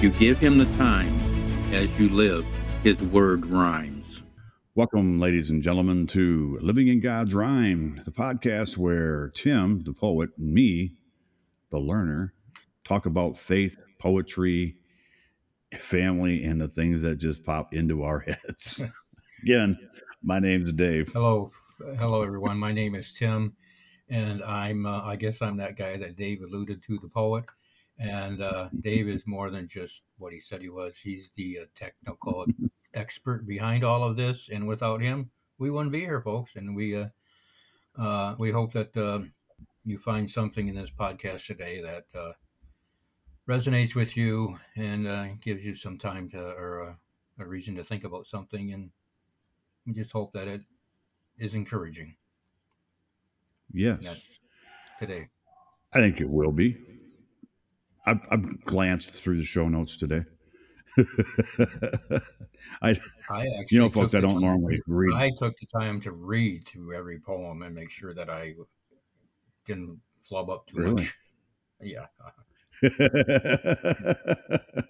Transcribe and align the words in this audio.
You 0.00 0.10
give 0.10 0.38
him 0.38 0.58
the 0.58 0.76
time 0.76 1.12
as 1.74 1.98
you 1.98 2.08
live, 2.08 2.46
his 2.84 3.02
word 3.02 3.44
rhymes. 3.44 4.22
Welcome, 4.76 5.18
ladies 5.18 5.50
and 5.50 5.60
gentlemen, 5.60 6.06
to 6.08 6.56
Living 6.62 6.86
in 6.86 7.00
God's 7.00 7.34
Rhyme, 7.34 8.00
the 8.04 8.12
podcast 8.12 8.76
where 8.76 9.30
Tim, 9.30 9.82
the 9.82 9.92
poet, 9.92 10.30
and 10.38 10.54
me, 10.54 10.92
the 11.70 11.80
learner, 11.80 12.32
talk 12.84 13.06
about 13.06 13.36
faith, 13.36 13.76
poetry, 13.98 14.76
family, 15.76 16.44
and 16.44 16.60
the 16.60 16.68
things 16.68 17.02
that 17.02 17.16
just 17.16 17.44
pop 17.44 17.74
into 17.74 18.04
our 18.04 18.20
heads. 18.46 18.80
Again, 19.42 19.76
my 20.22 20.38
name's 20.38 20.70
Dave. 20.70 21.10
Hello, 21.12 21.50
hello 21.98 22.22
everyone. 22.22 22.56
My 22.56 22.70
name 22.70 22.94
is 22.94 23.12
Tim, 23.12 23.56
and 24.08 24.44
I'm 24.44 24.86
uh, 24.86 25.02
I 25.02 25.16
guess 25.16 25.42
I'm 25.42 25.56
that 25.56 25.76
guy 25.76 25.96
that 25.96 26.14
Dave 26.14 26.42
alluded 26.42 26.84
to, 26.84 27.00
the 27.02 27.08
poet. 27.08 27.46
And 27.98 28.40
uh, 28.40 28.68
Dave 28.80 29.08
is 29.08 29.26
more 29.26 29.50
than 29.50 29.66
just 29.66 30.02
what 30.18 30.32
he 30.32 30.40
said 30.40 30.62
he 30.62 30.68
was. 30.68 30.98
He's 30.98 31.32
the 31.34 31.60
uh, 31.62 31.64
technical 31.74 32.46
expert 32.94 33.46
behind 33.46 33.82
all 33.84 34.04
of 34.04 34.16
this, 34.16 34.48
and 34.52 34.68
without 34.68 35.00
him, 35.00 35.30
we 35.58 35.70
wouldn't 35.70 35.92
be 35.92 36.00
here, 36.00 36.20
folks. 36.20 36.54
And 36.54 36.76
we 36.76 36.96
uh, 36.96 37.08
uh, 37.98 38.36
we 38.38 38.50
hope 38.50 38.72
that 38.72 38.96
uh, 38.96 39.20
you 39.84 39.98
find 39.98 40.30
something 40.30 40.68
in 40.68 40.74
this 40.74 40.90
podcast 40.90 41.46
today 41.46 41.82
that 41.82 42.04
uh, 42.18 42.32
resonates 43.48 43.94
with 43.94 44.16
you 44.16 44.58
and 44.76 45.08
uh, 45.08 45.26
gives 45.40 45.64
you 45.64 45.74
some 45.74 45.98
time 45.98 46.28
to 46.30 46.40
or 46.40 46.90
uh, 46.90 47.42
a 47.42 47.46
reason 47.46 47.74
to 47.74 47.82
think 47.82 48.04
about 48.04 48.26
something. 48.26 48.72
And 48.72 48.90
we 49.86 49.94
just 49.94 50.12
hope 50.12 50.32
that 50.34 50.46
it 50.46 50.62
is 51.38 51.54
encouraging. 51.54 52.14
Yes. 53.72 54.22
Today. 54.98 55.28
I 55.92 56.00
think 56.00 56.20
it 56.20 56.28
will 56.28 56.52
be. 56.52 56.76
I've, 58.10 58.20
I've 58.30 58.64
glanced 58.64 59.10
through 59.22 59.38
the 59.38 59.44
show 59.44 59.68
notes 59.68 59.96
today. 59.96 60.22
I, 62.82 62.90
I 62.90 62.90
actually, 62.90 63.66
you 63.70 63.78
know, 63.80 63.88
folks, 63.90 64.14
I 64.14 64.20
don't 64.20 64.34
time- 64.34 64.42
normally 64.42 64.80
read. 64.86 65.14
I 65.14 65.30
took 65.36 65.56
the 65.58 65.66
time 65.66 66.00
to 66.02 66.12
read 66.12 66.66
through 66.66 66.94
every 66.96 67.18
poem 67.20 67.62
and 67.62 67.74
make 67.74 67.90
sure 67.90 68.14
that 68.14 68.30
I 68.30 68.54
didn't 69.64 70.00
flub 70.28 70.50
up 70.50 70.66
too 70.66 70.78
Really? 70.78 70.92
much. 70.94 71.16
Yeah. 71.80 72.06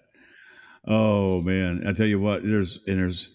oh 0.87 1.41
man, 1.41 1.83
I 1.85 1.93
tell 1.93 2.07
you 2.07 2.19
what, 2.19 2.43
there's 2.43 2.79
and 2.87 2.99
there's 2.99 3.31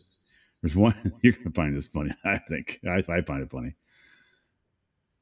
there's 0.62 0.76
one 0.76 0.94
you're 1.22 1.34
gonna 1.34 1.50
find 1.54 1.76
this 1.76 1.86
funny. 1.88 2.12
I 2.24 2.38
think 2.38 2.80
I, 2.88 3.02
I 3.08 3.22
find 3.22 3.42
it 3.42 3.50
funny. 3.50 3.74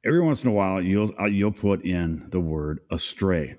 Every 0.04 0.20
once 0.20 0.44
in 0.44 0.50
a 0.50 0.54
while, 0.54 0.82
you'll 0.82 1.08
uh, 1.20 1.26
you'll 1.26 1.52
put 1.52 1.84
in 1.84 2.28
the 2.30 2.40
word 2.40 2.80
astray, 2.90 3.56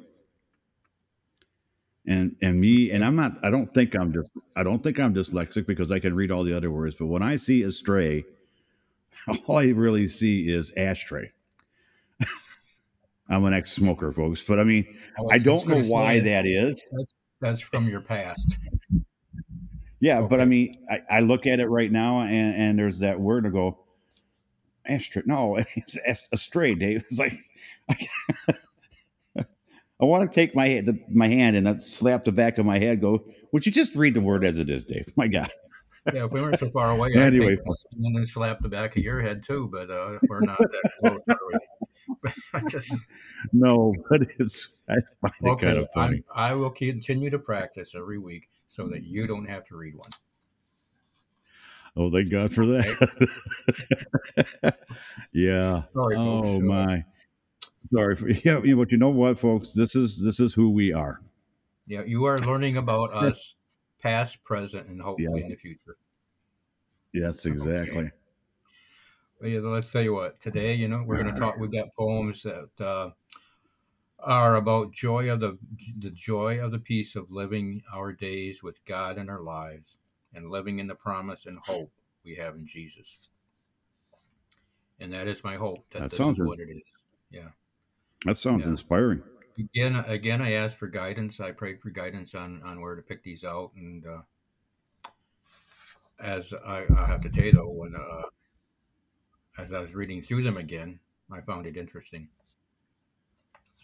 and 2.05 2.35
and 2.41 2.59
me 2.59 2.91
and 2.91 3.03
I'm 3.03 3.15
not. 3.15 3.37
I 3.43 3.49
don't 3.49 3.73
think 3.73 3.95
I'm 3.95 4.13
just. 4.13 4.29
I 4.55 4.63
don't 4.63 4.83
think 4.83 4.99
I'm 4.99 5.13
dyslexic 5.13 5.65
because 5.65 5.91
I 5.91 5.99
can 5.99 6.15
read 6.15 6.31
all 6.31 6.43
the 6.43 6.55
other 6.55 6.71
words. 6.71 6.95
But 6.95 7.07
when 7.07 7.21
I 7.23 7.35
see 7.37 7.63
astray, 7.63 8.25
all 9.47 9.57
I 9.57 9.69
really 9.69 10.07
see 10.07 10.49
is 10.49 10.73
ashtray. 10.75 11.31
I'm 13.29 13.45
an 13.45 13.53
ex-smoker, 13.53 14.11
folks, 14.11 14.43
but 14.43 14.59
I 14.59 14.63
mean, 14.63 14.85
I 15.31 15.37
don't 15.37 15.65
know 15.65 15.81
why 15.83 16.19
that 16.19 16.45
is. 16.45 16.85
That's 17.39 17.61
from 17.61 17.87
your 17.87 18.01
past. 18.01 18.57
Yeah, 19.99 20.21
but 20.21 20.41
I 20.41 20.45
mean, 20.45 20.85
I, 20.91 21.01
I 21.09 21.19
look 21.21 21.47
at 21.47 21.61
it 21.61 21.67
right 21.67 21.89
now, 21.91 22.19
and, 22.19 22.55
and 22.55 22.79
there's 22.79 22.99
that 22.99 23.21
word 23.21 23.45
to 23.45 23.49
go. 23.49 23.79
Astray? 24.85 25.23
No, 25.25 25.55
it's 25.75 25.95
as- 25.97 26.27
astray, 26.33 26.75
Dave. 26.75 27.05
It's 27.09 27.19
like 27.19 27.39
I, 30.01 30.05
want 30.05 30.29
to 30.29 30.33
take 30.33 30.55
my 30.55 30.81
the, 30.81 30.99
my 31.09 31.27
hand 31.27 31.55
and 31.55 31.81
slap 31.81 32.23
the 32.23 32.31
back 32.31 32.57
of 32.57 32.65
my 32.65 32.79
head. 32.79 33.01
Go. 33.01 33.25
Would 33.51 33.65
you 33.65 33.71
just 33.71 33.95
read 33.95 34.13
the 34.13 34.21
word 34.21 34.43
as 34.43 34.59
it 34.59 34.69
is, 34.69 34.85
Dave? 34.85 35.05
My 35.15 35.27
God. 35.27 35.51
Yeah, 36.13 36.25
if 36.25 36.31
we 36.31 36.41
weren't 36.41 36.59
so 36.59 36.69
far 36.69 36.91
away, 36.91 37.09
I'd 37.15 37.33
Anyway. 37.33 37.57
and 37.93 38.15
then 38.15 38.25
slap 38.25 38.59
the 38.59 38.69
back 38.69 38.97
of 38.97 39.03
your 39.03 39.21
head 39.21 39.43
too, 39.43 39.69
but 39.71 39.89
uh, 39.89 40.17
we're 40.27 40.41
not 40.41 40.57
that 40.59 40.91
close. 40.99 41.19
Are 41.29 41.37
we? 41.51 42.29
I 42.53 42.61
just 42.67 42.93
No, 43.53 43.93
but 44.09 44.21
it's 44.39 44.69
I 44.89 44.95
find 45.21 45.33
it 45.41 45.49
okay. 45.49 45.65
kind 45.67 45.77
of 45.77 45.87
funny. 45.93 46.23
I, 46.35 46.49
I 46.49 46.53
will 46.55 46.71
continue 46.71 47.29
to 47.29 47.39
practice 47.39 47.93
every 47.95 48.17
week 48.17 48.49
so 48.67 48.87
that 48.89 49.03
you 49.03 49.27
don't 49.27 49.47
have 49.47 49.65
to 49.67 49.77
read 49.77 49.95
one. 49.95 50.09
Oh, 51.95 52.11
thank 52.11 52.31
God 52.31 52.51
for 52.51 52.65
that. 52.65 53.95
yeah. 55.31 55.83
Sorry, 55.93 56.15
Oh. 56.17 56.57
Uh, 56.57 56.59
my. 56.59 57.05
Sorry 57.87 58.15
for 58.15 58.29
yeah, 58.43 58.59
but 58.59 58.91
you 58.91 58.97
know 58.97 59.09
what, 59.09 59.39
folks? 59.39 59.73
This 59.73 59.95
is 59.95 60.23
this 60.23 60.39
is 60.39 60.53
who 60.53 60.71
we 60.71 60.93
are. 60.93 61.21
Yeah, 61.87 62.03
you 62.03 62.25
are 62.25 62.39
learning 62.39 62.77
about 62.77 63.13
us, 63.13 63.55
past, 64.01 64.43
present, 64.43 64.87
and 64.87 65.01
hopefully 65.01 65.41
in 65.41 65.49
the 65.49 65.55
future. 65.55 65.97
Yes, 67.13 67.45
exactly. 67.45 68.11
But 69.39 69.47
yeah, 69.47 69.59
let's 69.59 69.91
tell 69.91 70.01
you 70.01 70.13
what. 70.13 70.39
Today, 70.39 70.73
you 70.73 70.87
know, 70.87 71.03
we're 71.05 71.21
going 71.21 71.33
to 71.33 71.39
talk. 71.39 71.57
We 71.57 71.67
got 71.67 71.93
poems 71.97 72.43
that 72.43 72.69
uh, 72.79 73.11
are 74.19 74.55
about 74.55 74.93
joy 74.93 75.29
of 75.29 75.41
the 75.41 75.57
the 75.99 76.11
joy 76.11 76.63
of 76.63 76.71
the 76.71 76.79
peace 76.79 77.15
of 77.15 77.29
living 77.29 77.83
our 77.93 78.13
days 78.13 78.63
with 78.63 78.83
God 78.85 79.17
in 79.17 79.29
our 79.29 79.41
lives, 79.41 79.95
and 80.33 80.49
living 80.49 80.79
in 80.79 80.87
the 80.87 80.95
promise 80.95 81.45
and 81.45 81.59
hope 81.59 81.91
we 82.23 82.35
have 82.35 82.55
in 82.55 82.65
Jesus. 82.65 83.29
And 84.99 85.11
that 85.11 85.27
is 85.27 85.43
my 85.43 85.55
hope 85.55 85.85
that, 85.91 86.03
That 86.03 86.11
sounds 86.11 86.39
what 86.39 86.59
it 86.59 86.69
is. 86.69 86.81
Yeah. 87.29 87.49
That 88.25 88.37
sounds 88.37 88.63
Yeah. 88.63 88.69
inspiring. 88.69 89.23
Again, 89.57 89.95
again, 89.95 90.41
I 90.41 90.53
asked 90.53 90.77
for 90.77 90.87
guidance. 90.87 91.39
I 91.39 91.51
prayed 91.51 91.81
for 91.81 91.89
guidance 91.91 92.33
on 92.33 92.61
on 92.63 92.81
where 92.81 92.95
to 92.95 93.01
pick 93.01 93.23
these 93.23 93.43
out, 93.43 93.73
and 93.75 94.05
uh, 94.05 94.23
as 96.19 96.53
I, 96.53 96.85
I 96.95 97.05
have 97.05 97.21
to 97.21 97.29
tell 97.29 97.45
you 97.45 97.51
though, 97.51 97.69
when 97.69 97.95
uh, 97.95 98.23
as 99.57 99.71
I 99.71 99.79
was 99.79 99.93
reading 99.95 100.21
through 100.21 100.43
them 100.43 100.57
again, 100.57 100.99
I 101.31 101.41
found 101.41 101.65
it 101.65 101.77
interesting. 101.77 102.29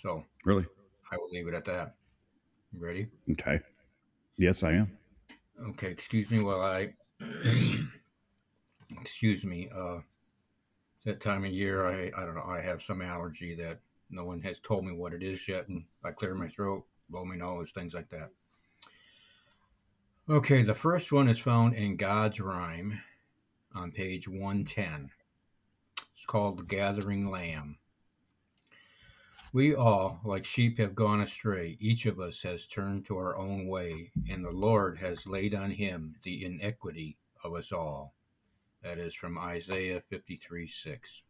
So 0.02 0.26
Really? 0.46 0.66
I 1.12 1.18
will 1.18 1.30
leave 1.30 1.48
it 1.48 1.54
at 1.54 1.66
that. 1.66 1.96
You 2.72 2.80
ready? 2.80 3.08
Okay. 3.32 3.60
Yes, 4.38 4.64
I 4.64 4.74
am. 4.74 4.98
Okay. 5.70 5.92
Excuse 5.92 6.30
me 6.32 6.42
while 6.42 6.62
I. 6.62 6.94
excuse 9.02 9.44
me. 9.44 9.70
Uh, 9.74 10.00
that 11.06 11.22
time 11.22 11.46
of 11.46 11.52
year, 11.52 11.88
I 11.88 12.12
I 12.16 12.26
don't 12.26 12.36
know. 12.36 12.44
I 12.44 12.62
have 12.62 12.84
some 12.84 13.02
allergy 13.02 13.56
that 13.56 13.80
no 14.10 14.26
one 14.26 14.42
has 14.42 14.60
told 14.60 14.86
me 14.86 14.92
what 14.92 15.14
it 15.14 15.24
is 15.24 15.48
yet, 15.48 15.68
and 15.68 15.86
I 16.04 16.12
clear 16.12 16.34
my 16.34 16.48
throat, 16.48 16.86
blow 17.10 17.26
my 17.26 17.36
nose, 17.36 17.72
things 17.72 17.94
like 17.94 18.10
that. 18.10 18.32
Okay, 20.30 20.62
the 20.62 20.76
first 20.76 21.12
one 21.12 21.28
is 21.28 21.40
found 21.40 21.74
in 21.74 21.98
God's 21.98 22.40
Rhyme 22.40 23.02
on 23.74 23.92
page 23.92 24.28
110. 24.28 25.12
It's 25.98 26.26
called 26.28 26.58
The 26.58 26.64
Gathering 26.64 27.30
Lamb. 27.30 27.78
We 29.52 29.74
all, 29.74 30.20
like 30.24 30.46
sheep, 30.46 30.78
have 30.78 30.94
gone 30.94 31.22
astray. 31.22 31.76
Each 31.80 32.06
of 32.06 32.20
us 32.20 32.44
has 32.44 32.68
turned 32.68 33.06
to 33.06 33.18
our 33.18 33.36
own 33.36 33.68
way, 33.68 34.12
and 34.30 34.46
the 34.46 34.52
Lord 34.52 35.00
has 35.00 35.26
laid 35.26 35.56
on 35.56 35.72
him 35.72 36.16
the 36.22 36.46
iniquity 36.46 37.18
of 37.44 37.56
us 37.56 37.72
all. 37.72 38.14
That 38.84 39.00
is 39.00 39.16
from 39.16 39.40
Isaiah 39.40 40.04
53 40.08 40.68
6. 40.68 41.24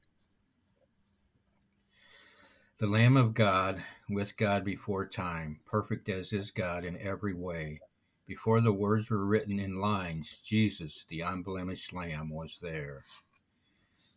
The 2.79 2.87
Lamb 2.87 3.17
of 3.17 3.33
God, 3.33 3.83
with 4.09 4.37
God 4.37 4.63
before 4.63 5.05
time, 5.05 5.59
perfect 5.65 6.07
as 6.07 6.31
is 6.31 6.49
God 6.49 6.85
in 6.85 6.97
every 6.97 7.33
way. 7.33 7.81
Before 8.25 8.61
the 8.61 8.71
words 8.71 9.09
were 9.09 9.25
written 9.25 9.59
in 9.59 9.81
lines, 9.81 10.39
Jesus, 10.45 11.05
the 11.09 11.19
unblemished 11.19 11.91
Lamb, 11.91 12.29
was 12.29 12.55
there. 12.61 13.03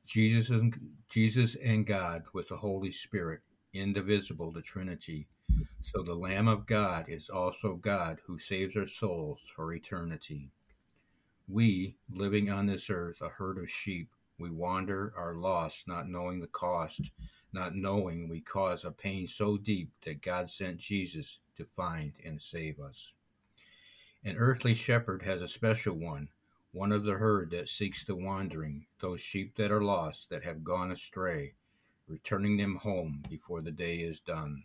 Jesus 0.06 0.50
and, 0.50 0.78
Jesus 1.08 1.56
and 1.56 1.84
God 1.84 2.22
with 2.32 2.50
the 2.50 2.58
Holy 2.58 2.92
Spirit, 2.92 3.40
indivisible, 3.74 4.52
the 4.52 4.62
Trinity. 4.62 5.26
So 5.82 6.04
the 6.04 6.14
Lamb 6.14 6.46
of 6.46 6.64
God 6.64 7.06
is 7.08 7.28
also 7.28 7.74
God 7.74 8.20
who 8.28 8.38
saves 8.38 8.76
our 8.76 8.86
souls 8.86 9.40
for 9.56 9.72
eternity. 9.72 10.52
We, 11.48 11.96
living 12.08 12.48
on 12.48 12.66
this 12.66 12.88
earth, 12.88 13.22
a 13.22 13.28
herd 13.28 13.58
of 13.58 13.68
sheep, 13.68 14.10
we 14.42 14.50
wander, 14.50 15.14
are 15.16 15.34
lost, 15.34 15.88
not 15.88 16.08
knowing 16.08 16.40
the 16.40 16.48
cost, 16.48 17.12
not 17.52 17.74
knowing 17.74 18.28
we 18.28 18.40
cause 18.40 18.84
a 18.84 18.90
pain 18.90 19.26
so 19.26 19.56
deep 19.56 19.92
that 20.04 20.20
God 20.20 20.50
sent 20.50 20.78
Jesus 20.78 21.38
to 21.56 21.64
find 21.76 22.12
and 22.24 22.42
save 22.42 22.80
us. 22.80 23.12
An 24.24 24.36
earthly 24.36 24.74
shepherd 24.74 25.22
has 25.22 25.40
a 25.40 25.48
special 25.48 25.94
one, 25.94 26.28
one 26.72 26.92
of 26.92 27.04
the 27.04 27.14
herd 27.14 27.50
that 27.52 27.68
seeks 27.68 28.04
the 28.04 28.16
wandering, 28.16 28.86
those 29.00 29.20
sheep 29.20 29.54
that 29.56 29.70
are 29.70 29.82
lost, 29.82 30.28
that 30.30 30.44
have 30.44 30.64
gone 30.64 30.90
astray, 30.90 31.54
returning 32.08 32.56
them 32.56 32.76
home 32.76 33.22
before 33.28 33.60
the 33.60 33.70
day 33.70 33.96
is 33.96 34.20
done. 34.20 34.64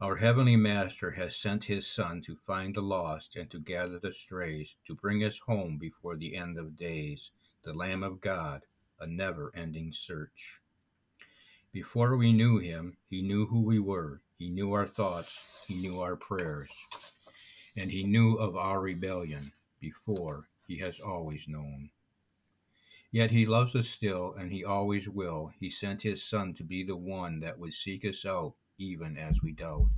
Our 0.00 0.16
heavenly 0.16 0.56
Master 0.56 1.10
has 1.12 1.34
sent 1.34 1.64
his 1.64 1.86
Son 1.86 2.22
to 2.22 2.36
find 2.46 2.74
the 2.74 2.80
lost 2.80 3.34
and 3.34 3.50
to 3.50 3.58
gather 3.58 3.98
the 3.98 4.12
strays, 4.12 4.76
to 4.86 4.94
bring 4.94 5.24
us 5.24 5.40
home 5.40 5.76
before 5.76 6.16
the 6.16 6.36
end 6.36 6.56
of 6.56 6.76
days, 6.76 7.32
the 7.68 7.74
Lamb 7.74 8.02
of 8.02 8.22
God, 8.22 8.62
a 8.98 9.06
never 9.06 9.52
ending 9.54 9.92
search. 9.92 10.62
Before 11.70 12.16
we 12.16 12.32
knew 12.32 12.56
him, 12.56 12.96
he 13.10 13.20
knew 13.20 13.44
who 13.44 13.60
we 13.60 13.78
were, 13.78 14.22
he 14.38 14.48
knew 14.48 14.72
our 14.72 14.86
thoughts, 14.86 15.64
he 15.68 15.74
knew 15.74 16.00
our 16.00 16.16
prayers. 16.16 16.70
and 17.76 17.90
he 17.90 18.04
knew 18.04 18.36
of 18.36 18.56
our 18.56 18.80
rebellion 18.80 19.52
before 19.80 20.48
he 20.66 20.78
has 20.78 20.98
always 20.98 21.46
known. 21.46 21.90
Yet 23.12 23.32
he 23.32 23.44
loves 23.44 23.76
us 23.76 23.88
still, 23.88 24.34
and 24.38 24.50
he 24.50 24.64
always 24.64 25.06
will. 25.06 25.52
He 25.60 25.68
sent 25.68 26.02
his 26.02 26.22
Son 26.22 26.54
to 26.54 26.64
be 26.64 26.82
the 26.84 26.96
one 26.96 27.38
that 27.40 27.58
would 27.58 27.74
seek 27.74 28.02
us 28.06 28.24
out, 28.24 28.54
even 28.78 29.18
as 29.18 29.42
we 29.42 29.52
doubt. 29.52 29.88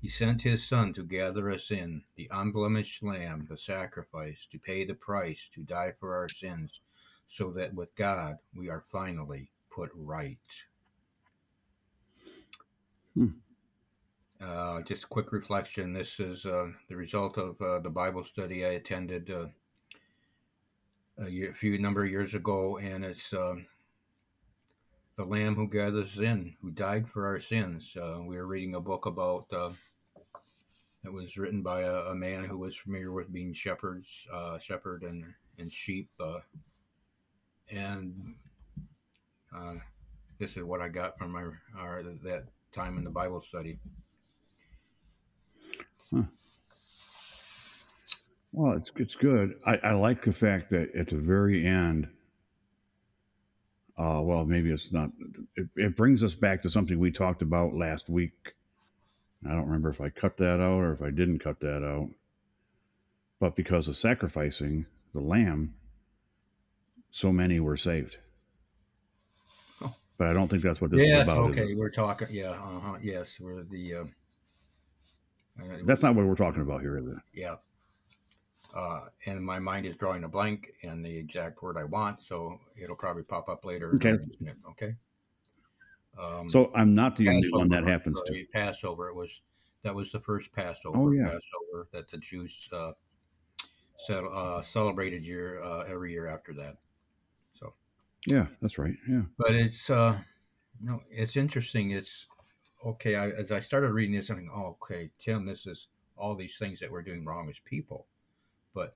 He 0.00 0.08
sent 0.08 0.42
his 0.42 0.66
Son 0.66 0.92
to 0.92 1.02
gather 1.02 1.50
us 1.50 1.70
in, 1.70 2.02
the 2.16 2.28
unblemished 2.30 3.02
Lamb, 3.02 3.46
the 3.48 3.56
sacrifice, 3.56 4.46
to 4.52 4.58
pay 4.58 4.84
the 4.84 4.94
price, 4.94 5.48
to 5.54 5.62
die 5.62 5.92
for 5.98 6.14
our 6.14 6.28
sins, 6.28 6.80
so 7.26 7.50
that 7.52 7.74
with 7.74 7.94
God 7.96 8.36
we 8.54 8.68
are 8.68 8.84
finally 8.92 9.50
put 9.70 9.90
right. 9.94 10.38
Hmm. 13.14 13.26
Uh, 14.40 14.82
just 14.82 15.04
a 15.04 15.08
quick 15.08 15.32
reflection. 15.32 15.92
This 15.92 16.20
is 16.20 16.46
uh, 16.46 16.68
the 16.88 16.96
result 16.96 17.36
of 17.36 17.60
uh, 17.60 17.80
the 17.80 17.90
Bible 17.90 18.22
study 18.22 18.64
I 18.64 18.70
attended 18.70 19.30
uh, 19.30 19.46
a, 21.18 21.28
year, 21.28 21.50
a 21.50 21.54
few 21.54 21.76
number 21.78 22.04
of 22.04 22.10
years 22.10 22.34
ago, 22.34 22.78
and 22.78 23.04
it's 23.04 23.32
um, 23.32 23.66
the 25.18 25.24
Lamb 25.24 25.56
who 25.56 25.66
gathers 25.66 26.16
in, 26.16 26.54
who 26.62 26.70
died 26.70 27.08
for 27.08 27.26
our 27.26 27.40
sins. 27.40 27.94
Uh, 28.00 28.20
we 28.24 28.36
were 28.36 28.46
reading 28.46 28.76
a 28.76 28.80
book 28.80 29.04
about 29.04 29.46
uh, 29.52 29.70
it 31.04 31.12
was 31.12 31.36
written 31.36 31.60
by 31.60 31.80
a, 31.80 31.92
a, 31.92 32.14
man 32.14 32.44
who 32.44 32.56
was 32.56 32.76
familiar 32.76 33.10
with 33.10 33.32
being 33.32 33.52
shepherds, 33.52 34.28
uh, 34.32 34.58
shepherd 34.60 35.02
and 35.02 35.24
and 35.58 35.72
sheep, 35.72 36.08
uh, 36.20 36.38
and 37.68 38.36
uh, 39.54 39.74
this 40.38 40.56
is 40.56 40.62
what 40.62 40.80
I 40.80 40.88
got 40.88 41.18
from 41.18 41.34
our, 41.34 41.60
our 41.76 42.04
that 42.22 42.44
time 42.70 42.96
in 42.96 43.02
the 43.02 43.10
Bible 43.10 43.40
study. 43.40 43.80
Huh. 46.14 46.22
Well, 48.52 48.76
it's 48.76 48.92
it's 48.94 49.16
good. 49.16 49.54
I, 49.66 49.78
I 49.82 49.92
like 49.94 50.22
the 50.22 50.32
fact 50.32 50.70
that 50.70 50.94
at 50.94 51.08
the 51.08 51.18
very 51.18 51.66
end, 51.66 52.08
uh, 53.98 54.20
well, 54.22 54.46
maybe 54.46 54.70
it's 54.70 54.92
not. 54.92 55.10
It, 55.56 55.68
it 55.76 55.96
brings 55.96 56.22
us 56.22 56.34
back 56.34 56.62
to 56.62 56.70
something 56.70 56.98
we 56.98 57.10
talked 57.10 57.42
about 57.42 57.74
last 57.74 58.08
week. 58.08 58.54
I 59.44 59.50
don't 59.50 59.66
remember 59.66 59.88
if 59.88 60.00
I 60.00 60.08
cut 60.08 60.36
that 60.36 60.60
out 60.60 60.80
or 60.80 60.92
if 60.92 61.02
I 61.02 61.10
didn't 61.10 61.40
cut 61.40 61.60
that 61.60 61.84
out. 61.84 62.08
But 63.40 63.56
because 63.56 63.88
of 63.88 63.96
sacrificing 63.96 64.86
the 65.12 65.20
lamb, 65.20 65.74
so 67.10 67.32
many 67.32 67.58
were 67.58 67.76
saved. 67.76 68.18
Oh. 69.82 69.94
But 70.16 70.28
I 70.28 70.32
don't 70.32 70.48
think 70.48 70.62
that's 70.62 70.80
what 70.80 70.92
this 70.92 71.04
yes, 71.04 71.26
is 71.26 71.32
about. 71.32 71.50
okay, 71.50 71.62
is 71.62 71.76
we're 71.76 71.90
talking. 71.90 72.28
Yeah, 72.30 72.50
uh-huh, 72.50 72.98
yes, 73.02 73.38
we're 73.40 73.64
the. 73.64 73.94
Uh, 73.94 74.04
that's 75.84 76.04
not 76.04 76.14
what 76.14 76.24
we're 76.24 76.36
talking 76.36 76.62
about 76.62 76.82
here, 76.82 76.98
is 76.98 77.06
it? 77.06 77.16
Yeah. 77.34 77.56
Uh, 78.74 79.06
and 79.26 79.42
my 79.42 79.58
mind 79.58 79.86
is 79.86 79.96
drawing 79.96 80.24
a 80.24 80.28
blank 80.28 80.72
and 80.82 81.04
the 81.04 81.16
exact 81.16 81.62
word 81.62 81.76
I 81.78 81.84
want, 81.84 82.22
so 82.22 82.60
it'll 82.76 82.96
probably 82.96 83.22
pop 83.22 83.48
up 83.48 83.64
later. 83.64 83.94
Okay. 83.94 84.18
Okay. 84.70 84.94
Um, 86.20 86.48
So 86.50 86.70
I'm 86.74 86.94
not 86.94 87.16
the 87.16 87.28
only 87.28 87.50
one 87.50 87.68
that 87.70 87.84
happens 87.84 88.20
to. 88.26 88.44
Passover. 88.52 89.08
It 89.08 89.14
was 89.14 89.40
that 89.82 89.94
was 89.94 90.12
the 90.12 90.20
first 90.20 90.52
Passover. 90.52 90.98
Oh, 90.98 91.10
yeah. 91.12 91.24
Passover 91.24 91.88
that 91.92 92.10
the 92.10 92.18
Jews 92.18 92.68
uh, 92.72 92.92
uh, 94.10 94.60
celebrated 94.60 95.24
year 95.24 95.62
uh, 95.62 95.84
every 95.88 96.12
year 96.12 96.26
after 96.26 96.52
that. 96.54 96.76
So, 97.54 97.72
Yeah, 98.26 98.46
that's 98.60 98.78
right. 98.78 98.94
Yeah. 99.08 99.22
but 99.38 99.52
it's 99.52 99.88
uh, 99.88 100.18
no, 100.80 101.02
it's 101.10 101.36
interesting. 101.36 101.92
It's 101.92 102.26
okay. 102.84 103.16
I, 103.16 103.30
as 103.30 103.50
I 103.50 103.60
started 103.60 103.92
reading 103.92 104.14
this, 104.14 104.28
I'm 104.28 104.36
thinking, 104.36 104.52
oh, 104.54 104.76
okay, 104.82 105.10
Tim, 105.18 105.46
this 105.46 105.66
is 105.66 105.88
all 106.16 106.34
these 106.34 106.58
things 106.58 106.80
that 106.80 106.90
we're 106.90 107.02
doing 107.02 107.24
wrong 107.24 107.48
as 107.48 107.58
people. 107.64 108.06
But 108.78 108.94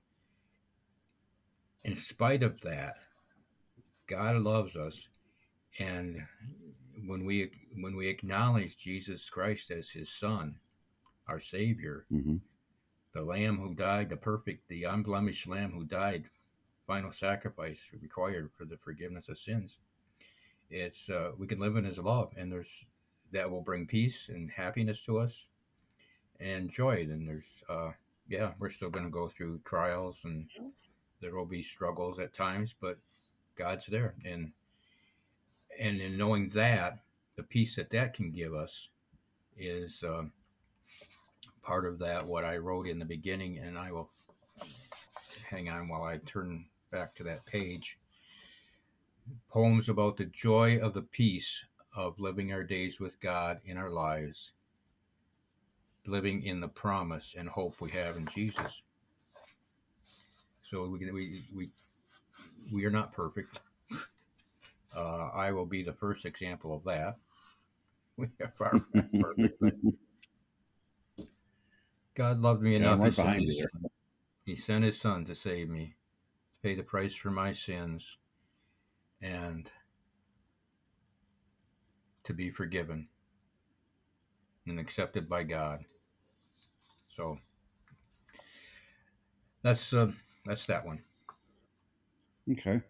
in 1.83 1.93
spite 1.95 2.41
of 2.41 2.61
that, 2.61 2.95
God 4.07 4.37
loves 4.37 4.77
us, 4.77 5.09
and 5.77 6.25
when 7.05 7.25
we 7.25 7.51
when 7.75 7.97
we 7.97 8.07
acknowledge 8.07 8.77
Jesus 8.77 9.29
Christ 9.29 9.71
as 9.71 9.89
His 9.89 10.09
Son, 10.09 10.55
our 11.27 11.41
Savior, 11.41 12.05
hmm 12.09 12.37
the 13.13 13.23
Lamb 13.23 13.57
who 13.57 13.75
died, 13.75 14.09
the 14.09 14.17
perfect, 14.17 14.69
the 14.69 14.85
unblemished 14.85 15.47
Lamb 15.47 15.71
who 15.71 15.83
died, 15.83 16.23
final 16.87 17.11
sacrifice 17.11 17.89
required 18.01 18.49
for 18.57 18.65
the 18.65 18.77
forgiveness 18.77 19.29
of 19.29 19.37
sins. 19.37 19.77
It's 20.71 21.09
uh, 21.09 21.31
we 21.37 21.45
can 21.45 21.59
live 21.59 21.75
in 21.75 21.83
His 21.83 21.99
love, 21.99 22.31
and 22.37 22.49
there's 22.49 22.85
that 23.33 23.51
will 23.51 23.61
bring 23.61 23.85
peace 23.85 24.29
and 24.29 24.49
happiness 24.49 25.01
to 25.01 25.19
us, 25.19 25.47
and 26.39 26.71
joy. 26.71 27.01
And 27.01 27.27
there's 27.27 27.51
uh, 27.67 27.91
yeah, 28.27 28.51
we're 28.59 28.69
still 28.69 28.89
going 28.89 29.05
to 29.05 29.11
go 29.11 29.29
through 29.29 29.61
trials, 29.65 30.19
and 30.23 30.49
there 31.21 31.35
will 31.35 31.45
be 31.45 31.63
struggles 31.63 32.19
at 32.19 32.33
times, 32.33 32.73
but 32.79 32.97
God's 33.55 33.85
there, 33.85 34.15
and 34.25 34.51
and 35.79 35.99
in 35.99 36.17
knowing 36.17 36.49
that, 36.49 36.99
the 37.35 37.43
peace 37.43 37.75
that 37.75 37.89
that 37.91 38.13
can 38.13 38.31
give 38.31 38.53
us 38.53 38.89
is. 39.57 40.03
Um, 40.03 40.31
part 41.63 41.85
of 41.85 41.97
that 41.99 42.27
what 42.27 42.43
I 42.43 42.57
wrote 42.57 42.87
in 42.87 42.99
the 42.99 43.05
beginning, 43.05 43.57
and 43.57 43.77
I 43.77 43.91
will 43.91 44.09
hang 45.49 45.69
on 45.69 45.87
while 45.87 46.03
I 46.03 46.17
turn 46.17 46.65
back 46.91 47.15
to 47.15 47.23
that 47.23 47.45
page. 47.45 47.97
Poems 49.49 49.87
about 49.87 50.17
the 50.17 50.25
joy 50.25 50.79
of 50.79 50.93
the 50.93 51.01
peace 51.01 51.63
of 51.95 52.19
living 52.19 52.51
our 52.51 52.63
days 52.63 52.99
with 52.99 53.19
God 53.21 53.61
in 53.65 53.77
our 53.77 53.89
lives, 53.89 54.51
living 56.05 56.43
in 56.43 56.59
the 56.59 56.67
promise 56.67 57.35
and 57.37 57.49
hope 57.49 57.79
we 57.79 57.91
have 57.91 58.17
in 58.17 58.27
Jesus. 58.33 58.81
So 60.63 60.87
we 60.87 60.99
can, 60.99 61.13
we 61.13 61.41
we 61.55 61.69
we 62.73 62.85
are 62.85 62.91
not 62.91 63.13
perfect. 63.13 63.61
Uh, 64.95 65.29
I 65.33 65.51
will 65.51 65.65
be 65.65 65.83
the 65.83 65.93
first 65.93 66.25
example 66.25 66.73
of 66.73 66.83
that. 66.85 67.17
We 68.15 68.27
are 68.43 68.53
far 68.55 68.69
from 68.69 69.09
perfect, 69.19 69.55
but 69.59 69.73
God 72.13 72.37
loved 72.37 72.61
me 72.61 72.75
enough. 72.75 72.93
I'm 72.93 72.99
he, 72.99 73.03
right 73.05 73.13
sent 73.13 73.27
behind 73.27 73.41
you 73.41 73.53
son. 73.55 73.85
he 74.45 74.55
sent 74.55 74.83
his 74.83 75.01
son 75.01 75.25
to 75.25 75.33
save 75.33 75.67
me, 75.67 75.95
to 76.51 76.67
pay 76.67 76.75
the 76.75 76.83
price 76.83 77.15
for 77.15 77.31
my 77.31 77.53
sins, 77.53 78.17
and 79.19 79.71
to 82.23 82.33
be 82.33 82.51
forgiven 82.51 83.07
and 84.67 84.79
accepted 84.79 85.27
by 85.27 85.43
God. 85.43 85.85
So 87.15 87.37
that's 89.61 89.93
uh, 89.93 90.11
that's 90.45 90.65
that 90.65 90.85
one. 90.85 91.03
Okay. 92.51 92.81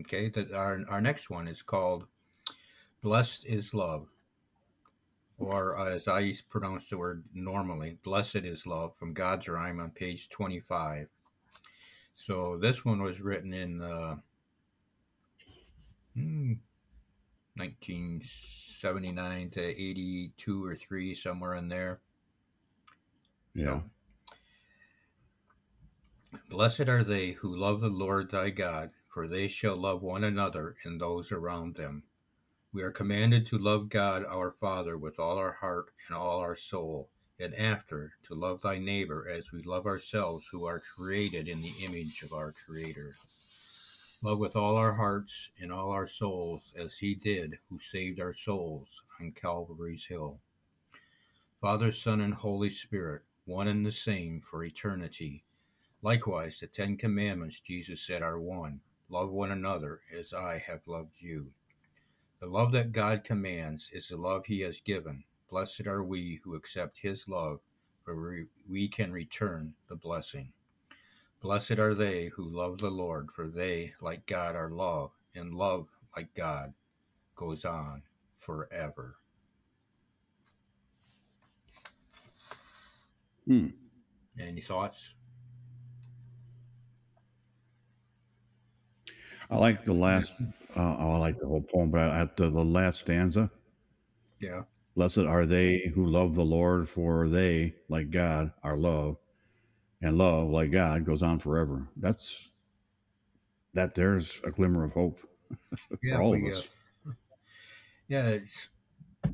Okay, 0.00 0.28
that 0.30 0.52
our 0.52 0.80
our 0.88 1.00
next 1.00 1.28
one 1.28 1.48
is 1.48 1.62
called 1.62 2.06
"Blessed 3.02 3.46
is 3.46 3.74
Love," 3.74 4.06
or 5.38 5.78
uh, 5.78 5.90
as 5.90 6.08
I 6.08 6.20
used 6.20 6.44
to 6.44 6.48
pronounce 6.48 6.88
the 6.88 6.98
word 6.98 7.24
normally, 7.34 7.98
"Blessed 8.04 8.36
is 8.36 8.66
Love" 8.66 8.96
from 8.96 9.12
God's 9.12 9.48
Rhyme 9.48 9.80
on 9.80 9.90
page 9.90 10.28
twenty-five. 10.28 11.08
So 12.14 12.56
this 12.56 12.84
one 12.84 13.02
was 13.02 13.20
written 13.20 13.52
in 13.52 13.82
uh, 13.82 14.16
hmm, 16.14 16.52
1979 17.56 19.50
to 19.50 19.60
82 19.60 20.64
or 20.64 20.76
three, 20.76 21.14
somewhere 21.14 21.54
in 21.54 21.68
there. 21.68 22.00
Blessed 26.48 26.88
are 26.88 27.04
they 27.04 27.32
who 27.32 27.56
love 27.56 27.80
the 27.80 27.88
Lord 27.88 28.30
thy 28.30 28.50
God, 28.50 28.90
for 29.12 29.28
they 29.28 29.48
shall 29.48 29.76
love 29.76 30.02
one 30.02 30.24
another 30.24 30.76
and 30.84 31.00
those 31.00 31.32
around 31.32 31.74
them. 31.74 32.04
We 32.72 32.82
are 32.82 32.90
commanded 32.90 33.44
to 33.46 33.58
love 33.58 33.90
God 33.90 34.24
our 34.24 34.52
Father 34.52 34.96
with 34.96 35.18
all 35.18 35.36
our 35.36 35.52
heart 35.52 35.92
and 36.08 36.16
all 36.16 36.40
our 36.40 36.56
soul, 36.56 37.10
and 37.38 37.54
after 37.54 38.12
to 38.24 38.34
love 38.34 38.62
thy 38.62 38.78
neighbor 38.78 39.28
as 39.28 39.52
we 39.52 39.62
love 39.62 39.84
ourselves 39.84 40.46
who 40.50 40.64
are 40.64 40.80
created 40.80 41.48
in 41.48 41.60
the 41.60 41.74
image 41.82 42.22
of 42.22 42.32
our 42.32 42.52
Creator. 42.52 43.14
Love 44.22 44.38
with 44.38 44.56
all 44.56 44.76
our 44.76 44.94
hearts 44.94 45.50
and 45.60 45.72
all 45.72 45.90
our 45.90 46.06
souls 46.06 46.72
as 46.76 46.96
he 46.96 47.14
did 47.14 47.58
who 47.68 47.78
saved 47.78 48.20
our 48.20 48.32
souls 48.32 48.88
on 49.20 49.32
Calvary's 49.32 50.06
hill. 50.06 50.38
Father, 51.60 51.92
Son, 51.92 52.20
and 52.20 52.34
Holy 52.34 52.70
Spirit, 52.70 53.22
one 53.44 53.68
and 53.68 53.84
the 53.84 53.92
same 53.92 54.40
for 54.40 54.64
eternity. 54.64 55.44
Likewise, 56.02 56.58
the 56.60 56.66
Ten 56.66 56.96
Commandments 56.96 57.60
Jesus 57.60 58.06
said 58.06 58.22
are 58.22 58.40
one 58.40 58.80
love 59.12 59.30
one 59.30 59.50
another 59.50 60.00
as 60.18 60.32
I 60.32 60.62
have 60.66 60.80
loved 60.86 61.16
you. 61.18 61.52
The 62.40 62.46
love 62.46 62.72
that 62.72 62.92
God 62.92 63.24
commands 63.24 63.90
is 63.92 64.08
the 64.08 64.16
love 64.16 64.46
he 64.46 64.60
has 64.60 64.80
given. 64.80 65.22
Blessed 65.50 65.86
are 65.86 66.02
we 66.02 66.40
who 66.42 66.54
accept 66.54 66.98
his 66.98 67.28
love, 67.28 67.60
for 68.04 68.46
we, 68.66 68.88
can 68.88 69.12
return 69.12 69.74
the 69.88 69.96
blessing. 69.96 70.50
Blessed 71.42 71.78
are 71.78 71.94
they 71.94 72.28
who 72.28 72.48
love 72.48 72.78
the 72.78 72.90
Lord, 72.90 73.28
for 73.36 73.48
they, 73.48 73.92
like 74.00 74.24
God, 74.26 74.56
are 74.56 74.70
love, 74.70 75.10
and 75.34 75.54
love, 75.54 75.88
like 76.16 76.32
God, 76.34 76.72
goes 77.36 77.66
on 77.66 78.02
forever. 78.38 79.16
Hmm. 83.46 83.68
Any 84.38 84.60
thoughts? 84.60 85.14
I 89.50 89.56
like 89.58 89.84
the 89.84 89.92
last. 89.92 90.32
Uh, 90.74 90.96
I 90.96 91.16
like 91.18 91.38
the 91.38 91.46
whole 91.46 91.62
poem, 91.62 91.90
but 91.90 92.10
at 92.10 92.36
the, 92.36 92.48
the 92.48 92.64
last 92.64 93.00
stanza, 93.00 93.50
Yeah. 94.40 94.62
blessed 94.96 95.18
are 95.18 95.44
they 95.44 95.90
who 95.94 96.06
love 96.06 96.34
the 96.34 96.44
Lord, 96.44 96.88
for 96.88 97.28
they, 97.28 97.74
like 97.88 98.10
God, 98.10 98.52
are 98.62 98.76
love, 98.78 99.18
and 100.00 100.16
love, 100.16 100.48
like 100.48 100.70
God, 100.70 101.04
goes 101.04 101.22
on 101.22 101.38
forever. 101.38 101.88
That's 101.96 102.50
that. 103.74 103.94
There's 103.94 104.40
a 104.44 104.50
glimmer 104.50 104.84
of 104.84 104.92
hope 104.92 105.20
Yeah. 106.02 106.16
for 106.16 106.22
all 106.22 106.34
of 106.34 106.42
us. 106.52 106.68
uh, 107.06 107.10
yeah. 108.08 108.28
It's 108.28 108.68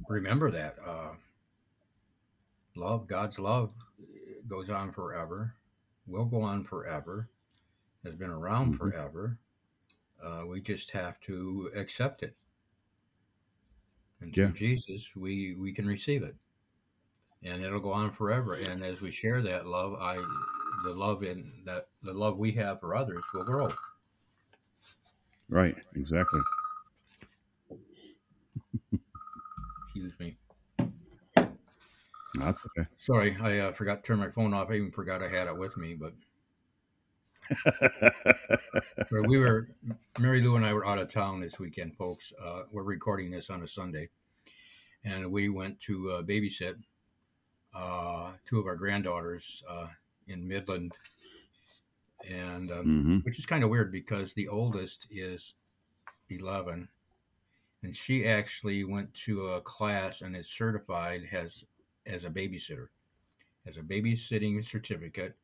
remember 0.08 0.50
that 0.50 0.76
uh, 0.84 1.12
love, 2.78 3.06
God's 3.06 3.38
love, 3.38 3.72
goes 4.46 4.70
on 4.70 4.92
forever. 4.92 5.54
Will 6.06 6.24
go 6.24 6.42
on 6.42 6.64
forever. 6.64 7.28
Has 8.04 8.14
been 8.14 8.30
around 8.30 8.74
Mhm. 8.74 8.78
forever. 8.78 9.38
Uh, 10.22 10.44
we 10.46 10.60
just 10.60 10.92
have 10.92 11.20
to 11.20 11.70
accept 11.74 12.22
it. 12.22 12.36
And 14.20 14.36
Yeah. 14.36 14.48
through 14.48 14.56
Jesus, 14.58 15.14
we 15.14 15.54
we 15.54 15.72
can 15.72 15.86
receive 15.86 16.22
it, 16.22 16.36
and 17.42 17.62
it'll 17.62 17.80
go 17.80 17.92
on 17.92 18.12
forever. 18.12 18.54
And 18.54 18.82
as 18.82 19.00
we 19.00 19.10
share 19.10 19.42
that 19.42 19.66
love, 19.66 19.94
I 19.94 20.16
the 20.84 20.94
love 20.94 21.22
in 21.22 21.64
that 21.64 21.88
the 22.02 22.12
love 22.14 22.38
we 22.38 22.52
have 22.52 22.80
for 22.80 22.94
others 22.94 23.22
will 23.32 23.44
grow. 23.44 23.72
Right. 25.48 25.76
Exactly. 25.94 26.40
Excuse 29.84 30.18
me. 30.18 30.36
That's 32.40 32.64
okay. 32.66 32.88
Sorry, 32.98 33.36
I 33.40 33.58
uh, 33.58 33.72
forgot 33.72 34.02
to 34.02 34.06
turn 34.06 34.18
my 34.18 34.30
phone 34.30 34.54
off. 34.54 34.70
I 34.70 34.74
even 34.74 34.90
forgot 34.90 35.22
I 35.22 35.28
had 35.28 35.46
it 35.46 35.56
with 35.56 35.76
me. 35.76 35.94
But 35.94 36.12
But 39.10 39.26
we 39.26 39.38
were 39.38 39.68
Mary 40.18 40.40
Lou 40.40 40.56
and 40.56 40.66
I 40.66 40.74
were 40.74 40.86
out 40.86 40.98
of 40.98 41.08
town 41.08 41.40
this 41.40 41.58
weekend, 41.58 41.96
folks. 41.96 42.32
Uh, 42.42 42.62
we're 42.70 42.82
recording 42.82 43.30
this 43.30 43.48
on 43.50 43.62
a 43.62 43.68
Sunday, 43.68 44.10
and 45.04 45.30
we 45.32 45.48
went 45.48 45.80
to 45.80 46.10
uh, 46.10 46.22
babysit 46.22 46.74
uh, 47.74 48.32
two 48.46 48.58
of 48.58 48.66
our 48.66 48.76
granddaughters 48.76 49.62
uh, 49.68 49.86
in 50.26 50.46
Midland, 50.46 50.92
and 52.28 52.70
um, 52.70 52.84
hmm 52.84 53.18
which 53.18 53.38
is 53.38 53.46
kind 53.46 53.64
of 53.64 53.70
weird 53.70 53.90
because 53.92 54.34
the 54.34 54.48
oldest 54.48 55.06
is 55.10 55.54
eleven, 56.28 56.88
and 57.82 57.96
she 57.96 58.26
actually 58.26 58.84
went 58.84 59.14
to 59.14 59.48
a 59.48 59.60
class 59.60 60.20
and 60.20 60.36
is 60.36 60.48
certified 60.48 61.28
as 61.32 61.64
as 62.08 62.24
a 62.24 62.30
babysitter, 62.30 62.88
as 63.66 63.76
a 63.76 63.82
babysitting 63.82 64.64
certificate, 64.64 65.36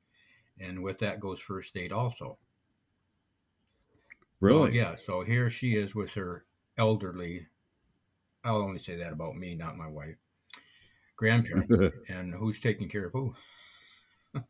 and 0.58 0.82
with 0.82 0.98
that 0.98 1.20
goes 1.20 1.40
first 1.40 1.76
aid 1.76 1.92
also. 1.92 2.38
Really? 4.40 4.60
Well, 4.60 4.70
yeah. 4.70 4.96
So 4.96 5.22
here 5.22 5.48
she 5.50 5.76
is 5.76 5.94
with 5.94 6.14
her 6.14 6.44
elderly. 6.76 7.46
I'll 8.44 8.62
only 8.62 8.78
say 8.78 8.96
that 8.96 9.12
about 9.12 9.36
me, 9.36 9.54
not 9.54 9.76
my 9.76 9.88
wife. 9.88 10.16
Grandparents, 11.16 11.80
and 12.08 12.34
who's 12.34 12.60
taking 12.60 12.88
care 12.88 13.06
of 13.06 13.12
who? 13.12 13.34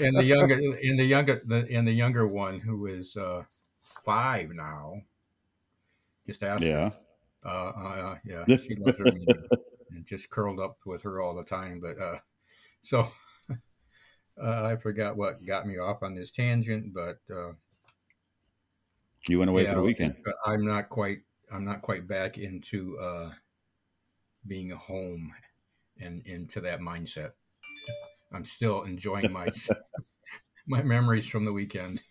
And 0.00 0.16
the 0.16 0.24
younger, 0.24 0.54
and 0.54 0.98
the 0.98 1.04
younger, 1.04 1.42
the 1.44 1.66
and 1.70 1.86
the 1.86 1.92
younger 1.92 2.26
one 2.26 2.60
who 2.60 2.86
is 2.86 3.16
uh, 3.16 3.44
five 4.04 4.50
now. 4.50 5.02
Just 6.26 6.42
ask. 6.42 6.62
yeah. 6.62 6.90
Uh, 7.44 7.48
uh, 7.70 8.18
yeah. 8.24 8.44
She 8.46 8.74
loves 8.76 8.98
her 8.98 9.04
meeting 9.12 9.42
and 9.90 10.06
just 10.06 10.30
curled 10.30 10.60
up 10.60 10.78
with 10.86 11.02
her 11.02 11.20
all 11.20 11.34
the 11.34 11.44
time. 11.44 11.80
But 11.80 11.98
uh, 11.98 12.18
so 12.82 13.10
uh, 13.50 14.64
I 14.64 14.76
forgot 14.76 15.16
what 15.16 15.44
got 15.44 15.66
me 15.66 15.78
off 15.78 16.02
on 16.02 16.14
this 16.14 16.30
tangent, 16.30 16.92
but. 16.94 17.18
Uh, 17.34 17.52
You 19.28 19.38
went 19.38 19.50
away 19.50 19.64
Yeah, 19.64 19.70
for 19.70 19.76
the 19.76 19.82
weekend. 19.82 20.16
but 20.24 20.34
I'm 20.46 20.64
not 20.64 20.88
quite 20.88 21.20
I'm 21.52 21.64
not 21.64 21.82
quite 21.82 22.06
back 22.06 22.38
into 22.38 22.98
uh 22.98 23.32
being 24.46 24.70
home 24.70 25.34
and 25.98 26.24
into 26.26 26.60
that 26.62 26.80
mindset. 26.80 27.32
I'm 28.32 28.44
still 28.44 28.84
enjoying 28.84 29.32
my 29.32 29.48
my 30.66 30.82
memories 30.82 31.26
from 31.26 31.44
the 31.44 31.52
weekend. 31.52 32.02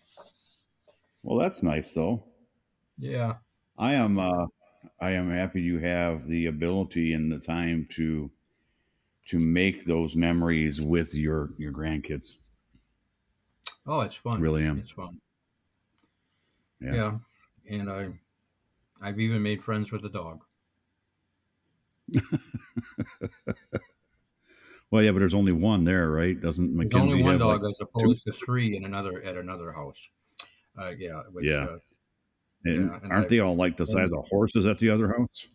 Well, 1.22 1.38
that's 1.38 1.62
nice 1.62 1.92
though. 1.92 2.24
Yeah. 2.98 3.36
I 3.78 3.94
am 3.94 4.18
uh 4.18 4.46
I 5.00 5.12
am 5.12 5.30
happy 5.30 5.62
you 5.62 5.78
have 5.78 6.28
the 6.28 6.46
ability 6.46 7.14
and 7.14 7.30
the 7.30 7.38
time 7.38 7.86
to 7.92 8.30
to 9.26 9.38
make 9.38 9.84
those 9.84 10.16
memories 10.16 10.80
with 10.80 11.14
your 11.14 11.50
your 11.58 11.72
grandkids. 11.72 12.36
Oh, 13.86 14.00
it's 14.00 14.14
fun. 14.14 14.40
Really 14.40 14.64
am. 14.64 14.78
It's 14.78 14.90
fun. 14.90 15.20
Yeah. 16.80 16.94
Yeah. 16.94 17.18
And 17.70 17.90
I 17.90 18.08
I've 19.00 19.20
even 19.20 19.42
made 19.42 19.62
friends 19.62 19.90
with 19.92 20.02
the 20.02 20.10
dog. 20.10 20.42
Well, 24.90 25.02
yeah, 25.02 25.12
but 25.12 25.20
there's 25.20 25.34
only 25.34 25.52
one 25.52 25.84
there, 25.84 26.10
right? 26.10 26.40
Doesn't 26.40 26.76
There's 26.76 26.92
Mackenzie 26.92 27.12
only 27.12 27.22
one 27.22 27.38
dog 27.38 27.62
like, 27.62 27.70
as 27.70 27.78
opposed 27.80 28.24
to 28.24 28.32
three 28.32 28.76
in 28.76 28.84
another 28.84 29.22
at 29.22 29.36
another 29.36 29.72
house. 29.72 30.08
Uh, 30.76 30.90
yeah, 30.98 31.22
which, 31.30 31.46
Yeah. 31.46 31.64
Uh, 31.64 31.76
and 32.64 32.88
yeah, 32.90 32.98
and 33.02 33.12
aren't 33.12 33.24
I- 33.26 33.28
they 33.28 33.40
all 33.40 33.56
like 33.56 33.76
the 33.76 33.86
size 33.86 34.10
of 34.12 34.26
horses 34.28 34.66
at 34.66 34.78
the 34.78 34.90
other 34.90 35.08
house? 35.08 35.46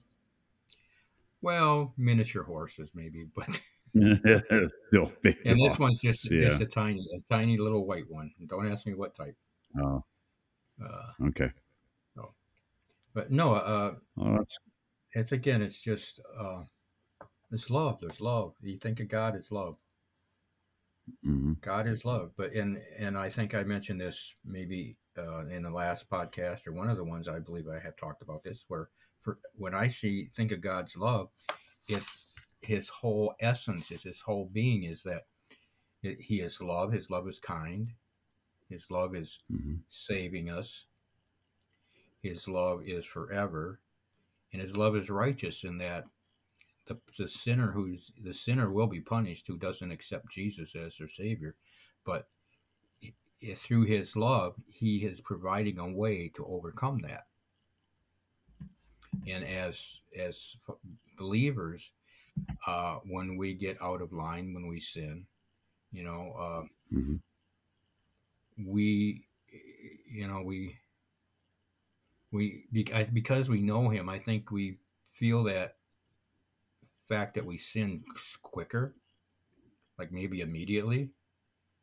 well, 1.42 1.94
miniature 1.98 2.44
horses 2.44 2.90
maybe, 2.96 3.26
but 3.36 3.48
Still 4.88 5.12
big. 5.22 5.38
and 5.46 5.60
this 5.62 5.78
one's 5.80 6.02
just 6.02 6.30
yeah. 6.32 6.50
just 6.50 6.62
a 6.62 6.66
tiny 6.66 7.06
a 7.16 7.34
tiny 7.34 7.58
little 7.58 7.86
white 7.86 8.10
one. 8.10 8.32
Don't 8.48 8.70
ask 8.70 8.86
me 8.86 8.94
what 8.94 9.14
type. 9.16 9.36
Oh, 9.80 10.04
Uh, 10.84 11.12
okay. 11.28 11.52
but 13.14 13.32
no, 13.32 13.54
uh, 13.54 13.96
Well, 14.16 14.38
that's 14.38 14.58
it's 15.14 15.32
again, 15.32 15.62
it's 15.62 15.80
just 15.82 16.20
uh, 16.38 16.64
it's 17.52 17.70
love. 17.70 18.00
There's 18.02 18.20
love. 18.20 18.54
You 18.62 18.78
think 18.78 19.00
of 19.00 19.08
God, 19.08 19.36
it's 19.36 19.52
love. 19.52 19.78
mhm. 21.26 21.62
God 21.62 21.88
is 21.88 22.04
love. 22.04 22.32
But 22.36 22.52
and 22.54 22.80
and 22.98 23.18
I 23.18 23.30
think 23.30 23.54
I 23.56 23.64
mentioned 23.64 24.02
this 24.02 24.36
maybe 24.44 24.98
uh, 25.18 25.46
in 25.48 25.64
the 25.64 25.70
last 25.70 26.10
podcast 26.10 26.68
or 26.68 26.72
one 26.74 26.90
of 26.90 26.98
the 26.98 27.04
ones 27.04 27.28
I 27.28 27.40
believe 27.40 27.68
I 27.68 27.80
have 27.80 27.96
talked 27.98 28.22
about 28.22 28.44
this, 28.44 28.66
where 28.68 28.90
for 29.22 29.40
when 29.56 29.74
I 29.74 29.88
see 29.88 30.30
think 30.36 30.52
of 30.52 30.62
God's 30.62 30.96
love, 30.96 31.30
it's 31.88 32.28
His 32.62 32.90
whole 32.90 33.34
essence, 33.40 33.92
it's 33.92 34.04
His 34.04 34.22
whole 34.22 34.50
being 34.52 34.84
is 34.84 35.04
that 35.04 35.26
it, 36.04 36.20
He 36.22 36.42
is 36.42 36.62
love. 36.62 36.92
His 36.92 37.10
love 37.10 37.28
is 37.28 37.40
kind. 37.40 37.94
His 38.70 38.90
love 38.90 39.16
is 39.16 39.40
Mhm. 39.52 39.82
saving 39.90 40.50
us. 40.50 40.86
His 42.22 42.48
love 42.48 42.82
is 42.88 43.06
forever, 43.06 43.80
and 44.52 44.62
His 44.62 44.76
love 44.76 44.96
is 44.96 45.10
righteous 45.10 45.64
in 45.64 45.78
that 45.78 46.06
the, 46.88 47.00
the 47.18 47.28
sinner 47.28 47.72
who's 47.72 48.12
the 48.18 48.34
sinner 48.34 48.72
will 48.72 48.88
be 48.88 49.02
punished 49.02 49.48
who 49.48 49.58
doesn't 49.58 49.92
accept 49.92 50.32
Jesus 50.32 50.76
as 50.76 50.98
their 50.98 51.08
savior, 51.10 51.56
but 52.04 52.30
through 53.56 53.84
His 53.86 54.16
love, 54.16 54.56
He 54.68 55.06
is 55.06 55.22
providing 55.22 55.80
a 55.80 55.90
way 55.90 56.30
to 56.30 56.46
overcome 56.46 57.00
that. 57.04 57.28
And 59.28 59.44
as 59.44 60.02
as 60.16 60.56
believers, 61.18 61.92
uh, 62.68 63.00
when 63.06 63.38
we 63.38 63.54
get 63.56 63.82
out 63.82 64.02
of 64.02 64.14
line, 64.14 64.54
when 64.54 64.68
we 64.68 64.80
sin, 64.80 65.28
you 65.92 66.04
know, 66.04 66.34
uh, 66.34 66.66
Mhm. 66.92 67.20
we 68.58 69.28
you 70.10 70.28
know 70.28 70.42
we 70.42 70.78
we 72.32 72.68
be- 72.72 72.84
because 73.14 73.50
we 73.50 73.62
know 73.62 73.90
him 73.90 74.10
i 74.10 74.20
think 74.20 74.52
we 74.52 74.80
feel 75.12 75.44
that 75.44 75.78
fact 77.08 77.36
that 77.36 77.46
we 77.46 77.58
sin 77.58 78.04
quicker 78.42 78.96
like 79.98 80.12
maybe 80.12 80.42
immediately 80.42 81.15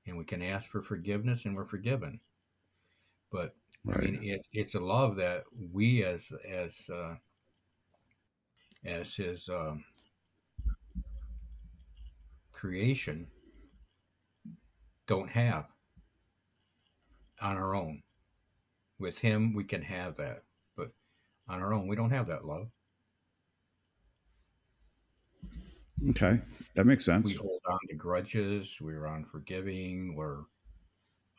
and 0.06 0.16
we 0.16 0.24
can 0.24 0.42
ask 0.42 0.68
for 0.70 0.82
forgiveness 0.82 1.44
and 1.44 1.56
we're 1.56 1.64
forgiven 1.64 2.20
but 3.30 3.54
i 3.92 3.98
mean 3.98 4.18
it's 4.22 4.48
it's 4.52 4.74
a 4.74 4.80
love 4.80 5.16
that 5.16 5.44
we 5.72 6.04
as 6.04 6.32
as 6.48 6.88
uh 6.90 7.14
as 8.84 9.14
his 9.14 9.48
um 9.48 9.84
creation 12.52 13.26
don't 15.06 15.30
have 15.30 15.66
on 17.40 17.56
our 17.56 17.74
own. 17.74 18.02
With 18.98 19.18
him, 19.18 19.52
we 19.52 19.64
can 19.64 19.82
have 19.82 20.16
that, 20.18 20.44
but 20.76 20.92
on 21.48 21.60
our 21.60 21.74
own, 21.74 21.88
we 21.88 21.96
don't 21.96 22.10
have 22.10 22.28
that 22.28 22.44
love. 22.44 22.68
Okay, 26.10 26.40
that 26.74 26.84
makes 26.84 27.04
sense. 27.04 27.26
We 27.26 27.34
hold 27.34 27.60
on 27.68 27.78
to 27.88 27.94
grudges. 27.94 28.78
We're 28.80 29.06
unforgiving. 29.06 30.16
We're 30.16 30.40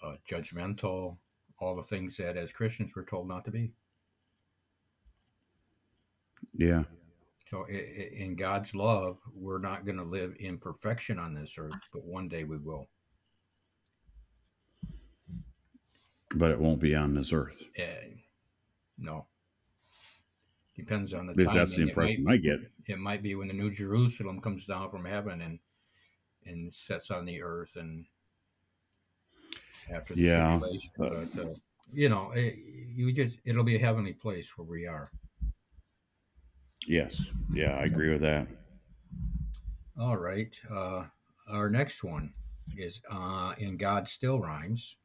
uh, 0.04 0.16
judgmental. 0.30 1.18
All 1.60 1.76
the 1.76 1.84
things 1.84 2.18
that, 2.18 2.38
as 2.38 2.54
Christians, 2.54 2.94
we're 2.96 3.06
told 3.06 3.28
not 3.28 3.46
to 3.46 3.52
be. 3.52 3.72
Yeah. 6.56 6.84
So, 7.50 7.66
in 7.68 8.36
God's 8.36 8.74
love, 8.74 9.18
we're 9.34 9.60
not 9.60 9.86
going 9.86 9.98
to 9.98 10.04
live 10.04 10.36
in 10.40 10.58
perfection 10.58 11.20
on 11.20 11.34
this 11.34 11.56
earth, 11.58 11.80
but 11.92 12.04
one 12.04 12.28
day 12.28 12.46
we 12.46 12.58
will. 12.58 12.88
But 16.36 16.52
it 16.52 16.60
won't 16.60 16.80
be 16.80 16.96
on 16.96 17.14
this 17.14 17.32
earth. 17.32 17.62
Uh, 17.78 18.16
no. 18.98 19.28
Depends 20.86 21.14
on 21.14 21.28
the 21.28 21.34
least 21.34 21.54
that's 21.54 21.76
the. 21.76 21.84
It 21.84 21.86
might, 21.98 22.18
impression 22.20 22.28
I 22.30 22.38
get. 22.38 22.60
it 22.88 23.00
might 23.00 23.24
be 23.24 23.36
when 23.36 23.48
the 23.48 23.54
New 23.54 23.72
Jerusalem 23.72 24.40
comes 24.42 24.66
down 24.66 24.90
from 24.90 25.06
heaven 25.06 25.42
and 25.42 25.60
and 26.46 26.74
sets 26.74 27.10
on 27.10 27.24
the 27.26 27.42
earth 27.42 27.76
and 27.78 28.06
after 29.94 30.14
the 30.14 30.22
Yeah, 30.22 30.60
tribulation. 30.60 30.90
but- 30.98 31.34
But, 31.36 31.46
uh, 31.46 31.54
you 31.94 32.10
know, 32.10 32.32
it, 32.32 32.56
you 32.58 33.12
just 33.14 33.40
it'll 33.46 33.64
be 33.64 33.76
a 33.78 33.80
heavenly 33.80 34.14
place 34.14 34.58
where 34.58 34.68
we 34.68 34.86
are. 34.88 35.08
Yes. 36.88 37.28
Yeah, 37.54 37.72
I 37.78 37.84
agree 37.86 38.10
with 38.10 38.22
that. 38.22 38.48
All 39.98 40.18
right. 40.18 40.54
Uh, 40.70 41.06
our 41.48 41.70
next 41.70 42.04
one 42.04 42.34
is 42.78 43.02
uh, 43.10 43.54
in 43.58 43.78
God 43.78 44.08
Still 44.10 44.40
Rhymes 44.42 44.98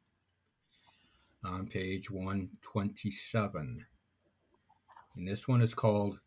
on 1.45 1.67
page 1.67 2.09
127. 2.11 3.85
And 5.19 5.27
this 5.27 5.49
one 5.49 5.61
is 5.61 5.73
called 5.73 6.19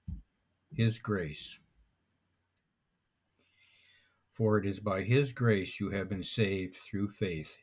His 0.71 0.99
Grace. 0.99 1.59
For 4.35 4.59
it 4.59 4.67
is 4.67 4.81
by 4.81 5.01
His 5.01 5.33
grace 5.33 5.81
you 5.81 5.89
have 5.93 6.11
been 6.11 6.23
saved 6.23 6.77
through 6.77 7.09
faith. 7.09 7.57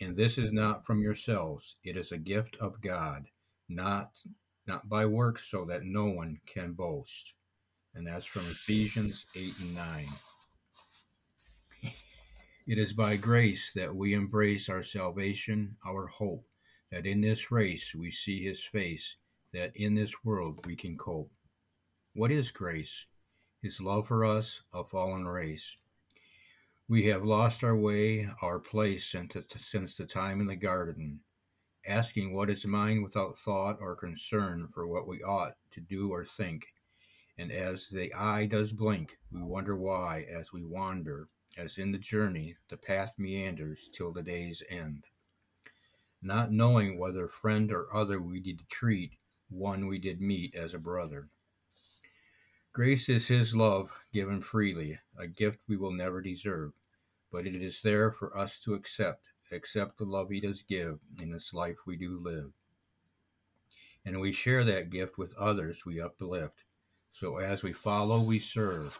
And 0.00 0.16
this 0.16 0.36
is 0.36 0.52
not 0.52 0.84
from 0.84 1.00
yourselves, 1.00 1.76
it 1.84 1.96
is 1.96 2.10
a 2.10 2.18
gift 2.18 2.56
of 2.56 2.80
God, 2.80 3.26
not 3.68 4.24
not 4.66 4.88
by 4.88 5.06
works, 5.06 5.48
so 5.48 5.64
that 5.66 5.84
no 5.84 6.06
one 6.06 6.40
can 6.44 6.72
boast. 6.72 7.34
And 7.94 8.04
that's 8.04 8.26
from 8.26 8.42
Ephesians 8.42 9.26
8 9.36 9.52
and 9.60 9.76
9. 9.76 10.06
It 12.66 12.78
is 12.78 12.94
by 12.94 13.16
grace 13.16 13.72
that 13.74 13.94
we 13.94 14.14
embrace 14.14 14.70
our 14.70 14.82
salvation, 14.82 15.76
our 15.86 16.06
hope, 16.06 16.48
that 16.90 17.06
in 17.06 17.20
this 17.20 17.52
race 17.52 17.94
we 17.94 18.10
see 18.10 18.42
his 18.42 18.62
face, 18.62 19.16
that 19.54 19.74
in 19.76 19.94
this 19.94 20.12
world 20.24 20.64
we 20.66 20.76
can 20.76 20.98
cope. 20.98 21.30
What 22.14 22.30
is 22.30 22.50
grace? 22.50 23.06
His 23.62 23.80
love 23.80 24.08
for 24.08 24.24
us, 24.24 24.60
a 24.72 24.84
fallen 24.84 25.26
race. 25.26 25.74
We 26.88 27.06
have 27.06 27.24
lost 27.24 27.64
our 27.64 27.76
way, 27.76 28.28
our 28.42 28.58
place 28.58 29.06
since 29.06 29.96
the, 29.96 30.06
time 30.06 30.40
in 30.40 30.46
the 30.46 30.56
garden, 30.56 31.20
asking 31.86 32.34
what 32.34 32.50
is 32.50 32.66
mine 32.66 33.02
without 33.02 33.38
thought 33.38 33.78
or 33.80 33.96
concern 33.96 34.68
for 34.74 34.86
what 34.86 35.06
we 35.06 35.22
ought 35.22 35.54
to 35.70 35.80
do 35.80 36.12
or 36.12 36.24
think. 36.24 36.66
And 37.38 37.50
as 37.50 37.88
the 37.88 38.12
eye 38.12 38.46
does 38.46 38.72
blink, 38.72 39.16
we 39.32 39.42
wonder 39.42 39.76
why, 39.76 40.26
as 40.30 40.52
we 40.52 40.62
wander, 40.62 41.28
as 41.56 41.78
in 41.78 41.90
the 41.90 41.98
journey, 41.98 42.56
the 42.68 42.76
path 42.76 43.14
meanders 43.16 43.88
till 43.92 44.12
the 44.12 44.22
day's 44.22 44.62
end. 44.68 45.04
Not 46.22 46.52
knowing 46.52 46.98
whether 46.98 47.28
friend 47.28 47.72
or 47.72 47.94
other 47.94 48.20
we 48.20 48.40
did 48.40 48.68
treat, 48.68 49.12
one 49.48 49.86
we 49.86 49.98
did 49.98 50.20
meet 50.20 50.54
as 50.54 50.74
a 50.74 50.78
brother. 50.78 51.28
Grace 52.72 53.08
is 53.08 53.28
His 53.28 53.54
love 53.54 53.90
given 54.12 54.40
freely, 54.40 54.98
a 55.18 55.26
gift 55.26 55.60
we 55.68 55.76
will 55.76 55.92
never 55.92 56.20
deserve, 56.20 56.72
but 57.30 57.46
it 57.46 57.54
is 57.54 57.82
there 57.82 58.10
for 58.10 58.36
us 58.36 58.58
to 58.60 58.74
accept, 58.74 59.26
accept 59.52 59.98
the 59.98 60.04
love 60.04 60.30
He 60.30 60.40
does 60.40 60.62
give 60.62 60.98
in 61.20 61.30
this 61.30 61.54
life 61.54 61.76
we 61.86 61.96
do 61.96 62.20
live. 62.20 62.50
And 64.04 64.20
we 64.20 64.32
share 64.32 64.64
that 64.64 64.90
gift 64.90 65.16
with 65.16 65.36
others 65.36 65.86
we 65.86 66.00
uplift. 66.00 66.64
So 67.12 67.38
as 67.38 67.62
we 67.62 67.72
follow, 67.72 68.22
we 68.22 68.38
serve. 68.38 68.98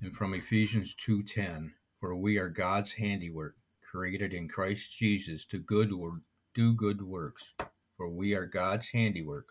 And 0.00 0.14
from 0.14 0.34
Ephesians 0.34 0.94
2:10, 0.94 1.74
for 2.00 2.14
we 2.14 2.38
are 2.38 2.48
God's 2.48 2.92
handiwork, 2.92 3.56
created 3.88 4.32
in 4.32 4.48
Christ 4.48 4.96
Jesus 4.96 5.44
to 5.46 5.58
good 5.58 5.90
do 6.54 6.74
good 6.74 7.02
works. 7.02 7.54
For 7.98 8.08
we 8.08 8.32
are 8.34 8.46
God's 8.46 8.88
handiwork, 8.90 9.48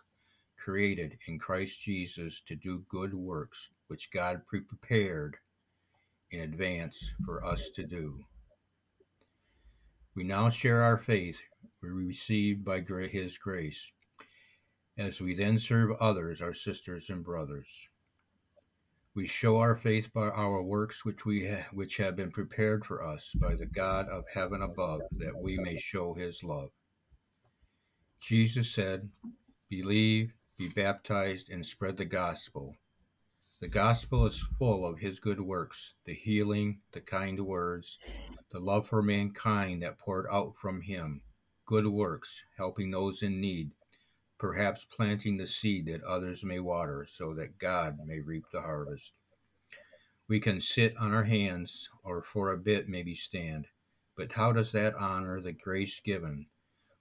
created 0.56 1.18
in 1.26 1.38
Christ 1.38 1.82
Jesus 1.82 2.40
to 2.46 2.56
do 2.56 2.86
good 2.88 3.12
works, 3.12 3.68
which 3.88 4.10
God 4.10 4.40
prepared 4.46 5.36
in 6.30 6.40
advance 6.40 7.12
for 7.26 7.44
us 7.44 7.68
to 7.74 7.84
do. 7.84 8.24
We 10.14 10.24
now 10.24 10.48
share 10.48 10.82
our 10.82 10.96
faith 10.96 11.38
we 11.82 11.90
received 11.90 12.64
by 12.64 12.80
His 12.80 13.36
grace, 13.36 13.92
as 14.96 15.20
we 15.20 15.34
then 15.34 15.58
serve 15.58 15.96
others, 16.00 16.40
our 16.40 16.54
sisters 16.54 17.10
and 17.10 17.22
brothers. 17.22 17.68
We 19.14 19.26
show 19.26 19.58
our 19.58 19.76
faith 19.76 20.10
by 20.12 20.28
our 20.28 20.62
works 20.62 21.04
which 21.04 21.26
we 21.26 21.48
ha- 21.48 21.66
which 21.72 21.98
have 21.98 22.16
been 22.16 22.30
prepared 22.30 22.86
for 22.86 23.04
us 23.04 23.30
by 23.34 23.56
the 23.56 23.66
God 23.66 24.08
of 24.08 24.24
heaven 24.32 24.62
above, 24.62 25.02
that 25.18 25.36
we 25.36 25.58
may 25.58 25.76
show 25.76 26.14
his 26.14 26.42
love. 26.42 26.70
Jesus 28.20 28.70
said, 28.70 29.10
Believe, 29.68 30.32
be 30.56 30.68
baptized, 30.68 31.50
and 31.50 31.64
spread 31.64 31.96
the 31.96 32.04
gospel. 32.04 32.74
The 33.60 33.68
gospel 33.68 34.26
is 34.26 34.44
full 34.58 34.86
of 34.86 34.98
his 34.98 35.18
good 35.18 35.40
works, 35.40 35.94
the 36.04 36.14
healing, 36.14 36.80
the 36.92 37.00
kind 37.00 37.40
words, 37.40 37.96
the 38.50 38.60
love 38.60 38.86
for 38.86 39.02
mankind 39.02 39.82
that 39.82 39.98
poured 39.98 40.26
out 40.30 40.54
from 40.56 40.82
him, 40.82 41.22
good 41.66 41.86
works, 41.86 42.42
helping 42.56 42.90
those 42.90 43.22
in 43.22 43.40
need, 43.40 43.70
perhaps 44.38 44.84
planting 44.84 45.36
the 45.36 45.46
seed 45.46 45.86
that 45.86 46.02
others 46.04 46.44
may 46.44 46.58
water, 46.60 47.06
so 47.08 47.34
that 47.34 47.58
God 47.58 47.98
may 48.04 48.20
reap 48.20 48.44
the 48.52 48.62
harvest. 48.62 49.12
We 50.28 50.40
can 50.40 50.60
sit 50.60 50.96
on 50.96 51.12
our 51.12 51.24
hands, 51.24 51.88
or 52.04 52.22
for 52.22 52.52
a 52.52 52.58
bit 52.58 52.88
maybe 52.88 53.14
stand, 53.14 53.66
but 54.16 54.32
how 54.32 54.52
does 54.52 54.72
that 54.72 54.94
honor 54.94 55.40
the 55.40 55.52
grace 55.52 56.00
given? 56.00 56.46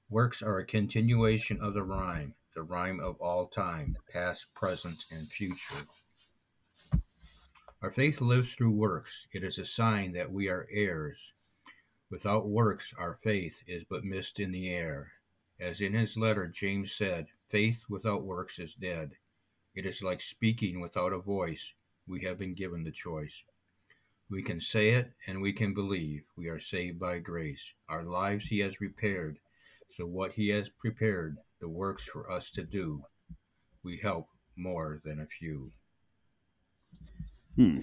Works 0.09 0.41
are 0.41 0.57
a 0.57 0.65
continuation 0.65 1.59
of 1.59 1.73
the 1.73 1.83
rhyme, 1.83 2.33
the 2.55 2.63
rhyme 2.63 3.01
of 3.01 3.19
all 3.19 3.47
time, 3.47 3.97
past, 4.09 4.53
present, 4.53 5.03
and 5.11 5.27
future. 5.27 5.85
Our 7.81 7.91
faith 7.91 8.21
lives 8.21 8.53
through 8.53 8.71
works. 8.71 9.27
It 9.33 9.43
is 9.43 9.57
a 9.57 9.65
sign 9.65 10.13
that 10.13 10.31
we 10.31 10.47
are 10.47 10.67
heirs. 10.71 11.19
Without 12.09 12.47
works, 12.47 12.93
our 12.97 13.19
faith 13.21 13.61
is 13.67 13.83
but 13.89 14.05
mist 14.05 14.39
in 14.39 14.53
the 14.53 14.69
air. 14.69 15.11
As 15.59 15.81
in 15.81 15.93
his 15.93 16.15
letter, 16.15 16.47
James 16.47 16.93
said, 16.93 17.27
Faith 17.49 17.83
without 17.89 18.23
works 18.23 18.59
is 18.59 18.75
dead. 18.75 19.11
It 19.75 19.85
is 19.85 20.01
like 20.01 20.21
speaking 20.21 20.79
without 20.79 21.11
a 21.11 21.19
voice. 21.19 21.73
We 22.07 22.21
have 22.23 22.39
been 22.39 22.53
given 22.53 22.85
the 22.85 22.91
choice. 22.91 23.43
We 24.29 24.41
can 24.41 24.61
say 24.61 24.91
it 24.91 25.11
and 25.27 25.41
we 25.41 25.51
can 25.51 25.73
believe. 25.73 26.23
We 26.37 26.47
are 26.47 26.59
saved 26.59 26.97
by 26.97 27.19
grace. 27.19 27.73
Our 27.89 28.03
lives 28.03 28.47
he 28.47 28.59
has 28.59 28.79
repaired. 28.79 29.39
So 29.89 30.05
what 30.05 30.33
he 30.33 30.49
has 30.49 30.69
prepared, 30.69 31.37
the 31.59 31.69
works 31.69 32.03
for 32.03 32.31
us 32.31 32.51
to 32.51 32.63
do, 32.63 33.03
we 33.83 33.97
help 33.97 34.27
more 34.55 35.01
than 35.03 35.21
a 35.21 35.25
few. 35.25 35.71
Hmm. 37.55 37.79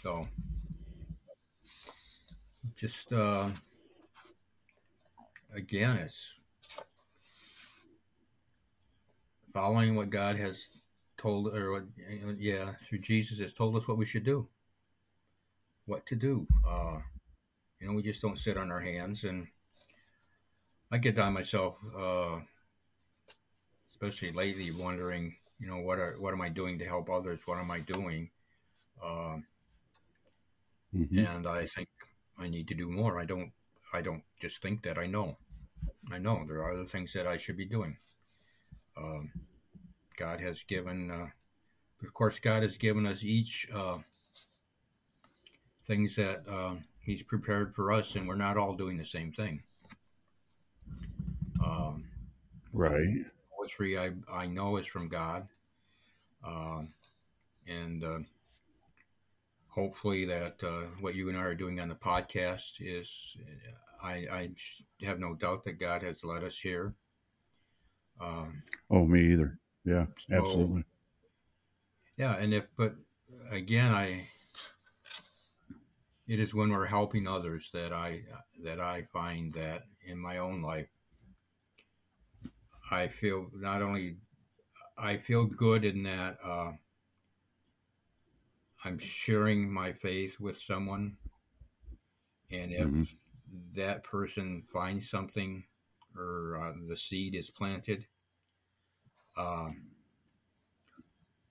So 0.00 0.28
just 2.76 3.12
uh, 3.12 3.48
again, 5.54 5.96
it's 5.96 6.34
following 9.52 9.96
what 9.96 10.10
God 10.10 10.36
has 10.36 10.70
told, 11.16 11.48
or 11.54 11.72
what, 11.72 11.84
yeah, 12.38 12.72
through 12.82 12.98
Jesus 12.98 13.40
has 13.40 13.52
told 13.52 13.74
us 13.74 13.88
what 13.88 13.96
we 13.96 14.04
should 14.04 14.24
do, 14.24 14.46
what 15.86 16.06
to 16.06 16.14
do. 16.14 16.46
Uh, 16.68 16.98
you 17.80 17.88
know, 17.88 17.94
we 17.94 18.02
just 18.02 18.22
don't 18.22 18.38
sit 18.38 18.56
on 18.56 18.70
our 18.70 18.80
hands, 18.80 19.24
and 19.24 19.48
I 20.90 20.98
get 20.98 21.16
down 21.16 21.32
myself, 21.32 21.76
uh, 21.96 22.40
especially 23.90 24.32
lately, 24.32 24.70
wondering, 24.70 25.36
you 25.58 25.66
know, 25.66 25.78
what 25.78 25.98
are 25.98 26.16
what 26.18 26.32
am 26.32 26.40
I 26.40 26.48
doing 26.48 26.78
to 26.78 26.84
help 26.84 27.10
others? 27.10 27.40
What 27.46 27.58
am 27.58 27.70
I 27.70 27.80
doing? 27.80 28.30
Uh, 29.02 29.38
Mhm. 30.94 31.26
and 31.26 31.46
I 31.46 31.66
think 31.66 31.88
I 32.38 32.48
need 32.48 32.68
to 32.68 32.74
do 32.74 32.88
more. 32.88 33.18
I 33.18 33.24
don't 33.24 33.52
I 33.92 34.02
don't 34.02 34.24
just 34.40 34.62
think 34.62 34.82
that 34.82 34.98
I 34.98 35.06
know. 35.06 35.36
I 36.10 36.18
know 36.18 36.44
there 36.46 36.62
are 36.62 36.72
other 36.72 36.86
things 36.86 37.12
that 37.12 37.26
I 37.26 37.36
should 37.36 37.56
be 37.56 37.64
doing. 37.64 37.98
Um, 38.96 39.32
God 40.16 40.40
has 40.40 40.62
given, 40.62 41.10
uh, 41.10 41.30
of 42.02 42.14
course, 42.14 42.38
God 42.38 42.62
has 42.62 42.76
given 42.78 43.06
us 43.06 43.22
each 43.22 43.68
uh, 43.72 43.98
things 45.84 46.16
that 46.16 46.46
uh, 46.48 46.76
He's 47.00 47.22
prepared 47.22 47.74
for 47.74 47.92
us, 47.92 48.16
and 48.16 48.26
we're 48.26 48.36
not 48.36 48.56
all 48.56 48.74
doing 48.74 48.96
the 48.96 49.04
same 49.04 49.32
thing. 49.32 49.62
Um, 51.64 52.04
Right. 52.72 53.24
poetry 53.56 53.98
I, 53.98 54.12
I 54.30 54.46
know 54.46 54.76
is 54.76 54.86
from 54.86 55.08
God. 55.08 55.48
Um, 56.46 56.92
and 57.66 58.04
uh, 58.04 58.18
hopefully 59.68 60.24
that 60.26 60.62
uh, 60.62 60.86
what 61.00 61.14
you 61.14 61.28
and 61.28 61.38
I 61.38 61.42
are 61.42 61.54
doing 61.54 61.80
on 61.80 61.88
the 61.88 61.94
podcast 61.94 62.74
is, 62.80 63.36
I, 64.02 64.26
I 64.30 64.50
have 65.04 65.18
no 65.18 65.34
doubt 65.34 65.64
that 65.64 65.80
God 65.80 66.02
has 66.02 66.22
led 66.22 66.44
us 66.44 66.58
here. 66.58 66.94
Um, 68.20 68.62
Oh, 68.90 69.04
me 69.06 69.32
either. 69.32 69.58
Yeah, 69.84 70.06
So- 70.28 70.36
absolutely. 70.36 70.84
Yeah, 72.18 72.36
and 72.36 72.54
if 72.54 72.64
but 72.78 72.94
again, 73.50 73.92
I 73.92 74.26
it 76.26 76.40
is 76.40 76.54
when 76.54 76.70
we're 76.70 76.86
helping 76.86 77.28
others 77.28 77.68
that 77.74 77.92
I 77.92 78.22
that 78.64 78.80
I 78.80 79.06
find 79.12 79.52
that 79.52 79.82
in 80.06 80.18
my 80.18 80.38
own 80.38 80.62
life 80.62 80.88
I 82.90 83.08
feel 83.08 83.50
not 83.52 83.82
only 83.82 84.18
I 84.98 85.18
feel 85.18 85.46
good 85.46 85.84
in 85.84 86.02
that 86.04 86.38
uh, 86.42 86.74
I'm 88.84 88.98
sharing 88.98 89.70
my 89.70 89.92
faith 89.92 90.40
with 90.40 90.56
someone, 90.62 91.18
and 92.50 92.72
if 92.72 92.90
Mhm. 92.92 93.06
that 93.74 94.02
person 94.04 94.62
finds 94.62 95.08
something 95.08 95.66
or 96.16 96.56
uh, 96.58 96.72
the 96.88 96.96
seed 96.96 97.34
is 97.34 97.50
planted, 97.50 98.06
uh, 99.36 99.70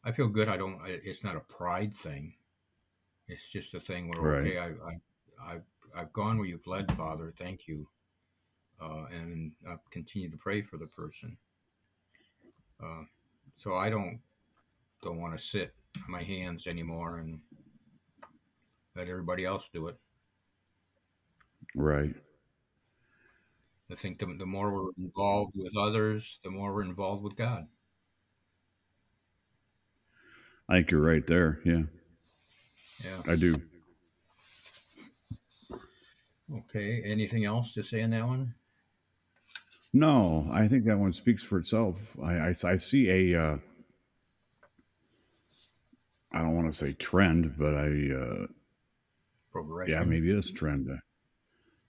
I 0.04 0.12
feel 0.12 0.28
good. 0.30 0.48
I 0.48 0.58
don't. 0.58 0.80
It's 0.86 1.24
not 1.24 1.36
a 1.36 1.40
pride 1.42 1.94
thing. 1.94 2.38
It's 3.28 3.50
just 3.50 3.74
a 3.76 3.80
thing 3.80 4.10
where 4.10 4.22
Right. 4.22 4.30
okay, 4.30 4.60
I, 4.60 4.70
I, 4.70 5.02
I've 5.42 5.66
I've 5.96 6.14
gone 6.14 6.38
where 6.38 6.48
you've 6.48 6.68
led, 6.68 6.92
Father. 6.94 7.34
Thank 7.38 7.68
you, 7.68 7.90
uh, 8.82 9.06
and 9.12 9.52
I 9.68 9.76
continue 9.92 10.30
to 10.30 10.38
pray 10.38 10.62
for 10.62 10.78
the 10.78 10.88
person. 10.88 11.38
Uh, 12.84 13.04
so 13.58 13.76
I 13.76 13.90
don't 13.90 14.20
don't 15.04 15.20
want 15.20 15.38
to 15.38 15.44
sit 15.44 15.74
on 16.04 16.12
my 16.12 16.24
hands 16.24 16.68
anymore 16.68 17.20
and 17.20 17.40
let 18.96 19.08
everybody 19.08 19.46
else 19.46 19.70
do 19.72 19.88
it. 19.88 19.98
Right. 21.76 22.16
I 23.92 23.96
think 23.96 24.18
the, 24.18 24.26
the 24.26 24.46
more 24.46 24.74
we're 24.74 24.92
involved 24.98 25.54
with 25.56 25.78
others, 25.78 26.40
the 26.44 26.50
more 26.50 26.74
we're 26.74 26.82
involved 26.82 27.24
with 27.24 27.36
God. 27.36 27.68
I 30.68 30.78
think 30.78 30.92
you're 30.92 31.02
right 31.02 31.26
there. 31.28 31.60
Yeah, 31.64 31.84
Yeah. 33.04 33.22
I 33.32 33.36
do. 33.36 33.62
Okay. 36.52 37.04
Anything 37.04 37.46
else 37.46 37.74
to 37.74 37.84
say 37.84 38.02
on 38.02 38.10
that 38.12 38.26
one? 38.26 38.56
No, 39.96 40.46
I 40.52 40.68
think 40.68 40.84
that 40.86 41.00
one 41.00 41.14
speaks 41.14 41.42
for 41.42 41.58
itself. 41.58 42.18
I, 42.22 42.50
I, 42.50 42.50
I 42.50 42.76
see 42.78 43.32
a, 43.34 43.42
uh, 43.42 43.58
I 46.34 46.40
don't 46.40 46.54
want 46.54 46.68
to 46.68 46.74
say 46.74 46.92
trend, 46.92 47.56
but 47.58 47.74
I, 47.76 48.12
uh, 48.12 48.48
Progression. 49.54 49.94
yeah, 49.94 50.04
maybe 50.04 50.30
it 50.30 50.38
is 50.38 50.52
trend. 50.52 50.90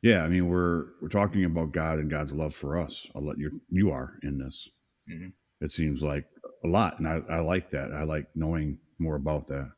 Yeah, 0.03 0.23
I 0.23 0.29
mean 0.29 0.47
we're 0.49 0.85
we're 1.03 1.09
talking 1.09 1.45
about 1.47 1.73
God 1.73 1.99
and 1.99 2.09
God's 2.09 2.33
love 2.33 2.55
for 2.55 2.79
us. 2.79 3.09
I'll 3.16 3.23
let 3.23 3.38
you 3.38 3.61
you 3.71 3.90
are 3.90 4.21
in 4.23 4.38
this. 4.38 4.69
Mhm. 5.11 5.33
It 5.61 5.73
seems 5.73 6.01
like 6.01 6.27
a 6.62 6.69
lot, 6.69 7.01
and 7.01 7.09
I, 7.09 7.23
I 7.29 7.40
like 7.40 7.71
that. 7.71 7.92
I 7.92 8.03
like 8.03 8.29
knowing 8.37 8.79
more 9.01 9.16
about 9.16 9.49
that. 9.49 9.73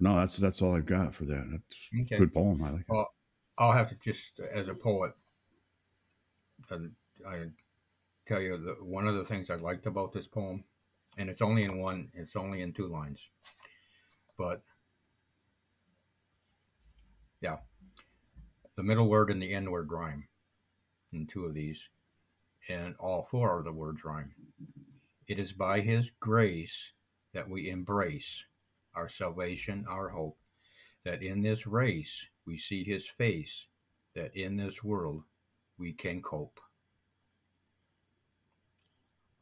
No, 0.00 0.16
that's 0.16 0.38
that's 0.38 0.60
all 0.60 0.74
I've 0.74 0.86
got 0.86 1.14
for 1.14 1.24
that. 1.26 1.46
That's 1.52 1.90
a 1.94 2.02
Okay. 2.02 2.18
good 2.18 2.34
poem. 2.34 2.64
I 2.64 2.70
like 2.70 2.80
it. 2.80 2.86
Well, 2.88 3.14
I'll 3.58 3.72
have 3.72 3.90
to 3.90 3.94
just, 3.94 4.40
as 4.40 4.68
a 4.68 4.74
poet, 4.74 5.12
uh, 6.70 6.78
I 7.28 7.44
tell 8.26 8.40
you 8.40 8.56
that 8.58 8.84
one 8.84 9.06
of 9.06 9.14
the 9.14 9.24
things 9.24 9.50
I 9.50 9.56
liked 9.56 9.86
about 9.86 10.12
this 10.12 10.26
poem, 10.26 10.64
and 11.16 11.30
it's 11.30 11.42
only 11.42 11.64
in 11.64 11.78
one, 11.78 12.10
it's 12.14 12.36
only 12.36 12.62
in 12.62 12.72
two 12.72 12.88
lines, 12.88 13.20
but 14.36 14.62
yeah, 17.40 17.58
the 18.76 18.82
middle 18.82 19.08
word 19.08 19.30
and 19.30 19.42
the 19.42 19.52
end 19.52 19.70
word 19.70 19.90
rhyme 19.90 20.28
in 21.12 21.26
two 21.26 21.44
of 21.44 21.54
these, 21.54 21.88
and 22.68 22.94
all 22.98 23.28
four 23.30 23.58
of 23.58 23.64
the 23.64 23.72
words 23.72 24.04
rhyme. 24.04 24.34
It 25.26 25.38
is 25.38 25.52
by 25.52 25.80
His 25.80 26.10
grace 26.20 26.92
that 27.32 27.48
we 27.48 27.70
embrace 27.70 28.44
our 28.94 29.08
salvation, 29.08 29.84
our 29.88 30.10
hope, 30.10 30.38
that 31.04 31.22
in 31.22 31.42
this 31.42 31.66
race 31.66 32.26
we 32.46 32.58
see 32.58 32.84
His 32.84 33.06
face, 33.06 33.66
that 34.14 34.34
in 34.34 34.56
this 34.56 34.82
world 34.82 35.22
we 35.78 35.92
can 35.92 36.22
cope. 36.22 36.60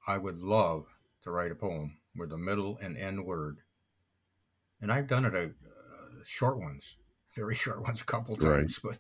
I 0.07 0.19
would 0.19 0.39
love 0.39 0.87
to 1.23 1.33
write 1.33 1.51
a 1.51 1.57
poem 1.57 1.99
where 2.15 2.29
the 2.29 2.39
middle 2.39 2.79
and 2.79 2.97
end 2.97 3.25
word, 3.27 3.63
and 4.81 4.93
I've 4.93 5.07
done 5.09 5.25
it 5.25 5.35
a 5.35 5.45
uh, 5.47 5.51
short 6.25 6.59
ones, 6.59 6.97
very 7.37 7.55
short 7.55 7.83
ones, 7.83 8.01
a 8.01 8.05
couple 8.05 8.37
Right. 8.37 8.61
times, 8.61 8.79
but 8.83 8.99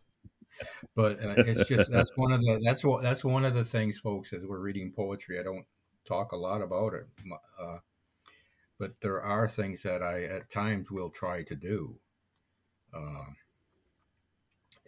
but 0.94 1.20
uh, 1.24 1.36
it's 1.44 1.64
just 1.64 1.90
that's 1.90 2.12
one 2.16 2.32
of 2.32 2.40
the 2.40 2.60
that's 2.64 2.84
what 2.84 3.02
that's 3.02 3.24
one 3.24 3.44
of 3.44 3.54
the 3.54 3.64
things, 3.64 3.98
folks, 3.98 4.32
as 4.32 4.44
we're 4.44 4.60
reading 4.60 4.92
poetry. 4.92 5.40
I 5.40 5.42
don't 5.42 5.66
talk 6.04 6.32
a 6.32 6.36
lot 6.36 6.62
about 6.62 6.94
it, 6.94 7.06
uh, 7.60 7.78
but 8.78 8.94
there 9.00 9.22
are 9.22 9.48
things 9.48 9.82
that 9.82 10.02
I 10.02 10.24
at 10.24 10.50
times 10.50 10.90
will 10.90 11.10
try 11.10 11.42
to 11.44 11.56
do, 11.56 11.98
uh, 12.92 13.26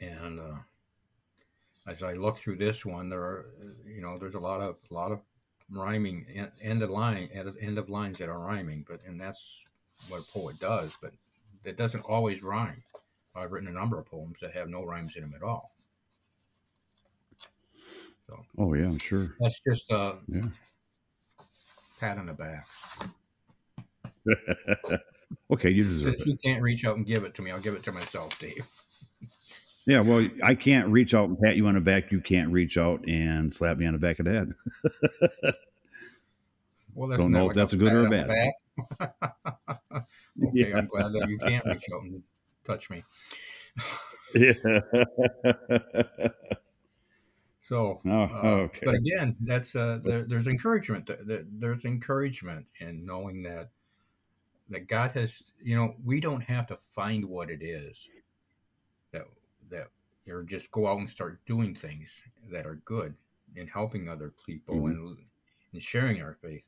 and 0.01 0.41
uh, 0.41 0.59
as 1.87 2.03
I 2.03 2.15
look 2.15 2.39
through 2.39 2.57
this 2.57 2.85
one, 2.85 3.09
there 3.09 3.21
are 3.21 3.47
you 3.87 4.01
know 4.01 4.19
there's 4.19 4.35
a 4.35 4.41
lot 4.41 4.61
of 4.61 4.77
a 4.91 4.95
lot 4.95 5.13
of 5.13 5.21
rhyming 5.71 6.27
end 6.61 6.83
of 6.83 6.91
line 6.91 7.29
end 7.33 7.49
of, 7.49 7.57
end 7.61 7.79
of 7.79 7.89
lines 7.89 8.19
that 8.19 8.29
are 8.29 8.39
rhyming, 8.39 8.85
but 8.89 9.01
and 9.07 9.21
that's 9.21 9.61
what 10.09 10.21
a 10.21 10.33
poet 10.39 10.59
does, 10.61 10.97
but 11.01 11.13
it 11.65 11.77
doesn't 11.77 12.03
always 12.03 12.43
rhyme. 12.43 12.83
I've 13.35 13.53
written 13.53 13.69
a 13.69 13.73
number 13.73 13.99
of 13.99 14.07
poems 14.07 14.39
that 14.41 14.53
have 14.53 14.69
no 14.69 14.85
rhymes 14.85 15.17
in 15.17 15.23
them 15.23 15.35
at 15.35 15.43
all. 15.43 15.73
Oh 18.59 18.75
yeah, 18.75 18.87
I'm 18.87 18.99
sure. 18.99 19.35
That's 19.41 19.61
just 19.61 19.91
a 19.91 20.19
Yeah. 20.27 20.47
pat 22.01 22.19
on 22.19 22.27
the 22.27 22.33
back. 22.33 22.67
okay, 25.51 25.71
you 25.71 25.85
deserve 25.85 26.15
Since 26.17 26.27
it. 26.27 26.31
you 26.31 26.37
can't 26.39 26.63
reach 26.63 26.85
out 26.85 26.97
and 26.97 27.07
give 27.07 27.25
it 27.25 27.35
to 27.37 27.43
me, 27.43 27.51
I'll 27.51 27.61
give 27.61 27.75
it 27.75 27.85
to 27.85 27.93
myself, 27.93 28.39
Dave. 28.41 28.67
Yeah, 29.87 30.01
well, 30.01 30.29
I 30.43 30.55
can't 30.57 30.89
reach 30.89 31.15
out 31.15 31.29
and 31.29 31.39
pat 31.41 31.57
you 31.57 31.67
on 31.67 31.75
the 31.75 31.81
back. 31.81 32.11
You 32.11 32.21
can't 32.21 32.51
reach 32.51 32.77
out 32.77 33.07
and 33.09 33.53
slap 33.53 33.79
me 33.79 33.87
on 33.87 33.93
the 33.93 33.99
back 34.01 34.19
of 34.19 34.25
the 34.27 34.33
head. 34.33 35.55
Well, 36.95 37.15
Don't 37.19 37.31
know 37.31 37.51
if 37.51 37.55
that's 37.55 37.75
a 37.75 37.77
good 37.77 37.93
or 37.93 38.07
a 38.07 38.11
back. 38.11 38.31
okay, 39.93 40.05
Yeah. 40.55 40.79
I'm 40.79 40.87
glad 40.87 41.13
that 41.13 41.27
you 41.29 41.37
can't 41.39 41.63
reach 41.67 41.85
out 41.95 42.03
and 42.05 42.23
touch 42.67 42.89
me. 42.89 43.03
Yeah. 44.35 44.55
So, 47.61 48.01
Oh, 48.07 48.11
uh, 48.11 48.43
okay. 48.65 48.87
but 48.87 48.95
again, 48.95 49.37
that's 49.41 49.75
uh, 49.77 49.99
there, 50.05 50.23
there's 50.23 50.47
encouragement. 50.47 51.07
There- 51.07 51.23
there- 51.25 51.45
There's 51.51 51.85
encouragement 51.85 52.67
in 52.81 53.05
knowing 53.05 53.43
that 53.43 53.69
that 54.71 54.87
God 54.89 55.11
has. 55.13 55.43
You 55.63 55.77
know, 55.77 55.95
we 56.03 56.21
don't 56.21 56.43
have 56.43 56.67
to 56.69 56.79
find 56.95 57.25
what 57.27 57.51
it 57.51 57.63
is 57.63 58.09
that 59.13 59.27
that 59.71 59.89
or 60.29 60.43
just 60.43 60.71
go 60.73 60.89
out 60.89 60.99
and 60.99 61.09
start 61.09 61.45
doing 61.47 61.75
things 61.75 62.23
that 62.51 62.67
are 62.67 62.77
good 62.85 63.15
and 63.57 63.69
helping 63.71 64.09
other 64.09 64.33
people 64.45 64.75
Mhm. 64.77 64.91
and 64.91 65.27
and 65.73 65.83
sharing 65.83 66.23
our 66.23 66.35
faith. 66.35 66.65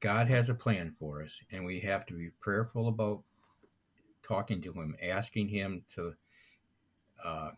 God 0.00 0.28
has 0.28 0.48
a 0.48 0.54
plan 0.54 0.92
for 0.92 1.22
us, 1.22 1.42
and 1.50 1.64
we 1.64 1.80
have 1.80 2.06
to 2.06 2.14
be 2.14 2.30
prayerful 2.30 2.88
about 2.88 3.24
talking 4.22 4.62
to 4.62 4.72
Him, 4.72 4.96
asking 5.02 5.48
Him 5.48 5.84
to 5.94 6.16
uh, 7.24 7.50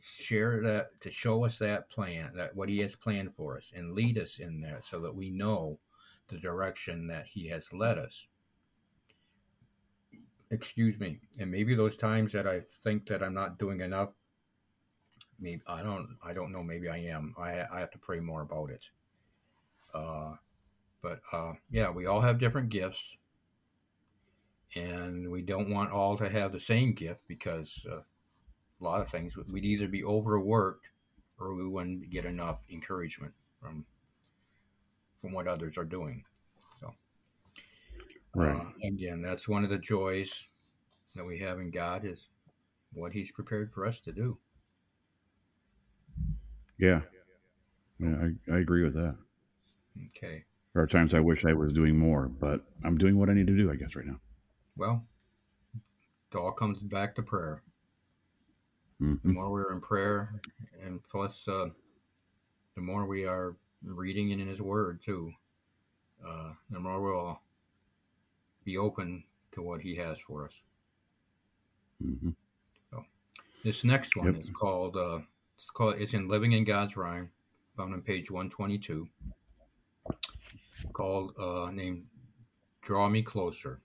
share 0.00 0.62
that, 0.62 0.98
to 1.00 1.10
show 1.10 1.44
us 1.44 1.58
that 1.58 1.90
plan, 1.90 2.32
that 2.34 2.54
what 2.56 2.68
He 2.68 2.78
has 2.78 2.96
planned 2.96 3.34
for 3.34 3.56
us, 3.56 3.72
and 3.74 3.92
lead 3.92 4.18
us 4.18 4.38
in 4.38 4.60
there, 4.60 4.80
so 4.82 5.00
that 5.00 5.14
we 5.14 5.30
know 5.30 5.78
the 6.28 6.38
direction 6.38 7.06
that 7.08 7.26
He 7.26 7.48
has 7.48 7.72
led 7.72 7.98
us. 7.98 8.28
Excuse 10.52 11.00
me, 11.00 11.18
and 11.40 11.50
maybe 11.50 11.74
those 11.74 11.96
times 11.96 12.32
that 12.32 12.46
I 12.46 12.60
think 12.60 13.06
that 13.06 13.22
I'm 13.22 13.32
not 13.32 13.58
doing 13.58 13.80
enough, 13.80 14.10
maybe 15.40 15.62
I 15.66 15.82
don't, 15.82 16.18
I 16.22 16.34
don't 16.34 16.52
know. 16.52 16.62
Maybe 16.62 16.90
I 16.90 16.98
am. 16.98 17.34
I, 17.38 17.64
I 17.74 17.80
have 17.80 17.90
to 17.92 17.98
pray 17.98 18.20
more 18.20 18.42
about 18.42 18.68
it. 18.68 18.90
Uh, 19.94 20.34
but 21.00 21.20
uh, 21.32 21.54
yeah, 21.70 21.88
we 21.88 22.04
all 22.04 22.20
have 22.20 22.38
different 22.38 22.68
gifts, 22.68 23.16
and 24.74 25.30
we 25.30 25.40
don't 25.40 25.70
want 25.70 25.90
all 25.90 26.18
to 26.18 26.28
have 26.28 26.52
the 26.52 26.60
same 26.60 26.92
gift 26.92 27.22
because 27.26 27.86
uh, 27.90 28.00
a 28.00 28.84
lot 28.84 29.00
of 29.00 29.08
things 29.08 29.34
we'd 29.50 29.64
either 29.64 29.88
be 29.88 30.04
overworked 30.04 30.90
or 31.40 31.54
we 31.54 31.66
wouldn't 31.66 32.10
get 32.10 32.26
enough 32.26 32.58
encouragement 32.70 33.32
from 33.58 33.86
from 35.22 35.32
what 35.32 35.48
others 35.48 35.78
are 35.78 35.84
doing. 35.84 36.24
Right. 38.34 38.56
uh, 38.56 38.70
again, 38.86 39.20
that's 39.22 39.46
one 39.48 39.64
of 39.64 39.70
the 39.70 39.78
joys 39.78 40.46
that 41.14 41.24
we 41.24 41.38
have 41.40 41.58
in 41.60 41.70
God 41.70 42.04
is 42.04 42.28
what 42.92 43.12
He's 43.12 43.30
prepared 43.30 43.72
for 43.72 43.86
us 43.86 44.00
to 44.00 44.12
do. 44.12 44.38
Yeah. 46.78 47.02
Yeah, 47.98 48.16
I, 48.48 48.54
I 48.54 48.58
agree 48.58 48.82
with 48.84 48.94
that. 48.94 49.16
Okay. 50.08 50.44
There 50.72 50.82
are 50.82 50.86
times 50.86 51.12
I 51.14 51.20
wish 51.20 51.44
I 51.44 51.52
was 51.52 51.72
doing 51.72 51.98
more, 51.98 52.28
but 52.28 52.64
I'm 52.82 52.96
doing 52.96 53.18
what 53.18 53.28
I 53.28 53.34
need 53.34 53.46
to 53.48 53.56
do, 53.56 53.70
I 53.70 53.76
guess, 53.76 53.94
right 53.94 54.06
now. 54.06 54.18
Well, 54.76 55.04
it 56.32 56.36
all 56.36 56.50
comes 56.52 56.82
back 56.82 57.14
to 57.16 57.22
prayer. 57.22 57.62
the 58.98 59.06
Mhm. 59.06 59.34
more 59.34 59.50
we're 59.50 59.72
in 59.72 59.80
prayer 59.80 60.40
and 60.82 61.02
plus 61.10 61.46
uh, 61.48 61.68
the 62.76 62.80
more 62.80 63.04
we 63.04 63.24
are 63.26 63.56
reading 63.82 64.30
it 64.30 64.38
in 64.40 64.46
his 64.46 64.62
word 64.62 65.02
too 65.02 65.32
uh, 66.24 66.52
the 66.70 66.78
more 66.78 67.00
we'll 67.02 67.40
be 68.64 68.78
open 68.78 69.24
to 69.52 69.62
what 69.62 69.82
He 69.82 69.96
has 69.96 70.18
for 70.20 70.46
us. 70.46 70.52
hmm 72.00 72.30
This 73.64 73.84
next 73.84 74.16
one 74.16 74.26
Yep. 74.26 74.36
is 74.36 74.50
called 74.50 74.96
uh, 74.96 75.20
it's 75.56 75.70
called 75.70 75.96
it's 76.00 76.14
in 76.14 76.28
Living 76.28 76.52
in 76.52 76.64
God's 76.64 76.96
Rhyme, 76.96 77.30
found 77.76 77.94
on 77.94 78.02
page 78.02 78.30
one 78.30 78.50
twenty 78.50 78.78
two. 78.78 79.08
Called 80.92 81.34
uh, 81.38 81.70
named 81.72 82.06
Draw 82.82 83.08
Me 83.10 83.22
Closer. 83.22 83.80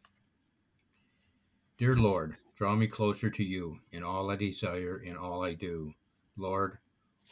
Dear 1.78 1.96
Lord, 1.96 2.38
draw 2.58 2.76
me 2.76 2.88
closer 2.88 3.30
to 3.30 3.44
you 3.44 3.82
in 3.92 4.04
all 4.04 4.32
I 4.32 4.36
desire, 4.38 4.98
in 4.98 5.16
all 5.16 5.46
I 5.46 5.54
do. 5.54 5.94
Lord, 6.36 6.80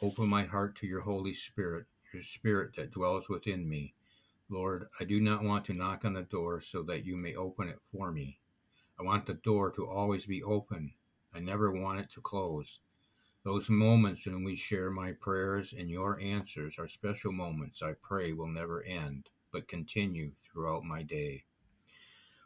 open 0.00 0.28
my 0.28 0.44
heart 0.44 0.76
to 0.76 0.86
your 0.86 1.00
Holy 1.02 1.34
Spirit, 1.34 1.86
your 2.14 2.22
Spirit 2.22 2.76
that 2.76 2.92
dwells 2.92 3.28
within 3.28 3.68
me. 3.68 3.95
Lord, 4.48 4.88
I 5.00 5.04
do 5.04 5.20
not 5.20 5.42
want 5.42 5.64
to 5.66 5.74
knock 5.74 6.04
on 6.04 6.12
the 6.12 6.22
door 6.22 6.60
so 6.60 6.82
that 6.84 7.04
you 7.04 7.16
may 7.16 7.34
open 7.34 7.68
it 7.68 7.80
for 7.90 8.12
me. 8.12 8.38
I 8.98 9.02
want 9.02 9.26
the 9.26 9.34
door 9.34 9.70
to 9.72 9.88
always 9.88 10.26
be 10.26 10.42
open. 10.42 10.92
I 11.34 11.40
never 11.40 11.70
want 11.70 12.00
it 12.00 12.10
to 12.12 12.20
close. 12.20 12.78
Those 13.44 13.68
moments 13.68 14.26
when 14.26 14.44
we 14.44 14.56
share 14.56 14.90
my 14.90 15.12
prayers 15.12 15.74
and 15.76 15.90
your 15.90 16.18
answers 16.20 16.78
are 16.78 16.88
special 16.88 17.32
moments 17.32 17.82
I 17.82 17.94
pray 18.00 18.32
will 18.32 18.48
never 18.48 18.82
end, 18.82 19.28
but 19.52 19.68
continue 19.68 20.32
throughout 20.44 20.84
my 20.84 21.02
day. 21.02 21.44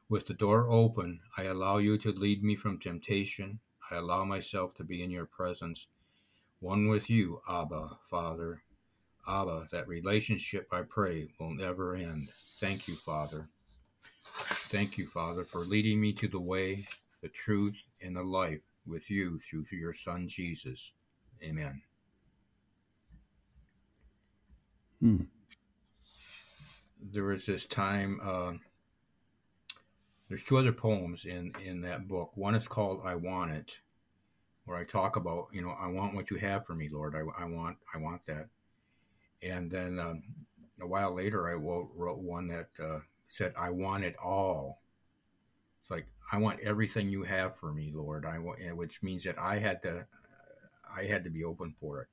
With 0.08 0.26
the 0.26 0.34
door 0.34 0.68
open, 0.70 1.20
I 1.38 1.44
allow 1.44 1.78
you 1.78 1.96
to 1.98 2.12
lead 2.12 2.42
me 2.42 2.56
from 2.56 2.78
temptation. 2.78 3.60
I 3.90 3.96
allow 3.96 4.24
myself 4.24 4.74
to 4.74 4.84
be 4.84 5.02
in 5.02 5.10
your 5.10 5.26
presence, 5.26 5.86
one 6.58 6.88
with 6.88 7.08
you, 7.08 7.40
Abba, 7.48 7.98
Father. 8.10 8.62
Abba, 9.28 9.68
that 9.72 9.88
relationship 9.88 10.68
I 10.72 10.82
pray 10.82 11.28
will 11.38 11.54
never 11.54 11.94
end. 11.94 12.28
Thank 12.58 12.88
you, 12.88 12.94
Father. 12.94 13.48
Thank 14.24 14.98
you, 14.98 15.06
Father, 15.06 15.44
for 15.44 15.60
leading 15.60 16.00
me 16.00 16.12
to 16.14 16.28
the 16.28 16.40
way, 16.40 16.86
the 17.22 17.28
truth, 17.28 17.76
and 18.02 18.16
the 18.16 18.22
life 18.22 18.60
with 18.86 19.10
you 19.10 19.38
through 19.38 19.64
your 19.70 19.94
Son, 19.94 20.28
Jesus. 20.28 20.92
Amen. 21.42 21.82
Hmm. 25.00 25.22
There 27.02 27.24
was 27.24 27.46
this 27.46 27.64
time, 27.66 28.20
uh, 28.22 28.52
there's 30.28 30.44
two 30.44 30.58
other 30.58 30.72
poems 30.72 31.24
in, 31.24 31.52
in 31.64 31.80
that 31.82 32.06
book. 32.06 32.32
One 32.34 32.54
is 32.54 32.68
called 32.68 33.00
I 33.04 33.14
Want 33.14 33.52
It, 33.52 33.80
where 34.66 34.76
I 34.76 34.84
talk 34.84 35.16
about, 35.16 35.48
you 35.52 35.62
know, 35.62 35.74
I 35.80 35.88
want 35.88 36.14
what 36.14 36.30
you 36.30 36.36
have 36.36 36.66
for 36.66 36.74
me, 36.74 36.88
Lord. 36.92 37.16
I, 37.16 37.42
I 37.42 37.46
want, 37.46 37.78
I 37.94 37.98
want 37.98 38.26
that. 38.26 38.48
And 39.42 39.70
then 39.70 39.98
um, 39.98 40.22
a 40.80 40.86
while 40.86 41.14
later, 41.14 41.48
I 41.48 41.54
wrote, 41.54 41.90
wrote 41.94 42.18
one 42.18 42.48
that 42.48 42.68
uh, 42.82 43.00
said, 43.28 43.54
I 43.58 43.70
want 43.70 44.04
it 44.04 44.16
all. 44.22 44.82
It's 45.80 45.90
like, 45.90 46.06
I 46.32 46.38
want 46.38 46.60
everything 46.60 47.08
you 47.08 47.22
have 47.22 47.56
for 47.56 47.72
me, 47.72 47.90
Lord. 47.94 48.26
I 48.26 48.38
want, 48.38 48.58
which 48.76 49.02
means 49.02 49.24
that 49.24 49.38
I 49.38 49.58
had 49.58 49.82
to, 49.82 50.06
I 50.94 51.04
had 51.04 51.24
to 51.24 51.30
be 51.30 51.44
open 51.44 51.74
for 51.80 52.02
it. 52.02 52.08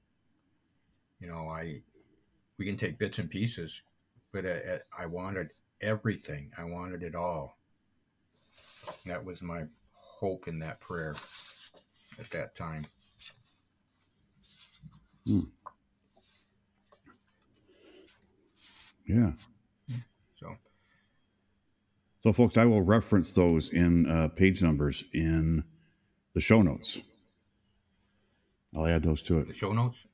You 1.20 1.28
know, 1.28 1.50
I, 1.50 1.82
we 2.58 2.66
can 2.66 2.78
take 2.78 2.98
bits 2.98 3.20
and 3.20 3.30
pieces, 3.30 3.82
but 4.32 4.46
uh, 4.46 4.78
I 4.98 5.06
wanted 5.08 5.50
everything. 5.82 6.52
I 6.58 6.64
wanted 6.64 7.04
it 7.04 7.16
all. 7.16 7.58
That 9.06 9.26
was 9.26 9.42
my 9.42 9.64
hope 9.94 10.48
in 10.48 10.60
that 10.60 10.80
prayer 10.80 11.16
at 12.20 12.30
that 12.32 12.56
time. 12.56 12.86
Yeah. 19.08 19.32
So, 20.36 20.56
So, 22.24 22.34
folks, 22.34 22.58
I 22.58 22.66
will 22.66 22.82
reference 22.82 23.32
those 23.32 23.70
in 23.70 24.06
uh, 24.10 24.28
page 24.30 24.62
numbers 24.62 25.04
in 25.14 25.64
the 26.34 26.40
show 26.42 26.62
notes. 26.62 27.00
I'll 28.76 28.86
add 28.86 29.04
those 29.04 29.22
to 29.24 29.40
it. 29.40 29.48
the 29.48 29.54
show 29.54 29.72
notes. 29.74 30.06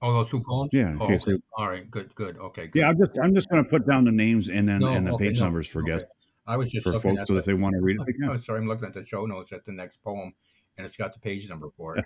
Oh, 0.00 0.12
those 0.14 0.30
two 0.30 0.40
poems. 0.40 0.70
Yeah, 0.72 0.96
Oh, 1.00 1.04
okay. 1.04 1.16
they- 1.26 1.38
All 1.56 1.68
right. 1.68 1.88
Good. 1.90 2.14
Good. 2.14 2.38
Okay. 2.38 2.66
Good. 2.68 2.80
Yeah, 2.80 2.88
I'm 2.88 2.96
just 2.98 3.18
I'm 3.22 3.34
just 3.34 3.48
going 3.50 3.62
to 3.62 3.68
put 3.68 3.86
down 3.86 4.04
the 4.04 4.12
names 4.12 4.48
and 4.48 4.68
then 4.68 4.80
No, 4.80 4.92
and 4.92 5.06
the 5.06 5.12
okay, 5.14 5.28
page 5.28 5.38
no, 5.38 5.46
numbers 5.46 5.68
for 5.68 5.80
okay. 5.82 5.92
guests 5.92 6.14
I 6.46 6.56
was 6.56 6.72
just 6.72 6.84
for 6.84 6.92
looking 6.92 7.10
folks 7.12 7.20
at 7.22 7.28
so 7.28 7.34
that 7.34 7.44
they 7.44 7.54
want 7.54 7.74
to 7.74 7.80
read 7.80 8.00
it. 8.00 8.06
They 8.06 8.26
Oh, 8.28 8.36
sorry, 8.38 8.60
I'm 8.60 8.66
looking 8.68 8.86
at 8.86 8.94
the 8.94 9.04
show 9.04 9.26
notes 9.26 9.52
at 9.52 9.64
the 9.64 9.70
next 9.72 10.02
poem, 10.02 10.32
and 10.76 10.84
it's 10.84 10.96
got 10.96 11.12
the 11.12 11.20
page 11.20 11.48
number 11.48 11.68
for 11.76 11.98
it. 11.98 12.04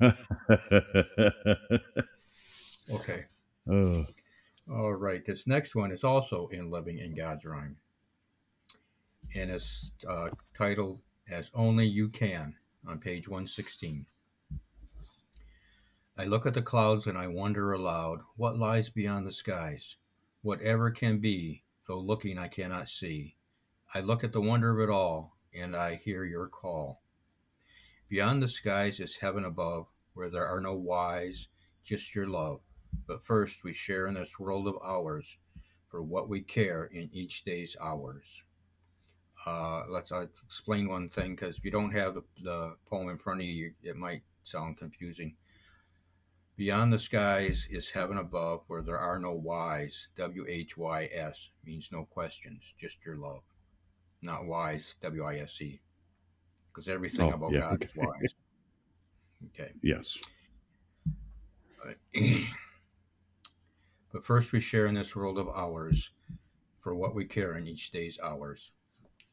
Okay. 2.92 3.22
oh, 3.70 4.04
All 4.72 4.92
right. 4.94 5.24
This 5.24 5.48
next 5.48 5.74
one 5.74 5.90
is 5.90 6.04
also 6.04 6.48
in 6.52 6.70
Living 6.70 6.98
in 6.98 7.12
God's 7.12 7.44
Rhyme. 7.44 7.76
And 9.34 9.50
it's 9.50 9.90
uh, 10.08 10.28
titled 10.54 11.00
As 11.28 11.50
Only 11.54 11.86
You 11.86 12.08
Can 12.08 12.54
on 12.86 13.00
page 13.00 13.28
116. 13.28 14.06
I 16.16 16.24
look 16.24 16.46
at 16.46 16.54
the 16.54 16.62
clouds 16.62 17.08
and 17.08 17.18
I 17.18 17.26
wonder 17.26 17.72
aloud 17.72 18.20
what 18.36 18.58
lies 18.58 18.90
beyond 18.90 19.26
the 19.26 19.32
skies. 19.32 19.96
Whatever 20.42 20.92
can 20.92 21.18
be, 21.18 21.64
though 21.88 21.98
looking 21.98 22.38
I 22.38 22.46
cannot 22.46 22.88
see. 22.88 23.34
I 23.92 24.00
look 24.00 24.22
at 24.22 24.32
the 24.32 24.40
wonder 24.40 24.70
of 24.70 24.88
it 24.88 24.92
all 24.92 25.36
and 25.52 25.74
I 25.74 25.96
hear 25.96 26.24
your 26.24 26.46
call. 26.46 27.02
Beyond 28.08 28.40
the 28.40 28.48
skies 28.48 29.00
is 29.00 29.16
heaven 29.16 29.44
above, 29.44 29.86
where 30.14 30.30
there 30.30 30.46
are 30.46 30.60
no 30.60 30.74
whys, 30.74 31.48
just 31.82 32.14
your 32.14 32.28
love. 32.28 32.60
But 33.06 33.22
first, 33.22 33.64
we 33.64 33.72
share 33.72 34.06
in 34.06 34.14
this 34.14 34.38
world 34.38 34.68
of 34.68 34.76
ours 34.82 35.36
for 35.88 36.02
what 36.02 36.28
we 36.28 36.40
care 36.42 36.84
in 36.84 37.10
each 37.12 37.44
day's 37.44 37.76
hours. 37.80 38.42
Uh, 39.46 39.82
let's 39.88 40.12
uh, 40.12 40.26
explain 40.44 40.88
one 40.88 41.08
thing 41.08 41.34
because 41.34 41.56
if 41.56 41.64
you 41.64 41.70
don't 41.70 41.90
have 41.92 42.14
the, 42.14 42.22
the 42.42 42.76
poem 42.88 43.08
in 43.08 43.18
front 43.18 43.40
of 43.40 43.46
you, 43.46 43.72
it 43.82 43.96
might 43.96 44.22
sound 44.42 44.76
confusing. 44.76 45.34
Beyond 46.56 46.92
the 46.92 46.98
skies 46.98 47.66
is 47.70 47.88
heaven 47.88 48.18
above, 48.18 48.64
where 48.66 48.82
there 48.82 48.98
are 48.98 49.18
no 49.18 49.32
whys. 49.32 50.08
W 50.16 50.44
H 50.46 50.76
Y 50.76 51.08
S 51.10 51.48
means 51.64 51.88
no 51.90 52.04
questions, 52.04 52.62
just 52.78 52.98
your 53.04 53.16
love. 53.16 53.40
Not 54.20 54.44
wise, 54.44 54.94
W 55.00 55.24
I 55.24 55.36
S 55.36 55.60
E. 55.62 55.80
Because 56.68 56.86
everything 56.86 57.32
Oh, 57.32 57.34
about 57.34 57.52
yeah, 57.52 57.60
God 57.60 57.84
is 57.84 57.90
okay. 57.96 58.06
wise. 58.06 58.34
Okay. 59.58 59.72
yes. 59.82 60.18
but 64.12 64.24
first, 64.24 64.52
we 64.52 64.60
share 64.60 64.86
in 64.86 64.94
this 64.94 65.14
world 65.14 65.38
of 65.38 65.48
ours 65.48 66.10
for 66.80 66.94
what 66.94 67.14
we 67.14 67.24
care 67.24 67.56
in 67.56 67.68
each 67.68 67.90
day's 67.90 68.18
hours. 68.20 68.72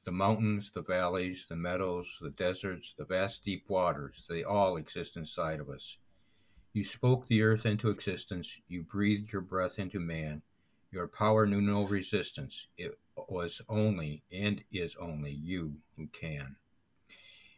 The 0.03 0.11
mountains, 0.11 0.71
the 0.73 0.83
valleys, 0.83 1.47
the 1.49 1.55
meadows, 1.55 2.17
the 2.21 2.29
deserts, 2.29 2.93
the 2.97 3.05
vast 3.05 3.43
deep 3.43 3.65
waters, 3.67 4.25
they 4.29 4.43
all 4.43 4.77
exist 4.77 5.17
inside 5.17 5.59
of 5.59 5.69
us. 5.69 5.97
You 6.73 6.83
spoke 6.83 7.27
the 7.27 7.41
earth 7.41 7.65
into 7.65 7.89
existence. 7.89 8.61
You 8.67 8.83
breathed 8.83 9.33
your 9.33 9.41
breath 9.41 9.79
into 9.79 9.99
man. 9.99 10.43
Your 10.91 11.07
power 11.07 11.45
knew 11.45 11.59
no 11.59 11.83
resistance. 11.83 12.67
It 12.77 12.97
was 13.27 13.61
only 13.67 14.23
and 14.31 14.63
is 14.71 14.95
only 14.97 15.31
you 15.31 15.77
who 15.97 16.07
can. 16.07 16.57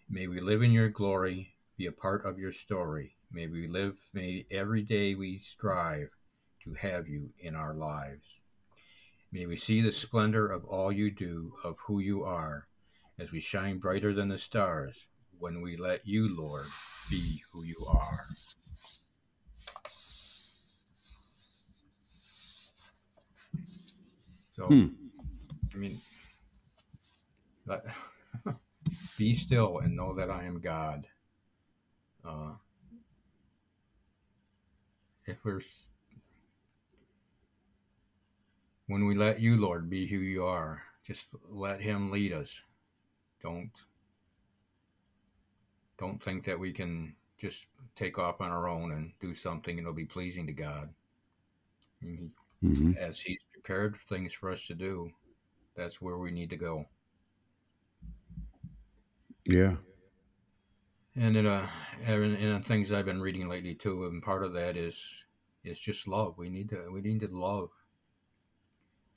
May 0.10 0.28
we 0.28 0.40
live 0.40 0.64
in 0.64 0.72
your 0.72 0.90
glory, 0.90 1.56
be 1.78 1.86
a 1.86 1.92
part 1.92 2.26
of 2.26 2.40
your 2.40 2.54
story. 2.54 3.18
May 3.32 3.48
we 3.48 3.68
live, 3.68 3.98
may 4.14 4.46
every 4.50 4.82
day 4.82 5.14
we 5.14 5.38
strive 5.38 6.10
to 6.70 6.88
have 6.88 7.08
you 7.08 7.30
in 7.40 7.56
our 7.56 7.74
lives. 7.74 8.26
May 9.32 9.46
we 9.46 9.58
see 9.58 9.82
the 9.82 9.92
splendor 9.92 10.48
of 10.48 10.66
all 10.66 10.92
you 10.92 11.12
do, 11.12 11.54
of 11.64 11.78
who 11.86 12.00
you 12.00 12.24
are, 12.24 12.68
as 13.18 13.32
we 13.32 13.40
shine 13.40 13.78
brighter 13.78 14.14
than 14.14 14.30
the 14.30 14.38
stars 14.38 15.08
when 15.38 15.62
we 15.62 15.78
let 15.78 16.08
you, 16.08 16.36
Lord, 16.36 16.66
be 17.10 17.44
who 17.52 17.64
you 17.64 17.86
are. 17.88 18.28
So, 24.56 24.66
Hmm. 24.66 24.88
I 25.74 25.78
mean, 25.78 25.98
be 29.18 29.36
still 29.36 29.80
and 29.80 29.96
know 29.96 30.14
that 30.16 30.30
I 30.30 30.44
am 30.44 30.60
God. 30.60 31.08
Uh, 32.26 32.56
if 35.26 35.38
we're 35.46 35.62
when 38.90 39.06
we 39.06 39.14
let 39.16 39.40
you, 39.40 39.56
Lord, 39.56 39.90
be 39.90 40.08
who 40.08 40.18
you 40.18 40.44
are, 40.46 40.82
just 41.06 41.36
let 41.48 41.80
Him 41.80 42.10
lead 42.12 42.34
us. 42.34 42.60
Don't 43.42 43.72
don't 46.00 46.22
think 46.22 46.44
that 46.46 46.60
we 46.60 46.72
can 46.74 47.16
just 47.38 47.68
take 47.96 48.18
off 48.18 48.42
on 48.42 48.50
our 48.52 48.68
own 48.68 48.92
and 48.92 49.14
do 49.20 49.34
something 49.36 49.78
and 49.78 49.86
it'll 49.86 49.94
be 49.94 50.06
pleasing 50.06 50.48
to 50.48 50.54
God. 50.54 50.90
I 52.02 52.06
mean, 52.06 52.32
hmm 52.62 52.94
As 53.00 53.20
He's 53.22 53.40
prepared 53.54 53.98
things 54.08 54.34
for 54.34 54.52
us 54.52 54.66
to 54.68 54.76
do, 54.76 55.12
that's 55.76 56.02
where 56.02 56.18
we 56.18 56.32
need 56.32 56.50
to 56.52 56.58
go. 56.58 56.88
Yeah. 59.46 59.76
And 61.16 61.36
in 61.38 61.46
uh, 61.46 61.68
and 62.06 62.36
in 62.38 62.62
things 62.64 62.92
I've 62.92 63.06
been 63.06 63.22
reading 63.22 63.48
lately 63.50 63.76
too, 63.76 64.06
and 64.06 64.24
part 64.24 64.44
of 64.44 64.54
that 64.54 64.78
is 64.78 65.26
is 65.64 65.80
just 65.80 66.08
love. 66.08 66.38
We 66.38 66.50
need 66.50 66.70
to 66.70 66.90
we 66.92 67.02
need 67.02 67.20
to 67.22 67.28
love, 67.28 67.70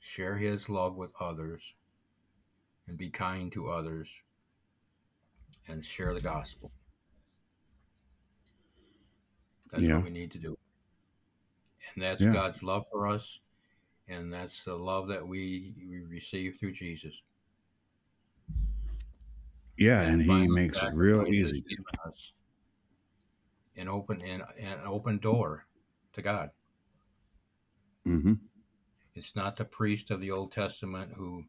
share 0.03 0.35
His 0.35 0.67
love 0.67 0.95
with 0.95 1.11
others, 1.19 1.61
and 2.87 2.97
be 2.97 3.09
kind 3.09 3.51
to 3.53 3.69
others 3.69 4.11
and 5.69 5.83
share 5.83 6.13
the 6.13 6.19
gospel. 6.19 6.71
That's 9.71 9.83
Yeah. 9.83 9.95
what 9.95 10.03
we 10.03 10.09
need 10.09 10.29
to 10.31 10.39
do. 10.39 10.57
And 11.93 12.03
that's 12.03 12.21
Yeah. 12.21 12.33
God's 12.33 12.61
love 12.61 12.83
for 12.91 13.07
us. 13.07 13.39
And 14.09 14.31
that's 14.31 14.65
the 14.65 14.75
love 14.75 15.07
that 15.07 15.25
we, 15.25 15.73
we 15.77 16.01
receive 16.01 16.57
through 16.59 16.73
Jesus. 16.73 17.21
Yeah, 19.77 20.03
That 20.03 20.11
and 20.11 20.21
he 20.21 20.47
makes 20.49 20.83
it 20.83 20.93
real 20.93 21.25
easy. 21.33 21.63
An 23.77 23.87
open 23.87 24.21
an, 24.21 24.43
an 24.59 24.81
open 24.85 25.17
door 25.17 25.65
to 26.11 26.21
God. 26.21 26.51
hmm 28.03 28.33
It's 29.15 29.35
not 29.35 29.57
the 29.57 29.65
priest 29.65 30.11
of 30.11 30.21
the 30.21 30.31
Old 30.31 30.51
Testament 30.51 31.13
who 31.15 31.45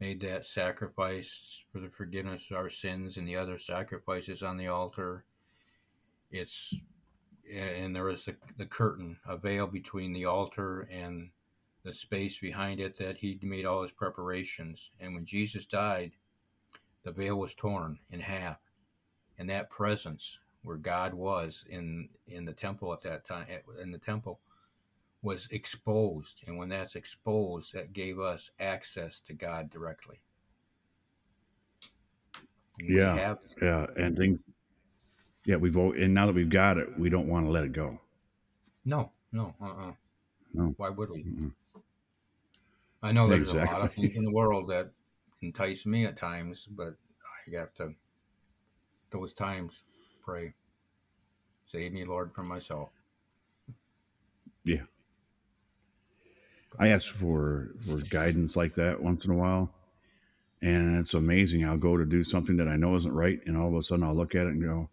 made 0.00 0.20
that 0.20 0.44
sacrifice 0.44 1.64
for 1.72 1.78
the 1.78 1.88
forgiveness 1.88 2.50
of 2.50 2.56
our 2.56 2.68
sins 2.70 3.16
and 3.16 3.26
the 3.26 3.36
other 3.36 3.58
sacrifices 3.58 4.42
on 4.42 4.56
the 4.56 4.68
altar. 4.68 5.24
It's 6.30 6.74
and 7.52 7.94
there 7.94 8.08
is 8.08 8.24
the, 8.24 8.34
the 8.56 8.66
curtain, 8.66 9.18
a 9.24 9.36
veil 9.36 9.68
between 9.68 10.12
the 10.12 10.24
altar 10.24 10.88
and 10.90 11.30
the 11.84 11.92
space 11.92 12.38
behind 12.38 12.80
it 12.80 12.98
that 12.98 13.18
he 13.18 13.38
made 13.40 13.64
all 13.64 13.82
his 13.82 13.92
preparations. 13.92 14.90
And 14.98 15.14
when 15.14 15.24
Jesus 15.24 15.64
died, 15.64 16.10
the 17.04 17.12
veil 17.12 17.36
was 17.36 17.54
torn 17.54 18.00
in 18.10 18.18
half. 18.18 18.58
And 19.38 19.48
that 19.48 19.70
presence 19.70 20.40
where 20.64 20.76
God 20.76 21.14
was 21.14 21.64
in 21.68 22.08
in 22.26 22.44
the 22.44 22.52
temple 22.52 22.92
at 22.92 23.02
that 23.02 23.24
time 23.24 23.46
in 23.80 23.92
the 23.92 23.98
temple 23.98 24.40
was 25.26 25.48
exposed. 25.50 26.44
And 26.46 26.56
when 26.56 26.68
that's 26.68 26.94
exposed, 26.94 27.74
that 27.74 27.92
gave 27.92 28.20
us 28.20 28.52
access 28.60 29.18
to 29.22 29.32
God 29.32 29.70
directly. 29.70 30.20
We 32.78 32.96
Yeah. 32.96 33.34
Yeah, 33.60 33.86
and 33.96 34.16
things. 34.16 34.38
Yeah, 35.44 35.56
we've 35.56 35.76
and 35.76 36.14
now 36.14 36.26
that 36.26 36.34
we've 36.34 36.48
got 36.48 36.78
it, 36.78 36.96
we 36.96 37.10
don't 37.10 37.26
want 37.26 37.44
to 37.44 37.50
let 37.50 37.64
it 37.64 37.72
go. 37.72 38.00
no, 38.84 39.10
no, 39.32 39.52
uh 39.60 39.64
uh 39.64 39.92
No. 40.54 40.74
Why 40.76 40.90
would 40.90 41.10
we? 41.10 41.24
Mm-mm. 41.24 41.52
I 43.02 43.10
know 43.10 43.28
there's 43.28 43.52
a 43.52 43.64
lot 43.64 43.82
of 43.82 43.92
things 43.92 44.14
in 44.14 44.24
the 44.24 44.32
world 44.32 44.68
that 44.68 44.92
entice 45.42 45.86
me 45.86 46.04
at 46.04 46.16
times, 46.16 46.68
but 46.70 46.94
I 47.48 47.56
have 47.56 47.74
to, 47.74 47.94
those 49.10 49.34
times, 49.34 49.82
pray. 50.24 50.54
Save 51.66 51.92
me, 51.92 52.04
Lord, 52.04 52.32
from 52.32 52.46
myself. 52.46 52.90
I 56.78 56.88
ask 56.88 57.12
for 57.14 57.70
for 57.86 57.98
guidance 58.10 58.56
like 58.56 58.74
that 58.74 59.02
once 59.02 59.24
in 59.24 59.30
a 59.30 59.34
while, 59.34 59.70
and 60.62 60.98
it's 60.98 61.14
amazing. 61.14 61.64
I'll 61.64 61.76
go 61.76 61.96
to 61.96 62.04
do 62.04 62.22
something 62.22 62.56
that 62.58 62.68
I 62.68 62.76
know 62.76 62.96
isn't 62.96 63.12
right, 63.12 63.40
and 63.46 63.56
all 63.56 63.68
of 63.68 63.74
a 63.74 63.82
sudden 63.82 64.04
I'll 64.04 64.14
look 64.14 64.34
at 64.34 64.46
it 64.46 64.54
and 64.54 64.62
go, 64.62 64.88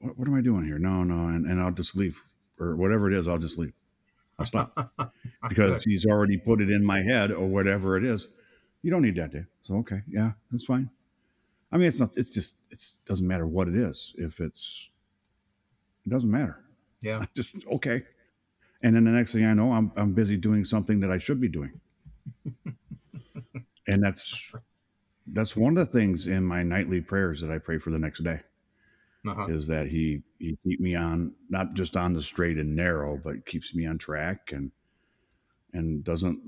"What, 0.00 0.18
what 0.18 0.28
am 0.28 0.34
I 0.34 0.40
doing 0.40 0.64
here?" 0.64 0.78
No, 0.78 1.02
no, 1.04 1.28
and, 1.28 1.46
and 1.46 1.60
I'll 1.60 1.72
just 1.72 1.96
leave, 1.96 2.20
or 2.58 2.76
whatever 2.76 3.10
it 3.10 3.18
is, 3.18 3.28
I'll 3.28 3.38
just 3.38 3.58
leave. 3.58 3.72
I'll 4.38 4.46
stop 4.46 4.92
because 5.48 5.84
he's 5.84 6.06
already 6.06 6.38
put 6.38 6.60
it 6.60 6.70
in 6.70 6.84
my 6.84 7.02
head, 7.02 7.32
or 7.32 7.46
whatever 7.46 7.96
it 7.96 8.04
is. 8.04 8.28
You 8.82 8.90
don't 8.90 9.02
need 9.02 9.16
that, 9.16 9.32
Dave. 9.32 9.46
So 9.62 9.76
okay, 9.78 10.02
yeah, 10.08 10.32
that's 10.50 10.64
fine. 10.64 10.90
I 11.70 11.76
mean, 11.76 11.88
it's 11.88 12.00
not. 12.00 12.16
It's 12.16 12.30
just. 12.30 12.56
It 12.70 12.80
doesn't 13.06 13.26
matter 13.26 13.46
what 13.46 13.68
it 13.68 13.76
is. 13.76 14.14
If 14.18 14.40
it's, 14.40 14.88
it 16.06 16.10
doesn't 16.10 16.30
matter. 16.30 16.58
yeah, 17.02 17.18
I 17.20 17.28
just 17.34 17.54
okay. 17.66 18.02
And 18.82 18.94
then 18.94 19.04
the 19.04 19.10
next 19.10 19.32
thing 19.32 19.44
I 19.44 19.54
know, 19.54 19.72
I'm 19.72 19.92
I'm 19.96 20.12
busy 20.12 20.36
doing 20.36 20.64
something 20.64 21.00
that 21.00 21.10
I 21.10 21.18
should 21.18 21.40
be 21.40 21.48
doing. 21.48 21.80
and 23.86 24.02
that's 24.02 24.52
that's 25.28 25.56
one 25.56 25.76
of 25.76 25.86
the 25.86 25.92
things 25.92 26.26
in 26.26 26.44
my 26.44 26.62
nightly 26.62 27.00
prayers 27.00 27.40
that 27.40 27.50
I 27.50 27.58
pray 27.58 27.78
for 27.78 27.90
the 27.90 27.98
next 27.98 28.24
day 28.24 28.40
uh-huh. 29.26 29.46
is 29.48 29.66
that 29.68 29.86
he 29.86 30.22
he 30.38 30.58
keep 30.64 30.80
me 30.80 30.94
on 30.94 31.34
not 31.48 31.74
just 31.74 31.96
on 31.96 32.12
the 32.12 32.20
straight 32.20 32.58
and 32.58 32.74
narrow, 32.74 33.20
but 33.22 33.46
keeps 33.46 33.74
me 33.74 33.86
on 33.86 33.98
track 33.98 34.52
and 34.52 34.70
and 35.72 36.04
doesn't 36.04 36.40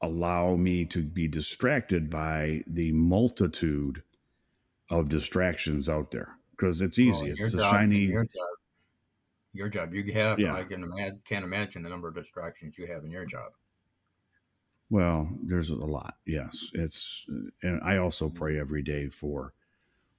allow 0.00 0.54
me 0.54 0.84
to 0.84 1.02
be 1.02 1.26
distracted 1.26 2.08
by 2.08 2.62
the 2.68 2.92
multitude 2.92 4.02
of 4.90 5.08
distractions 5.08 5.88
out 5.88 6.10
there 6.10 6.36
because 6.52 6.80
it's 6.80 6.98
easy. 6.98 7.30
It's 7.30 7.52
the 7.52 7.58
job- 7.58 7.72
shiny 7.72 8.14
Your 9.52 9.68
job. 9.68 9.94
You 9.94 10.12
have. 10.12 10.38
Yeah. 10.38 10.54
I 10.54 10.64
can 10.64 10.82
imagine. 10.82 11.20
Can't 11.24 11.44
imagine 11.44 11.82
the 11.82 11.88
number 11.88 12.08
of 12.08 12.14
distractions 12.14 12.76
you 12.78 12.86
have 12.86 13.04
in 13.04 13.10
your 13.10 13.24
job. 13.24 13.52
Well, 14.90 15.28
there's 15.42 15.70
a 15.70 15.76
lot. 15.76 16.16
Yes, 16.26 16.70
it's, 16.72 17.26
and 17.62 17.80
I 17.82 17.98
also 17.98 18.30
pray 18.30 18.58
every 18.58 18.82
day 18.82 19.08
for 19.08 19.52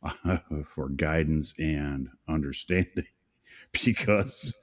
for 0.66 0.90
guidance 0.90 1.54
and 1.58 2.10
understanding, 2.28 3.08
because 3.84 4.54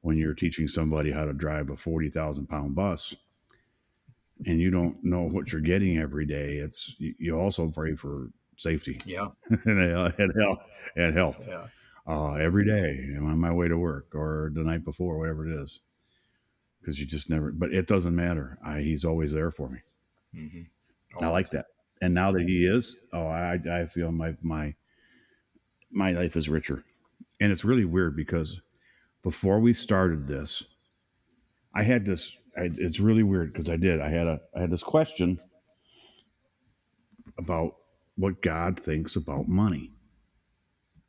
when 0.00 0.16
you're 0.16 0.34
teaching 0.34 0.68
somebody 0.68 1.10
how 1.10 1.24
to 1.24 1.32
drive 1.32 1.70
a 1.70 1.76
forty 1.76 2.08
thousand 2.08 2.46
pound 2.46 2.74
bus, 2.74 3.14
and 4.46 4.58
you 4.58 4.70
don't 4.70 5.02
know 5.04 5.22
what 5.22 5.52
you're 5.52 5.60
getting 5.60 5.98
every 5.98 6.26
day, 6.26 6.56
it's 6.56 6.94
you, 6.98 7.14
you 7.18 7.38
also 7.38 7.68
pray 7.68 7.94
for 7.94 8.30
safety 8.56 8.98
Yeah. 9.04 9.28
and, 9.64 9.94
uh, 9.94 10.12
and 10.16 10.32
health 10.40 10.58
and 10.96 11.14
health 11.14 11.46
Yeah. 11.48 11.66
Uh, 12.06 12.34
every 12.34 12.64
day 12.64 13.16
on 13.18 13.38
my 13.38 13.52
way 13.52 13.68
to 13.68 13.76
work 13.76 14.14
or 14.14 14.50
the 14.54 14.62
night 14.62 14.84
before, 14.84 15.18
whatever 15.18 15.48
it 15.48 15.62
is. 15.62 15.80
Because 16.80 17.00
you 17.00 17.06
just 17.06 17.30
never, 17.30 17.50
but 17.50 17.72
it 17.72 17.86
doesn't 17.86 18.14
matter. 18.14 18.58
I, 18.64 18.80
he's 18.80 19.06
always 19.06 19.32
there 19.32 19.50
for 19.50 19.70
me. 19.70 19.78
Mm-hmm. 20.36 21.24
I 21.24 21.28
like 21.28 21.50
that. 21.52 21.66
And 22.02 22.12
now 22.12 22.32
that 22.32 22.42
he 22.42 22.66
is, 22.66 22.98
oh, 23.12 23.26
I, 23.26 23.58
I 23.70 23.86
feel 23.86 24.12
my 24.12 24.34
my 24.42 24.74
my 25.90 26.12
life 26.12 26.36
is 26.36 26.50
richer. 26.50 26.84
And 27.40 27.50
it's 27.50 27.64
really 27.64 27.86
weird 27.86 28.16
because 28.16 28.60
before 29.22 29.60
we 29.60 29.72
started 29.72 30.26
this, 30.26 30.62
I 31.74 31.82
had 31.82 32.04
this. 32.04 32.36
I, 32.56 32.68
it's 32.76 33.00
really 33.00 33.22
weird 33.22 33.52
because 33.52 33.70
I 33.70 33.76
did. 33.76 34.00
I 34.00 34.10
had 34.10 34.26
a 34.26 34.40
I 34.54 34.60
had 34.60 34.70
this 34.70 34.82
question 34.82 35.38
about 37.38 37.76
what 38.16 38.42
God 38.42 38.78
thinks 38.78 39.16
about 39.16 39.48
money. 39.48 39.93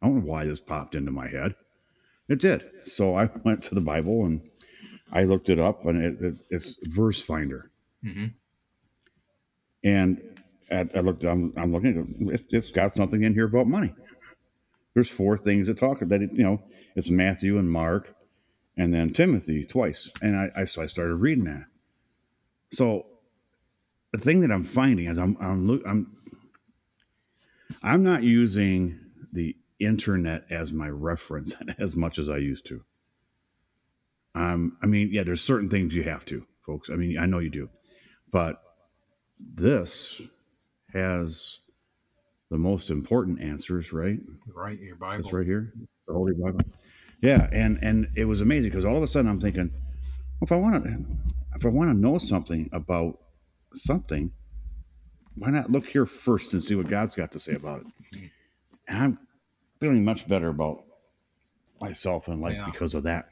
I 0.06 0.08
don't 0.08 0.18
know 0.26 0.32
why 0.32 0.46
this 0.46 0.60
popped 0.60 0.94
into 0.94 1.12
my 1.12 1.28
head. 1.28 1.56
It 2.30 2.40
did. 2.40 2.64
So 2.86 3.18
I 3.18 3.28
went 3.44 3.64
to 3.64 3.76
the 3.76 3.82
Bible 3.82 4.26
and 4.26 4.42
I 5.12 5.24
looked 5.24 5.50
it 5.50 5.60
up, 5.60 5.86
and 5.86 6.02
it, 6.04 6.22
it, 6.22 6.36
it's 6.50 6.78
Verse 6.84 7.22
Finder 7.22 7.72
Mm-hmm. 8.06 8.26
and 9.84 10.22
at, 10.70 10.96
I 10.96 11.00
looked. 11.00 11.24
I'm, 11.24 11.54
I'm 11.58 11.72
looking 11.72 12.18
it. 12.20 12.34
It's, 12.34 12.54
it's 12.54 12.72
got 12.72 12.96
something 12.96 13.24
in 13.24 13.34
here 13.34 13.46
about 13.46 13.66
money. 13.66 13.96
There's 14.94 15.10
four 15.10 15.40
things 15.40 15.68
that 15.68 15.78
talk 15.78 16.00
that 16.02 16.22
it, 16.22 16.30
you 16.34 16.44
know. 16.44 16.62
It's 16.96 17.10
Matthew 17.10 17.58
and 17.58 17.72
Mark, 17.72 18.16
and 18.78 18.94
then 18.94 19.12
Timothy 19.12 19.66
twice. 19.66 20.12
And 20.22 20.36
I, 20.36 20.52
I 20.56 20.64
so 20.66 20.84
I 20.84 20.86
started 20.86 21.16
reading 21.16 21.46
that. 21.46 21.66
So 22.72 23.08
the 24.12 24.20
thing 24.20 24.42
that 24.42 24.52
I'm 24.52 24.64
finding 24.64 25.08
is 25.08 25.18
I'm 25.18 25.36
I'm 25.40 25.66
look 25.66 25.82
I'm 25.88 26.16
I'm 27.82 28.04
not 28.04 28.22
using 28.22 29.00
the 29.34 29.56
internet 29.80 30.46
as 30.50 30.72
my 30.74 30.90
reference 30.90 31.56
as 31.80 31.96
much 31.96 32.20
as 32.20 32.30
I 32.30 32.38
used 32.38 32.68
to. 32.68 32.84
Um, 34.34 34.78
I 34.82 34.86
mean, 34.86 35.10
yeah, 35.12 35.24
there's 35.24 35.42
certain 35.42 35.70
things 35.70 35.96
you 35.96 36.04
have 36.04 36.26
to, 36.26 36.46
folks. 36.66 36.90
I 36.90 36.96
mean, 36.96 37.18
I 37.18 37.26
know 37.26 37.40
you 37.40 37.50
do, 37.50 37.70
but 38.32 38.62
this 39.40 40.22
has 40.94 41.60
the 42.52 42.58
most 42.58 42.90
important 42.90 43.42
answers, 43.42 43.94
right? 43.94 44.20
Right. 44.54 44.80
Your 44.80 44.98
Bible. 44.98 45.24
It's 45.24 45.34
right 45.34 45.46
here, 45.46 45.74
the 46.08 46.14
Holy 46.14 46.34
Bible. 46.34 46.60
Yeah, 47.22 47.48
and 47.52 47.80
and 47.82 48.08
it 48.16 48.26
was 48.26 48.42
amazing 48.42 48.70
because 48.70 48.86
all 48.86 48.98
of 48.98 49.04
a 49.04 49.08
sudden 49.08 49.30
I'm 49.30 49.40
thinking, 49.40 49.72
well, 49.72 50.44
if 50.44 50.52
I 50.52 50.58
want 50.58 50.84
to, 50.84 51.06
if 51.56 51.66
I 51.66 51.70
want 51.70 51.92
to 51.92 52.00
know 52.00 52.18
something 52.18 52.70
about 52.74 53.20
something, 53.74 54.32
why 55.36 55.50
not 55.50 55.72
look 55.72 55.88
here 55.88 56.06
first 56.06 56.54
and 56.54 56.64
see 56.64 56.76
what 56.76 56.88
God's 56.88 57.16
got 57.16 57.32
to 57.34 57.40
say 57.40 57.54
about 57.54 57.82
it? 57.82 58.30
And 58.88 58.98
I'm 58.98 59.20
feeling 59.80 60.04
much 60.06 60.28
better 60.28 60.50
about 60.50 60.84
myself 61.82 62.28
and 62.28 62.42
life 62.42 62.56
Yeah. 62.58 62.66
because 62.66 62.94
of 62.96 63.04
that. 63.04 63.30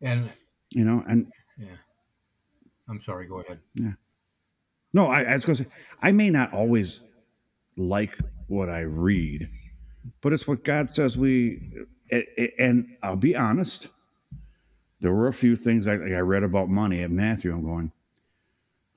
And 0.00 0.30
You 0.70 0.84
know, 0.84 1.04
and 1.08 1.30
yeah. 1.58 1.76
I'm 2.88 3.00
sorry. 3.00 3.26
Go 3.26 3.40
ahead. 3.40 3.60
Yeah. 3.74 3.92
No, 4.92 5.06
I, 5.06 5.22
I 5.22 5.32
was 5.32 5.44
going 5.44 5.56
to 5.56 5.64
say, 5.64 5.70
I 6.02 6.12
may 6.12 6.30
not 6.30 6.52
always 6.52 7.00
like 7.76 8.16
what 8.48 8.68
I 8.68 8.80
read, 8.80 9.48
but 10.20 10.32
it's 10.32 10.46
what 10.46 10.64
God 10.64 10.90
says 10.90 11.16
we. 11.16 11.60
And 12.58 12.88
I'll 13.02 13.16
be 13.16 13.34
honest, 13.36 13.88
there 15.00 15.12
were 15.12 15.28
a 15.28 15.32
few 15.32 15.56
things 15.56 15.88
I, 15.88 15.96
like 15.96 16.12
I 16.12 16.20
read 16.20 16.42
about 16.42 16.68
money 16.68 17.02
at 17.02 17.10
Matthew. 17.10 17.52
I'm 17.52 17.64
going, 17.64 17.90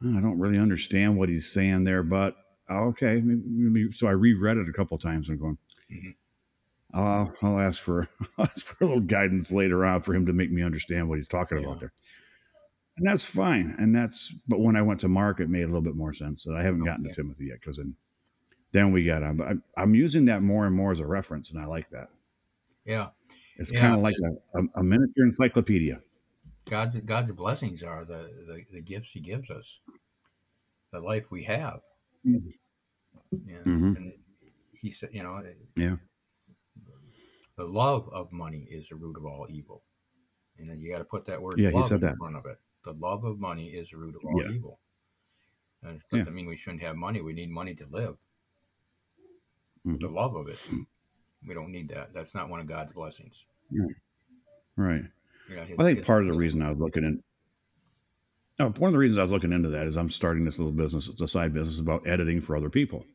"Oh, 0.03 0.17
I 0.17 0.21
don't 0.21 0.37
really 0.39 0.59
understand 0.59 1.17
what 1.17 1.29
he's 1.29 1.51
saying 1.51 1.83
there, 1.85 2.03
but 2.03 2.35
oh, 2.69 2.87
okay. 2.89 3.21
Maybe, 3.21 3.41
maybe- 3.47 3.91
so 3.93 4.07
I 4.07 4.11
reread 4.11 4.57
it 4.57 4.69
a 4.69 4.73
couple 4.73 4.97
times 4.97 5.29
and 5.29 5.39
going, 5.39 5.57
Mhm. 5.91 6.15
I'll, 7.03 7.33
I'll 7.41 7.59
ask 7.59 7.81
for 7.81 8.07
I'll 8.37 8.45
ask 8.45 8.65
for 8.65 8.83
a 8.83 8.87
little 8.87 9.01
guidance 9.01 9.51
later 9.51 9.85
on 9.85 10.01
for 10.01 10.13
him 10.15 10.25
to 10.25 10.33
make 10.33 10.51
me 10.51 10.61
understand 10.63 11.07
what 11.09 11.17
he's 11.17 11.27
talking 11.27 11.59
Yeah. 11.59 11.65
about 11.65 11.79
there. 11.79 11.93
and 12.97 13.05
that's 13.07 13.23
fine. 13.23 13.75
And 13.77 13.95
that's 13.95 14.31
but 14.47 14.59
when 14.59 14.75
I 14.75 14.81
went 14.81 14.99
to 15.01 15.07
Mark, 15.07 15.39
it 15.39 15.49
made 15.49 15.63
a 15.63 15.67
little 15.67 15.81
bit 15.81 15.95
more 15.95 16.13
sense. 16.13 16.45
And 16.45 16.57
I 16.57 16.63
haven't 16.63 16.83
gotten 16.83 17.05
Okay. 17.05 17.11
to 17.13 17.15
Timothy 17.21 17.45
yet 17.45 17.59
because 17.61 17.77
then 17.77 17.95
then 18.71 18.91
we 18.91 19.03
got 19.05 19.23
on. 19.23 19.37
But 19.37 19.47
I'm, 19.47 19.63
I'm 19.77 19.95
using 19.95 20.25
that 20.25 20.41
more 20.43 20.65
and 20.65 20.75
more 20.75 20.91
as 20.91 20.99
a 20.99 21.07
reference, 21.07 21.51
and 21.51 21.59
I 21.59 21.65
like 21.65 21.89
that. 21.89 22.09
Yeah, 22.85 23.09
It's 23.57 23.71
Yeah. 23.71 23.81
kind 23.81 23.95
of 23.95 24.01
like 24.01 24.15
a, 24.23 24.59
a, 24.59 24.63
a 24.75 24.83
miniature 24.83 25.25
encyclopedia. 25.25 26.01
God's 26.65 26.99
God's 27.01 27.31
blessings 27.31 27.83
are 27.83 28.03
the, 28.05 28.29
the 28.47 28.65
the 28.71 28.81
gifts 28.81 29.11
He 29.11 29.19
gives 29.21 29.49
us, 29.49 29.79
the 30.91 30.99
life 30.99 31.31
we 31.31 31.43
have. 31.43 31.81
Mhm. 32.25 32.53
Yeah, 33.45 33.57
Mhm. 33.65 33.95
and 33.97 34.13
He 34.73 34.91
said, 34.91 35.09
you 35.13 35.23
know, 35.23 35.41
Yeah. 35.75 35.97
The 37.57 37.65
love 37.65 38.07
of 38.09 38.31
money 38.31 38.67
is 38.69 38.87
the 38.89 38.95
root 38.95 39.17
of 39.17 39.25
all 39.25 39.47
evil, 39.49 39.83
and 40.57 40.69
then 40.69 40.79
you 40.79 40.91
got 40.91 40.99
to 40.99 41.03
put 41.03 41.25
that 41.25 41.41
word 41.41 41.59
Yeah, 41.59 41.69
he 41.69 41.75
love 41.75 41.85
said 41.85 41.95
in 41.95 42.01
that. 42.01 42.17
front 42.17 42.35
of 42.35 42.45
it. 42.45 42.57
The 42.85 42.93
love 42.93 43.23
of 43.25 43.39
money 43.39 43.67
is 43.69 43.89
the 43.89 43.97
root 43.97 44.15
of 44.15 44.21
all 44.23 44.41
Yeah. 44.41 44.51
evil. 44.51 44.79
And 45.83 45.97
it 45.97 46.03
doesn't 46.17 46.33
mean 46.33 46.47
we 46.47 46.57
shouldn't 46.57 46.81
have 46.83 46.95
money. 46.95 47.21
We 47.21 47.33
need 47.33 47.49
money 47.51 47.75
to 47.75 47.85
live. 47.87 48.17
Mhm. 49.85 49.99
The 49.99 50.07
love 50.09 50.35
of 50.35 50.47
it, 50.47 50.59
we 51.47 51.53
don't 51.53 51.71
need 51.71 51.89
that. 51.89 52.13
That's 52.13 52.33
not 52.33 52.49
one 52.49 52.59
of 52.59 52.67
God's 52.67 52.93
blessings. 52.93 53.45
Right. 54.75 55.03
Yeah, 55.49 55.65
his- 55.65 55.79
I 55.79 55.83
think 55.83 56.05
part 56.05 56.23
of 56.23 56.29
the 56.31 56.37
reason 56.37 56.61
I 56.61 56.69
was 56.71 56.79
looking 56.79 57.03
in. 57.03 57.23
Oh, 58.59 58.69
one 58.71 58.89
of 58.89 58.93
the 58.93 58.97
reasons 58.97 59.19
I 59.19 59.21
was 59.21 59.31
looking 59.31 59.51
into 59.51 59.69
that 59.69 59.85
is 59.85 59.97
I'm 59.97 60.09
starting 60.09 60.43
this 60.45 60.57
little 60.57 60.73
business. 60.73 61.09
It's 61.09 61.21
a 61.21 61.27
side 61.27 61.53
business 61.53 61.79
about 61.79 62.07
editing 62.07 62.41
for 62.41 62.55
other 62.57 62.69
people. 62.71 63.05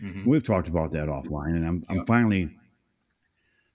Mhm. 0.00 0.26
We've 0.26 0.44
talked 0.44 0.68
about 0.68 0.92
that 0.92 1.08
offline, 1.08 1.56
and 1.56 1.64
I'm 1.66 1.84
Yeah. 1.90 2.00
I'm 2.00 2.06
finally 2.06 2.56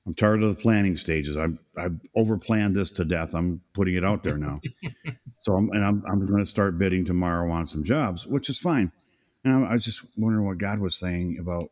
I'm 0.05 0.15
tired 0.15 0.41
of 0.41 0.55
the 0.55 0.61
planning 0.61 0.97
stages. 0.97 1.37
I've 1.37 1.57
I've 1.77 1.99
overplanned 2.17 2.73
this 2.73 2.91
to 2.91 3.05
death. 3.05 3.35
I'm 3.35 3.61
putting 3.73 3.95
it 3.95 4.03
out 4.03 4.23
there 4.23 4.37
now. 4.37 4.55
so 5.39 5.55
I'm 5.55 5.69
and 5.71 5.83
I'm 5.83 6.03
I'm 6.09 6.25
going 6.25 6.39
to 6.39 6.45
start 6.45 6.77
bidding 6.77 7.05
tomorrow 7.05 7.51
on 7.51 7.67
some 7.67 7.83
jobs, 7.83 8.25
which 8.25 8.49
is 8.49 8.57
fine. 8.57 8.91
And 9.43 9.65
I, 9.65 9.69
I 9.69 9.73
was 9.73 9.85
just 9.85 10.01
wondering 10.17 10.45
what 10.45 10.57
God 10.57 10.79
was 10.79 10.97
saying 10.97 11.37
about 11.39 11.63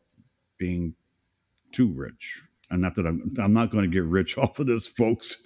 being 0.58 0.96
too 1.72 1.92
rich, 1.92 2.44
and 2.70 2.82
not 2.82 2.96
that 2.96 3.08
I'm 3.08 3.34
I'm 3.40 3.54
not 3.54 3.72
going 3.72 3.90
to 3.90 3.94
get 3.94 4.04
rich 4.04 4.38
off 4.38 4.60
of 4.60 4.68
this, 4.68 4.88
folks. 4.88 5.38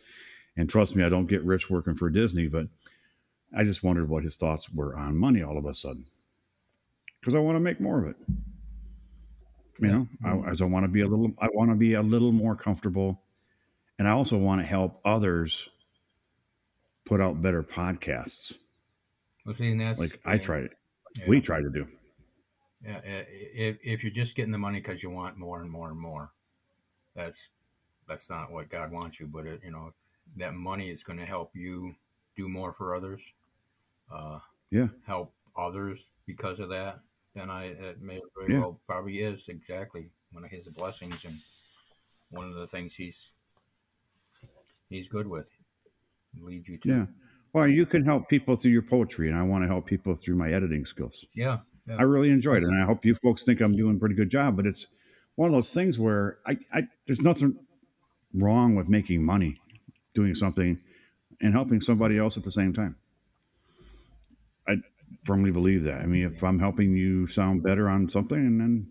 And 0.57 0.69
trust 0.69 0.95
me, 0.95 1.03
I 1.03 1.09
don't 1.09 1.27
get 1.27 1.43
rich 1.43 1.69
working 1.69 1.95
for 1.95 2.09
Disney, 2.09 2.47
but 2.47 2.67
I 3.57 3.63
just 3.63 3.83
wondered 3.83 4.09
what 4.09 4.23
his 4.23 4.35
thoughts 4.35 4.69
were 4.69 4.95
on 4.95 5.17
money 5.17 5.41
all 5.41 5.57
of 5.57 5.65
a 5.65 5.73
sudden, 5.73 6.05
because 7.19 7.33
I 7.33 7.39
want 7.39 7.55
to 7.55 7.61
make 7.61 7.79
more 7.79 8.03
of 8.03 8.09
it. 8.09 8.17
You 9.79 9.87
know, 9.87 10.07
I, 10.23 10.49
I 10.49 10.51
just 10.51 10.63
want 10.63 10.83
to 10.85 10.87
be 10.91 11.01
a 11.01 11.07
little. 11.07 11.31
I 11.39 11.49
want 11.53 11.71
to 11.71 11.75
be 11.75 11.93
a 11.93 12.01
little 12.01 12.31
more 12.31 12.55
comfortable, 12.55 13.21
and 13.99 14.07
I 14.07 14.11
also 14.11 14.37
want 14.37 14.61
to 14.61 14.67
help 14.67 15.01
others 15.05 15.69
put 17.05 17.19
out 17.21 17.41
better 17.41 17.63
podcasts, 17.63 18.53
Well, 19.45 19.55
see, 19.55 19.71
and 19.71 19.81
that's 19.81 19.99
like 19.99 20.19
I 20.25 20.33
yeah, 20.35 20.39
tried. 20.39 20.69
yeah. 21.15 21.25
We 21.27 21.41
try 21.41 21.61
to 21.61 21.69
do. 21.69 21.87
Yeah, 22.85 23.01
if 23.03 23.77
if 23.83 24.03
you're 24.03 24.11
just 24.13 24.35
getting 24.35 24.51
the 24.51 24.57
money 24.57 24.79
because 24.79 25.01
you 25.01 25.09
want 25.09 25.37
more 25.37 25.61
and 25.61 25.71
more 25.71 25.89
and 25.89 25.99
more, 25.99 26.31
that's 27.15 27.49
that's 28.07 28.29
not 28.29 28.51
what 28.51 28.69
God 28.69 28.91
wants 28.91 29.19
you. 29.19 29.27
But 29.27 29.47
it, 29.47 29.61
you 29.63 29.71
know, 29.71 29.91
that 30.37 30.53
money 30.53 30.89
is 30.89 31.03
going 31.03 31.19
to 31.19 31.25
help 31.25 31.55
you 31.55 31.95
do 32.35 32.47
more 32.49 32.73
for 32.73 32.95
others. 32.95 33.21
Uh, 34.11 34.39
Yeah. 34.71 34.87
help 35.05 35.33
others 35.55 36.05
because 36.25 36.59
of 36.59 36.69
that. 36.69 36.99
Then 37.35 37.49
I 37.49 37.65
it 37.65 38.01
may 38.01 38.19
very 38.37 38.53
Yeah. 38.53 38.59
well 38.61 38.81
probably 38.87 39.19
is 39.19 39.49
exactly 39.49 40.09
one 40.31 40.43
of 40.45 40.51
His 40.51 40.67
blessings 40.67 41.25
and 41.25 41.35
one 42.37 42.47
of 42.47 42.55
the 42.55 42.67
things 42.67 42.95
He's 42.95 43.31
He's 44.89 45.07
good 45.07 45.27
with. 45.27 45.47
Lead 46.39 46.67
you 46.67 46.77
to 46.79 46.89
Yeah. 46.89 47.05
Well, 47.53 47.67
you 47.67 47.85
can 47.85 48.03
help 48.03 48.29
people 48.29 48.55
through 48.55 48.71
your 48.71 48.81
poetry, 48.81 49.29
and 49.29 49.37
I 49.37 49.43
want 49.43 49.63
to 49.63 49.67
help 49.67 49.85
people 49.85 50.15
through 50.15 50.35
my 50.35 50.51
editing 50.51 50.85
skills. 50.85 51.25
yeah, 51.35 51.59
yeah. 51.87 51.97
I 51.97 52.01
really 52.03 52.31
enjoyed 52.31 52.63
it, 52.63 52.67
and 52.67 52.81
I 52.81 52.85
hope 52.85 53.05
you 53.05 53.13
folks 53.15 53.43
think 53.43 53.61
I'm 53.61 53.75
doing 53.75 53.97
a 53.97 53.99
pretty 53.99 54.15
good 54.15 54.31
job. 54.31 54.55
But 54.55 54.65
it's 54.65 54.87
one 55.35 55.47
of 55.47 55.53
those 55.53 55.71
things 55.73 55.99
where 55.99 56.37
I, 56.47 56.57
I 56.73 56.87
there's 57.05 57.21
nothing 57.21 57.55
wrong 58.33 58.75
with 58.75 58.89
making 58.89 59.23
money, 59.23 59.61
doing 60.15 60.33
something, 60.33 60.79
and 61.41 61.53
helping 61.53 61.79
somebody 61.81 62.17
else 62.17 62.37
at 62.37 62.43
the 62.43 62.51
same 62.51 62.73
time. 62.73 62.95
Firmly 65.25 65.51
believe 65.51 65.83
that. 65.83 66.01
I 66.01 66.05
mean, 66.05 66.31
if 66.33 66.43
I'm 66.43 66.59
helping 66.59 66.95
you 66.95 67.27
sound 67.27 67.63
better 67.63 67.89
on 67.89 68.09
something, 68.09 68.37
and 68.37 68.59
then 68.59 68.87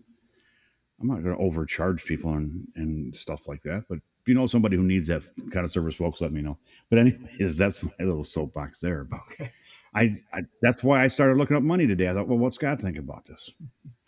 I'm 0.99 1.07
not 1.07 1.23
going 1.23 1.35
to 1.35 1.43
overcharge 1.43 2.05
people 2.05 2.33
and 2.33 2.67
and 2.75 3.15
stuff 3.15 3.47
like 3.47 3.61
that. 3.63 3.85
But 3.89 3.99
if 4.21 4.27
you 4.27 4.35
know 4.35 4.47
somebody 4.47 4.77
who 4.77 4.83
needs 4.83 5.09
that 5.09 5.23
kind 5.51 5.65
of 5.65 5.71
service, 5.71 5.95
folks, 5.95 6.21
let 6.21 6.31
me 6.31 6.41
know. 6.41 6.57
But 6.89 6.99
anyways, 6.99 7.57
that's 7.59 7.83
my 7.83 8.05
little 8.05 8.23
soapbox 8.23 8.79
there. 8.79 9.03
But 9.03 9.19
okay. 9.31 9.51
I, 9.93 10.11
I 10.33 10.41
that's 10.61 10.83
why 10.83 11.03
I 11.03 11.07
started 11.07 11.37
looking 11.37 11.57
up 11.57 11.63
money 11.63 11.87
today. 11.87 12.09
I 12.09 12.13
thought, 12.13 12.27
well, 12.27 12.37
what's 12.37 12.57
God 12.57 12.79
think 12.79 12.97
about 12.97 13.25
this? 13.25 13.53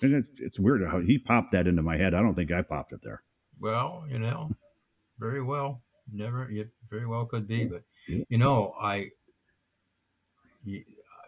And 0.02 0.16
it's, 0.16 0.30
it's 0.38 0.60
weird 0.60 0.88
how 0.90 1.02
he 1.02 1.18
popped 1.18 1.52
that 1.52 1.68
into 1.68 1.82
my 1.82 1.98
head. 1.98 2.14
I 2.14 2.22
don't 2.22 2.36
think 2.36 2.52
I 2.52 2.62
popped 2.62 2.94
it 2.94 3.02
there. 3.04 3.24
Well, 3.60 4.06
you 4.10 4.20
know, 4.20 4.52
very 5.20 5.42
well. 5.42 5.82
Never, 6.12 6.50
it 6.50 6.70
very 6.90 7.08
well 7.08 7.26
could 7.26 7.48
be, 7.48 7.66
but 7.66 7.84
you 8.08 8.38
know, 8.38 8.74
I 8.80 9.10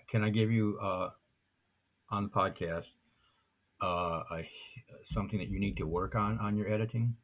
can 0.08 0.24
I 0.24 0.30
give 0.30 0.51
you 0.51 0.78
uh, 0.82 1.10
on 2.10 2.24
the 2.24 2.30
podcast 2.30 2.88
uh, 3.82 4.24
a, 4.32 4.49
something 5.03 5.39
that 5.39 5.49
you 5.49 5.60
need 5.60 5.78
to 5.78 5.86
work 5.86 6.16
on 6.16 6.38
on 6.39 6.58
your 6.58 6.68
editing, 6.70 7.16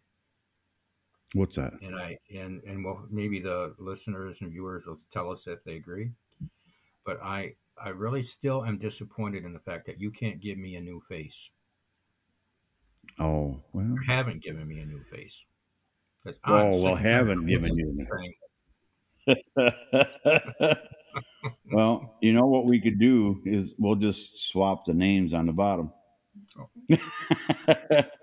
What's 1.33 1.55
that? 1.55 1.73
and 1.81 1.95
I 1.95 2.17
and 2.35 2.61
and 2.63 2.85
well, 2.85 3.05
maybe 3.09 3.39
the 3.39 3.73
listeners 3.79 4.37
and 4.41 4.51
viewers 4.51 4.85
will 4.85 4.99
tell 5.11 5.31
us 5.31 5.47
if 5.47 5.63
they 5.63 5.75
agree. 5.75 6.11
But 7.05 7.19
I 7.23 7.55
I 7.83 7.89
really 7.89 8.23
still 8.23 8.63
am 8.65 8.77
disappointed 8.77 9.45
in 9.45 9.53
the 9.53 9.59
fact 9.59 9.87
that 9.87 9.99
you 9.99 10.11
can't 10.11 10.39
give 10.39 10.57
me 10.57 10.75
a 10.75 10.81
new 10.81 11.01
face. 11.09 11.49
Oh 13.19 13.61
well. 13.73 13.85
You 13.85 13.99
haven't 14.05 14.43
given 14.43 14.67
me 14.67 14.79
a 14.79 14.85
new 14.85 15.01
face. 15.11 15.43
Oh, 16.25 16.31
well, 16.53 16.73
sick 16.73 16.85
and 16.85 16.97
tired 16.97 17.01
haven't 17.03 17.45
given 17.47 17.75
you 17.75 18.07
at 19.25 19.35
the 19.35 19.35
thing. 20.65 20.75
well, 21.71 22.17
you 22.21 22.33
know 22.33 22.45
what 22.45 22.65
we 22.67 22.79
could 22.79 22.99
do 22.99 23.41
is 23.45 23.75
we'll 23.77 23.95
just 23.95 24.49
swap 24.49 24.85
the 24.85 24.93
names 24.93 25.33
on 25.33 25.45
the 25.45 25.53
bottom. 25.53 25.91
Oh. 26.57 28.03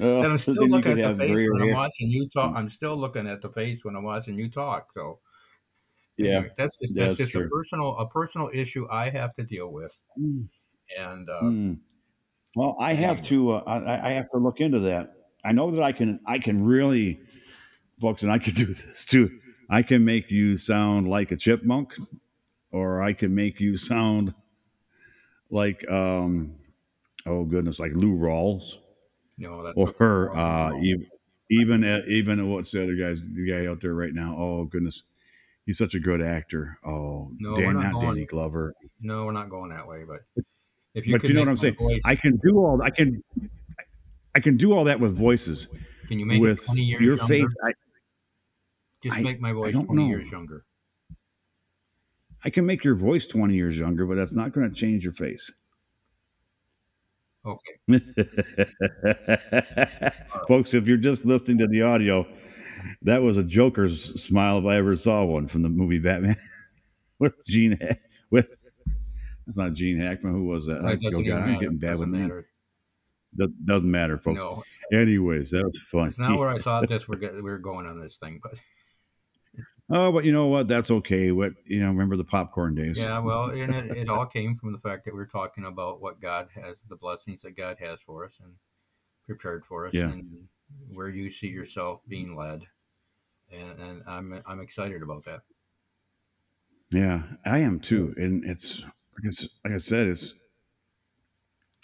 And 0.00 0.26
I'm 0.26 0.38
still 0.38 0.68
looking 0.68 1.00
at 1.00 1.18
the 1.18 1.24
face 1.24 1.48
when 1.50 1.62
I'm 1.62 1.74
watching 1.74 2.10
you 2.10 2.28
talk. 2.28 2.54
I'm 2.56 2.68
still 2.70 2.96
looking 2.96 3.26
at 3.26 3.42
the 3.42 3.50
face 3.50 3.84
when 3.84 3.96
I'm 3.96 4.04
watching 4.04 4.38
you 4.38 4.48
talk. 4.48 4.90
So 4.94 5.18
Yeah, 6.16 6.28
anyway, 6.28 6.50
that's 6.56 6.78
just, 6.80 6.94
that's, 6.94 7.18
that's 7.18 7.32
just 7.32 7.46
a 7.46 7.48
personal 7.48 7.96
a 7.98 8.08
personal 8.08 8.50
issue 8.52 8.86
I 8.90 9.10
have 9.10 9.34
to 9.34 9.44
deal 9.44 9.70
with. 9.70 9.96
Mm. 10.18 10.48
And 10.98 11.28
uh, 11.28 11.40
Hmm. 11.40 11.74
Well, 12.56 12.76
I 12.80 12.94
have 12.94 13.22
to. 13.26 13.52
Uh, 13.52 13.62
I, 13.64 14.08
I 14.08 14.12
have 14.12 14.28
to 14.30 14.38
look 14.38 14.60
into 14.60 14.80
that. 14.80 15.12
I 15.44 15.52
know 15.52 15.70
that 15.70 15.82
I 15.82 15.92
can. 15.92 16.18
I 16.26 16.40
can 16.40 16.64
really, 16.64 17.20
folks, 18.00 18.24
and 18.24 18.32
I 18.32 18.38
can 18.38 18.54
do 18.54 18.66
this 18.66 19.04
too. 19.04 19.30
I 19.70 19.82
can 19.82 20.04
make 20.04 20.30
you 20.30 20.56
sound 20.56 21.08
like 21.08 21.30
a 21.30 21.36
chipmunk, 21.36 21.94
or 22.72 23.02
I 23.02 23.12
can 23.12 23.34
make 23.34 23.60
you 23.60 23.76
sound 23.76 24.34
like, 25.50 25.88
um, 25.90 26.54
oh 27.26 27.44
goodness, 27.44 27.78
like 27.78 27.92
Lou 27.94 28.16
Rawls, 28.16 28.78
know 29.38 29.62
that's 29.62 29.76
or 29.76 30.36
uh, 30.36 30.72
even 30.80 31.06
even 31.50 31.84
uh, 31.84 32.00
even 32.08 32.50
what's 32.50 32.70
the 32.72 32.82
other 32.82 32.96
guy's 32.96 33.20
the 33.28 33.48
guy 33.48 33.66
out 33.66 33.80
there 33.80 33.94
right 33.94 34.12
now? 34.12 34.34
Oh 34.36 34.64
goodness, 34.64 35.02
he's 35.66 35.78
such 35.78 35.94
a 35.94 36.00
good 36.00 36.20
actor. 36.20 36.76
Oh, 36.84 37.30
No, 37.38 37.54
Dan, 37.56 37.74
not 37.74 37.82
not 37.84 37.92
going- 37.92 38.06
Danny 38.08 38.26
Glover. 38.26 38.74
no, 39.00 39.26
we're 39.26 39.32
not 39.32 39.50
going 39.50 39.70
that 39.70 39.86
way. 39.86 40.04
But 40.06 40.20
if 40.94 41.06
you 41.06 41.16
But 41.18 41.28
you 41.28 41.34
know 41.34 41.42
what 41.42 41.48
I'm 41.48 41.56
saying? 41.56 41.76
voice- 41.78 42.00
I 42.04 42.16
can 42.16 42.36
do 42.42 42.58
all. 42.58 42.80
I 42.82 42.90
can. 42.90 43.22
I 44.34 44.38
can 44.38 44.56
do 44.56 44.72
all 44.72 44.84
that 44.84 45.00
with 45.00 45.16
voices. 45.16 45.66
can 46.06 46.20
you 46.20 46.26
make 46.26 46.38
it 46.38 46.40
with 46.42 46.64
20 46.64 46.82
years 46.82 47.00
your 47.00 47.16
younger? 47.16 47.26
face. 47.26 47.52
I, 47.64 47.72
Just 49.02 49.16
I- 49.16 49.22
make 49.22 49.40
my 49.40 49.52
voice 49.52 49.72
don't 49.72 49.86
20 49.86 50.02
know. 50.02 50.08
years 50.08 50.30
younger. 50.30 50.64
I 52.44 52.50
can 52.50 52.64
make 52.64 52.84
your 52.84 52.94
voice 52.94 53.26
20 53.26 53.54
years 53.54 53.78
younger, 53.78 54.06
but 54.06 54.14
that's 54.16 54.32
not 54.34 54.52
going 54.52 54.68
to 54.68 54.74
change 54.74 55.04
your 55.04 55.12
face. 55.12 55.50
Okay. 57.44 57.72
Folks, 60.48 60.74
if 60.74 60.86
you're 60.86 60.96
just 60.98 61.24
listening 61.24 61.58
to 61.58 61.66
the 61.66 61.82
audio, 61.82 62.26
that 63.02 63.20
was 63.22 63.36
a 63.36 63.42
Joker's 63.44 64.22
smile 64.22 64.58
if 64.58 64.64
I 64.66 64.76
ever 64.76 64.94
saw 64.94 65.24
one 65.24 65.48
from 65.48 65.62
the 65.62 65.68
movie 65.68 65.98
Batman 65.98 66.36
with 67.18 67.34
Gene. 67.46 67.78
With 68.30 68.48
that's 69.46 69.56
not 69.58 69.72
Gene 69.72 69.98
Hackman. 69.98 70.32
Who 70.34 70.44
was 70.44 70.66
that? 70.66 70.82
That 70.82 71.00
doesn't 71.00 71.24
God, 71.24 71.42
I'm 71.42 71.58
getting 71.58 71.78
bad 71.78 71.98
with 71.98 72.08
Doesn't 72.08 72.12
names. 72.12 72.22
matter. 72.28 72.46
That 73.36 73.66
doesn't 73.66 73.90
matter, 73.90 74.18
folks. 74.18 74.38
No, 74.38 74.62
Anyways, 74.92 75.50
that 75.50 75.64
was 75.64 75.78
fun. 75.90 76.08
it's 76.08 76.18
not 76.18 76.38
where 76.38 76.48
I 76.48 76.58
thought 76.62 76.88
this 76.88 77.06
we're 77.08 77.18
we 77.18 77.42
were 77.42 77.58
going 77.58 77.86
on 77.86 78.00
this 78.00 78.16
thing. 78.16 78.40
But 78.42 78.60
Oh, 79.92 80.12
but 80.12 80.24
you 80.24 80.32
know 80.32 80.46
what? 80.46 80.68
That's 80.68 80.90
okay. 80.90 81.32
What 81.32 81.52
you 81.66 81.80
know? 81.80 81.88
Remember 81.88 82.16
the 82.16 82.24
popcorn 82.24 82.74
days? 82.76 82.98
Yeah, 82.98 83.18
well, 83.18 83.46
and 83.50 83.74
it, 83.74 83.96
it 83.96 84.08
all 84.08 84.24
came 84.26 84.56
from 84.56 84.72
the 84.72 84.78
fact 84.78 85.04
that 85.04 85.14
we're 85.14 85.26
talking 85.26 85.64
about 85.64 86.00
what 86.00 86.20
God 86.20 86.48
has, 86.54 86.80
the 86.88 86.94
blessings 86.96 87.42
that 87.42 87.56
God 87.56 87.76
has 87.80 87.98
for 88.06 88.24
us 88.24 88.38
and 88.42 88.52
prepared 89.26 89.64
for 89.64 89.86
us, 89.88 89.94
Yeah. 89.94 90.10
and 90.10 90.46
where 90.92 91.08
you 91.08 91.30
see 91.30 91.48
yourself 91.48 92.02
being 92.06 92.36
led. 92.36 92.62
And, 93.52 93.80
and 93.80 94.02
I'm 94.06 94.40
I'm 94.46 94.60
excited 94.60 95.02
about 95.02 95.24
that. 95.24 95.40
Yeah, 96.92 97.22
I 97.44 97.58
am 97.58 97.80
too, 97.80 98.14
and 98.16 98.44
it's 98.44 98.82
like 98.82 99.24
I, 99.24 99.28
s- 99.28 99.48
like 99.64 99.74
I 99.74 99.78
said, 99.78 100.06
it's 100.06 100.34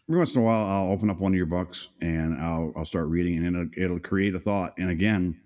every 0.09 0.19
once 0.19 0.35
in 0.37 0.43
a 0.43 0.45
while 0.45 0.65
I'll 0.65 0.93
open 0.93 1.11
up 1.11 1.19
one 1.19 1.33
of 1.33 1.37
your 1.37 1.47
books 1.47 1.89
and 2.01 2.41
I'll 2.41 2.73
I'll 2.77 2.85
start 2.85 3.09
reading, 3.09 3.45
and 3.45 3.57
it'll, 3.57 3.85
it'll 3.85 4.01
create 4.01 4.37
a 4.37 4.41
thought. 4.41 4.75
And 4.79 4.91
again, 4.91 5.41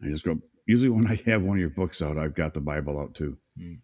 I 0.00 0.06
just 0.06 0.24
go. 0.24 0.38
Usually, 0.68 0.90
when 0.90 1.06
I 1.06 1.16
have 1.24 1.42
one 1.42 1.56
of 1.56 1.60
your 1.60 1.70
books 1.70 2.02
out, 2.02 2.18
I've 2.18 2.34
got 2.34 2.52
the 2.54 2.60
Bible 2.60 3.00
out 3.00 3.14
too, 3.14 3.36
Hmm. 3.58 3.74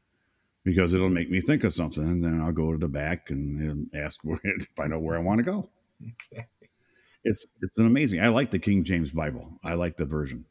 because 0.64 0.93
it'll 0.95 1.09
make 1.09 1.30
me 1.30 1.41
think 1.41 1.64
of 1.64 1.72
something, 1.74 2.05
and 2.05 2.22
then 2.22 2.41
I'll 2.41 2.53
go 2.53 2.70
to 2.72 2.78
the 2.78 2.89
back 2.89 3.30
and, 3.30 3.89
ask 3.95 4.20
where, 4.22 4.39
find 4.76 4.93
out 4.93 5.03
where 5.03 5.16
I 5.16 5.20
want 5.20 5.39
to 5.39 5.45
go. 5.45 5.70
Okay. 6.32 6.47
It's 7.24 7.47
it's 7.62 7.78
an 7.78 7.87
amazing. 7.87 8.20
I 8.20 8.28
like 8.28 8.51
the 8.51 8.59
King 8.59 8.85
James 8.85 9.11
Bible. 9.11 9.59
I 9.64 9.74
like 9.74 9.97
the 9.97 10.05
version. 10.05 10.45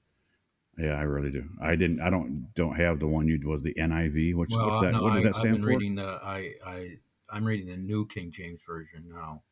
Yeah, 0.75 0.97
I 0.97 1.03
really 1.03 1.29
do. 1.29 1.47
I 1.61 1.75
didn't. 1.75 2.01
I 2.01 2.09
don't 2.09 2.51
don't 2.55 2.75
have 2.75 2.99
the 2.99 3.05
one 3.07 3.27
you 3.27 3.39
was 3.47 3.61
the 3.61 3.75
NIV. 3.75 4.33
What's 4.33 4.55
Well, 4.57 4.69
what's 4.69 4.81
that? 4.81 4.93
no, 4.93 5.03
what 5.03 5.13
does 5.13 5.19
I, 5.19 5.23
that 5.25 5.35
I've 5.35 5.35
stand 5.35 5.53
been 5.57 5.61
for? 5.61 5.69
reading 5.69 5.95
the 5.95 6.19
I 6.23 6.55
I 6.65 6.97
I'm 7.29 7.45
reading 7.45 7.67
the 7.67 7.77
New 7.77 8.07
King 8.07 8.31
James 8.31 8.59
version 8.67 9.05
now. 9.07 9.43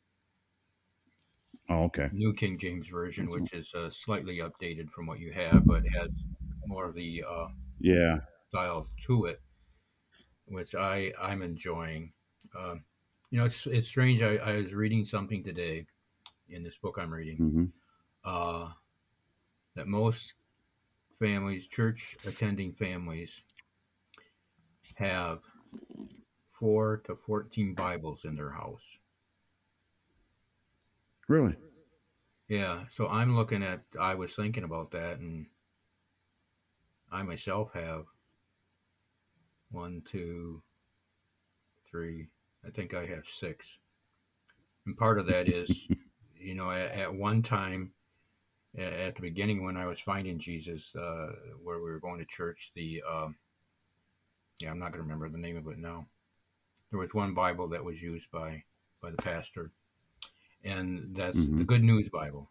Oh, 1.69 1.83
okay. 1.83 2.09
New 2.11 2.33
King 2.33 2.57
James 2.57 2.87
version, 2.87 3.25
That's 3.27 3.39
which 3.39 3.53
is 3.53 3.71
uh, 3.75 3.91
slightly 3.91 4.37
updated 4.39 4.89
from 4.89 5.05
what 5.05 5.19
you 5.19 5.31
have, 5.31 5.63
but 5.65 5.83
has 5.89 6.09
more 6.67 6.85
of 6.85 6.95
the 6.95 7.23
uh, 7.27 7.49
Yeah. 7.79 8.21
style 8.49 8.87
to 9.01 9.25
it, 9.25 9.41
which 10.45 10.75
I 10.75 11.13
I'm 11.21 11.41
enjoying. 11.41 12.13
Um, 12.57 12.85
you 13.29 13.39
know, 13.39 13.45
it's 13.45 13.65
it's 13.67 13.87
strange. 13.87 14.21
I, 14.21 14.35
I 14.37 14.57
was 14.57 14.73
reading 14.73 15.05
something 15.05 15.43
today 15.43 15.87
in 16.49 16.63
this 16.63 16.77
book 16.77 16.97
I'm 16.99 17.13
reading 17.13 17.39
hmm 17.39 17.65
uh, 18.25 18.73
that 19.73 19.85
most 19.85 20.35
families, 21.19 21.67
church 21.67 22.17
attending 22.25 22.73
families, 22.75 23.43
have 24.95 25.43
four 26.51 26.97
to 26.97 27.15
fourteen 27.15 27.73
Bibles 27.73 28.23
in 28.25 28.35
their 28.35 28.51
house. 28.51 28.99
Really? 31.27 31.57
Yeah, 32.47 32.87
so 32.87 33.07
I'm 33.07 33.35
looking 33.35 33.63
at. 33.63 33.85
I 33.99 34.15
was 34.15 34.35
thinking 34.35 34.63
about 34.63 34.91
that, 34.91 35.19
and 35.19 35.49
I 37.11 37.23
myself 37.23 37.73
have 37.73 38.05
one, 39.71 40.01
two, 40.05 40.63
three. 41.89 42.29
I 42.65 42.69
think 42.69 42.93
I 42.93 43.05
have 43.07 43.25
six, 43.27 43.77
and 44.85 44.97
part 44.97 45.19
of 45.19 45.27
that 45.27 45.47
is, 45.47 45.89
you 46.35 46.55
know, 46.55 46.71
at, 46.71 46.91
at 46.91 47.13
one 47.15 47.41
time, 47.41 47.93
at 48.77 49.15
the 49.15 49.21
beginning 49.21 49.63
when 49.63 49.77
I 49.77 49.87
was 49.87 49.99
finding 49.99 50.39
Jesus, 50.39 50.95
uh, 50.95 51.33
where 51.63 51.77
we 51.79 51.91
were 51.91 51.99
going 51.99 52.19
to 52.19 52.25
church, 52.25 52.71
the 52.75 53.03
um, 53.09 53.35
yeah, 54.59 54.71
I'm 54.71 54.79
not 54.79 54.91
going 54.93 54.99
to 54.99 55.03
remember 55.03 55.29
the 55.29 55.37
name 55.41 55.57
of 55.57 55.67
it 55.67 55.79
now. 55.79 56.07
There 56.91 56.99
was 56.99 57.13
one 57.13 57.33
Bible 57.33 57.67
that 57.69 57.83
was 57.85 58.01
used 58.01 58.31
by 58.31 58.63
by 59.01 59.11
the 59.11 59.17
pastor, 59.17 59.71
and 60.63 61.15
that's 61.15 61.47
the 61.57 61.63
Mhm. 61.63 61.65
Good 61.65 61.83
News 61.83 62.09
Bible, 62.09 62.49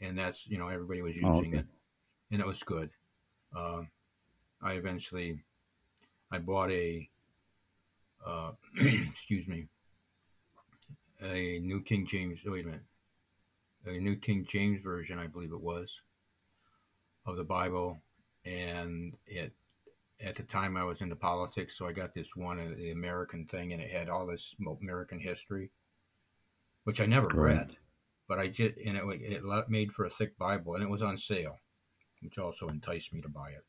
and 0.00 0.18
that's 0.18 0.46
you 0.48 0.58
know 0.58 0.68
everybody 0.68 1.02
was 1.02 1.16
using 1.16 1.28
Oh, 1.32 1.38
okay. 1.48 1.58
it, 1.58 1.66
and 2.32 2.40
it 2.40 2.46
was 2.46 2.62
good. 2.62 2.90
Um, 3.54 3.88
I 4.62 4.74
eventually 4.74 5.42
I 6.30 6.38
bought 6.38 6.70
a 6.70 7.08
uh, 8.26 8.52
excuse 8.80 9.48
me 9.48 9.68
a 11.22 11.58
New 11.60 11.82
King 11.82 12.06
James. 12.06 12.40
Wait 12.44 12.64
a 12.64 12.66
minute, 12.66 12.84
a 13.86 13.98
New 13.98 14.16
King 14.16 14.46
James 14.48 14.80
version, 14.82 15.18
I 15.18 15.26
believe 15.26 15.52
it 15.52 15.60
was, 15.60 16.00
of 17.26 17.36
the 17.36 17.44
Bible, 17.44 18.00
and 18.44 19.16
it 19.26 19.52
at 20.20 20.36
the 20.36 20.42
time 20.42 20.76
I 20.76 20.84
was 20.84 21.00
into 21.00 21.16
politics, 21.16 21.76
so 21.76 21.86
I 21.86 21.92
got 21.92 22.14
this 22.14 22.36
one, 22.36 22.60
uh, 22.60 22.74
the 22.76 22.90
American 22.90 23.46
thing, 23.46 23.72
and 23.72 23.80
it 23.80 23.90
had 23.90 24.08
all 24.10 24.26
this 24.26 24.54
American 24.82 25.18
history, 25.18 25.70
which 26.84 27.00
I 27.00 27.06
never 27.06 27.28
Right. 27.28 27.56
read, 27.56 27.76
but 28.28 28.38
I 28.38 28.48
just 28.48 28.76
and 28.84 28.96
it 28.96 29.04
it 29.22 29.68
made 29.70 29.92
for 29.92 30.04
a 30.04 30.10
thick 30.10 30.36
Bible, 30.38 30.74
and 30.74 30.82
it 30.82 30.90
was 30.90 31.02
on 31.02 31.16
sale, 31.18 31.58
which 32.22 32.38
also 32.38 32.68
enticed 32.68 33.12
me 33.12 33.20
to 33.20 33.28
buy 33.28 33.50
it. 33.50 33.64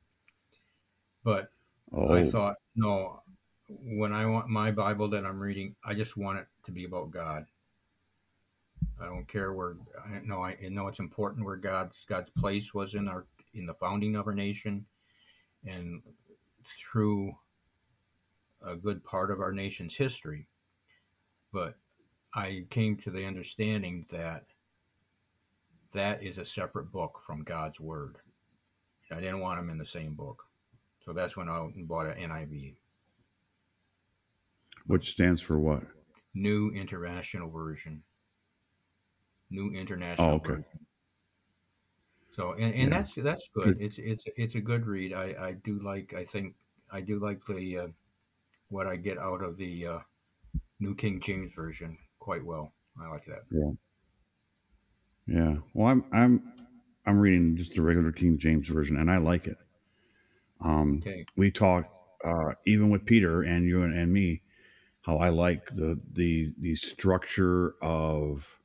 But 1.23 1.51
Oh, 1.93 2.13
I 2.13 2.23
thought, 2.23 2.55
no, 2.75 3.21
when 3.67 4.13
I 4.13 4.25
want 4.25 4.47
my 4.47 4.71
Bible 4.71 5.09
that 5.09 5.25
I'm 5.25 5.39
reading, 5.39 5.75
I 5.83 5.93
just 5.93 6.15
want 6.15 6.39
it 6.39 6.47
to 6.63 6.71
be 6.71 6.85
about 6.85 7.11
God. 7.11 7.45
I 8.99 9.07
don't 9.07 9.27
care 9.27 9.51
where. 9.51 9.75
I 10.05 10.19
know 10.23 10.41
I 10.41 10.55
know 10.69 10.87
it's 10.87 10.99
important 10.99 11.45
where 11.45 11.57
God's 11.57 12.05
God's 12.05 12.29
place 12.29 12.73
was 12.73 12.95
in 12.95 13.07
our 13.07 13.25
in 13.53 13.65
the 13.65 13.73
founding 13.73 14.15
of 14.15 14.27
our 14.27 14.33
nation, 14.33 14.85
and 15.65 16.01
through 16.63 17.33
a 18.65 18.75
good 18.75 19.03
part 19.03 19.31
of 19.31 19.41
our 19.41 19.51
nation's 19.51 19.97
history. 19.97 20.47
But 21.51 21.75
I 22.33 22.65
came 22.69 22.95
to 22.97 23.11
the 23.11 23.25
understanding 23.25 24.05
that 24.11 24.45
that 25.93 26.23
is 26.23 26.37
a 26.37 26.45
separate 26.45 26.91
book 26.91 27.21
from 27.25 27.43
God's 27.43 27.79
Word. 27.79 28.17
I 29.11 29.19
didn't 29.19 29.39
want 29.39 29.59
them 29.59 29.69
in 29.69 29.77
the 29.77 29.85
same 29.85 30.13
book, 30.15 30.45
so 31.05 31.13
that's 31.13 31.35
when 31.35 31.49
I 31.49 31.67
bought 31.85 32.07
an 32.07 32.17
NIV, 32.29 32.75
which 34.85 35.09
stands 35.11 35.41
for 35.41 35.59
what? 35.59 35.83
New 36.33 36.71
International 36.71 37.49
Version. 37.49 38.03
New 39.49 39.71
International 39.73 40.29
Oh, 40.31 40.33
okay. 40.35 40.53
Version. 40.55 40.85
So 42.33 42.53
and, 42.53 42.73
and 42.73 42.89
Yeah. 42.91 42.97
that's 43.01 43.15
that's 43.15 43.49
good. 43.53 43.81
It's 43.81 43.97
it's 43.97 44.23
it's 44.37 44.55
a 44.55 44.61
good 44.61 44.85
read. 44.85 45.13
I 45.13 45.35
I 45.47 45.51
do 45.63 45.79
like. 45.83 46.13
I 46.13 46.23
think 46.23 46.55
I 46.89 47.01
do 47.01 47.19
like 47.19 47.43
the 47.45 47.77
uh, 47.77 47.87
what 48.69 48.87
I 48.87 48.95
get 48.95 49.17
out 49.17 49.43
of 49.43 49.57
the 49.57 49.85
uh, 49.87 49.99
New 50.79 50.95
King 50.95 51.19
James 51.19 51.51
Version 51.53 51.97
quite 52.19 52.45
well. 52.45 52.71
I 53.01 53.07
like 53.09 53.25
that. 53.25 53.43
Yeah. 53.51 53.71
Yeah. 55.27 55.55
Well, 55.73 55.87
I'm 55.87 56.05
I'm 56.13 56.53
I'm 57.05 57.19
reading 57.19 57.55
just 57.57 57.73
the 57.75 57.81
regular 57.81 58.11
King 58.11 58.37
James 58.37 58.67
version, 58.67 58.97
and 58.97 59.09
I 59.09 59.17
like 59.17 59.47
it. 59.47 59.57
Um, 60.61 60.97
Okay. 61.01 61.25
we 61.35 61.51
talk 61.51 61.89
uh, 62.23 62.53
even 62.67 62.89
with 62.91 63.05
Peter 63.05 63.41
and 63.41 63.65
you 63.65 63.81
and, 63.83 63.93
and 63.97 64.13
me 64.13 64.41
how 65.01 65.17
I 65.17 65.29
like 65.29 65.65
the 65.67 65.99
the 66.13 66.53
the 66.59 66.75
structure 66.75 67.73
of 67.81 68.59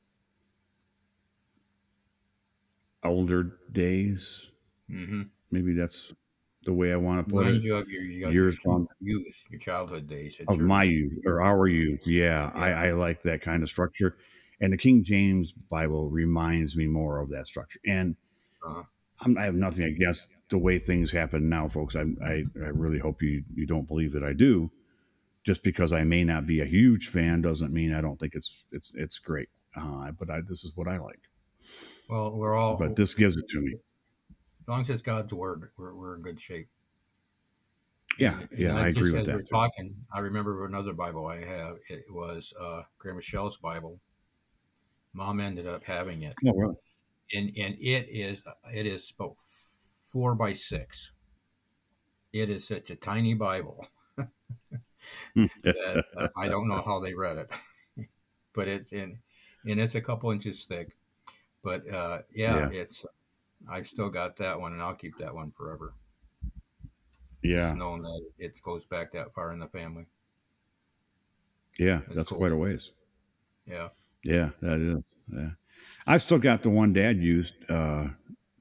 older 3.03 3.57
days. 3.71 4.51
Mm-hmm. 4.89 5.23
Maybe 5.51 5.73
that's 5.73 6.13
the 6.63 6.73
way 6.73 6.91
I 6.91 6.97
want 6.97 7.25
to 7.25 7.31
put 7.33 7.45
Reminds 7.45 7.63
it. 7.63 7.67
you 7.67 7.75
of 7.77 7.89
your, 7.89 8.03
your, 8.03 8.31
Years 8.31 8.55
your 8.55 8.61
from 8.61 8.87
youth, 8.99 9.43
your 9.49 9.59
childhood 9.59 10.07
days. 10.07 10.37
of 10.47 10.57
church. 10.57 10.65
my 10.65 10.83
youth 10.83 11.13
or 11.25 11.41
our 11.41 11.67
youth. 11.67 12.05
Yeah, 12.05 12.51
I, 12.53 12.69
Yeah. 12.69 12.81
I 12.81 12.91
like 12.91 13.21
that 13.23 13.41
kind 13.41 13.63
of 13.63 13.69
structure. 13.69 14.17
And 14.59 14.73
the 14.73 14.77
King 14.77 15.03
James 15.03 15.51
Bible 15.51 16.09
reminds 16.09 16.75
me 16.75 16.87
more 16.87 17.19
of 17.19 17.29
that 17.29 17.47
structure. 17.47 17.79
And 17.85 18.15
Uh-huh. 18.67 18.83
I'm, 19.21 19.37
I 19.37 19.45
have 19.45 19.55
nothing 19.55 19.85
against 19.85 20.27
the 20.49 20.57
way 20.57 20.79
things 20.79 21.11
happen 21.11 21.49
now, 21.49 21.67
folks. 21.67 21.95
I, 21.95 22.01
I, 22.23 22.43
I 22.55 22.69
really 22.73 22.99
hope 22.99 23.21
you, 23.21 23.43
you 23.53 23.65
don't 23.65 23.87
believe 23.87 24.11
that 24.13 24.23
I 24.23 24.33
do. 24.33 24.71
Just 25.43 25.63
because 25.63 25.93
I 25.93 26.03
may 26.03 26.23
not 26.23 26.45
be 26.45 26.59
a 26.61 26.65
huge 26.65 27.07
fan 27.07 27.41
doesn't 27.41 27.71
mean 27.73 27.93
I 27.93 28.01
don't 28.01 28.19
think 28.19 28.35
it's 28.35 28.65
it's 28.71 28.91
it's 28.95 29.17
great. 29.17 29.47
Uh, 29.75 30.11
but 30.11 30.29
I, 30.29 30.41
this 30.47 30.63
is 30.65 30.73
what 30.75 30.87
I 30.89 30.97
like. 30.97 31.21
Well, 32.09 32.31
we're 32.31 32.55
all. 32.55 32.75
But 32.77 32.95
this 32.97 33.13
gives 33.13 33.37
it 33.37 33.47
to 33.49 33.61
me. 33.61 33.73
as 34.29 34.67
long 34.67 34.81
as 34.81 34.89
it's 34.89 35.01
God's 35.01 35.33
word, 35.33 35.69
we're, 35.77 35.93
we're 35.95 36.15
in 36.15 36.21
good 36.21 36.39
shape. 36.41 36.67
Yeah, 38.19 38.33
And- 38.39 38.49
and 38.51 38.59
yeah, 38.59 38.75
I 38.77 38.87
agree 38.87 39.11
with 39.13 39.21
as 39.29 39.35
we're 39.35 39.41
talking, 39.43 39.95
I 40.13 40.19
remember 40.19 40.65
another 40.65 40.93
Bible 40.93 41.27
I 41.27 41.43
have. 41.45 41.77
It 41.89 42.05
was 42.09 42.53
uh, 42.59 42.81
Grandma 42.97 43.21
Shell's 43.21 43.57
Bible. 43.57 43.99
Mom 45.13 45.39
ended 45.39 45.67
up 45.67 45.83
having 45.83 46.23
it, 46.23 46.35
Oh, 46.45 46.51
really? 46.53 46.75
And 47.33 47.49
and 47.57 47.75
it 47.75 48.09
is 48.09 48.43
it 48.73 48.85
is 48.85 49.11
about 49.11 49.37
four 50.11 50.35
by 50.35 50.53
six. 50.53 51.11
It 52.31 52.49
is 52.49 52.65
such 52.65 52.89
a 52.89 52.95
tiny 52.95 53.33
Bible 53.33 53.85
that 55.63 56.03
uh, 56.15 56.27
I 56.35 56.47
don't 56.47 56.67
know 56.67 56.81
how 56.81 56.99
they 56.99 57.13
read 57.13 57.37
it, 57.37 57.51
but 58.53 58.67
it's 58.67 58.91
in 58.91 59.19
and 59.65 59.79
it's 59.79 59.95
a 59.95 60.01
couple 60.01 60.31
inches 60.31 60.65
thick. 60.65 60.97
But 61.63 61.89
uh, 61.91 62.23
yeah, 62.31 62.65
it's 62.69 63.05
I've 63.69 63.87
still 63.89 64.09
got 64.09 64.37
that 64.37 64.59
one, 64.59 64.73
and 64.73 64.81
I'll 64.81 64.95
keep 64.95 65.17
that 65.19 65.35
one 65.35 65.51
forever. 65.51 65.95
yeah, 67.41 67.75
Just 67.75 67.75
knowing 67.75 68.03
that 68.03 68.31
it 68.37 68.61
goes 68.61 68.85
back 68.85 69.11
that 69.11 69.33
far 69.33 69.51
in 69.51 69.59
the 69.59 69.67
family. 69.67 70.07
yeah. 71.77 72.01
That's 72.07 72.21
That's 72.21 72.31
cool. 72.31 72.37
quite 72.37 72.51
a 72.51 72.55
ways. 72.57 72.91
Yeah. 73.65 73.89
Yeah, 74.23 74.49
that 74.61 74.79
is. 74.81 75.03
Yeah, 75.29 75.49
I've 76.05 76.21
still 76.21 76.39
got 76.39 76.63
the 76.63 76.69
one 76.69 76.93
Dad 76.93 77.17
used 77.17 77.53
uh, 77.69 78.07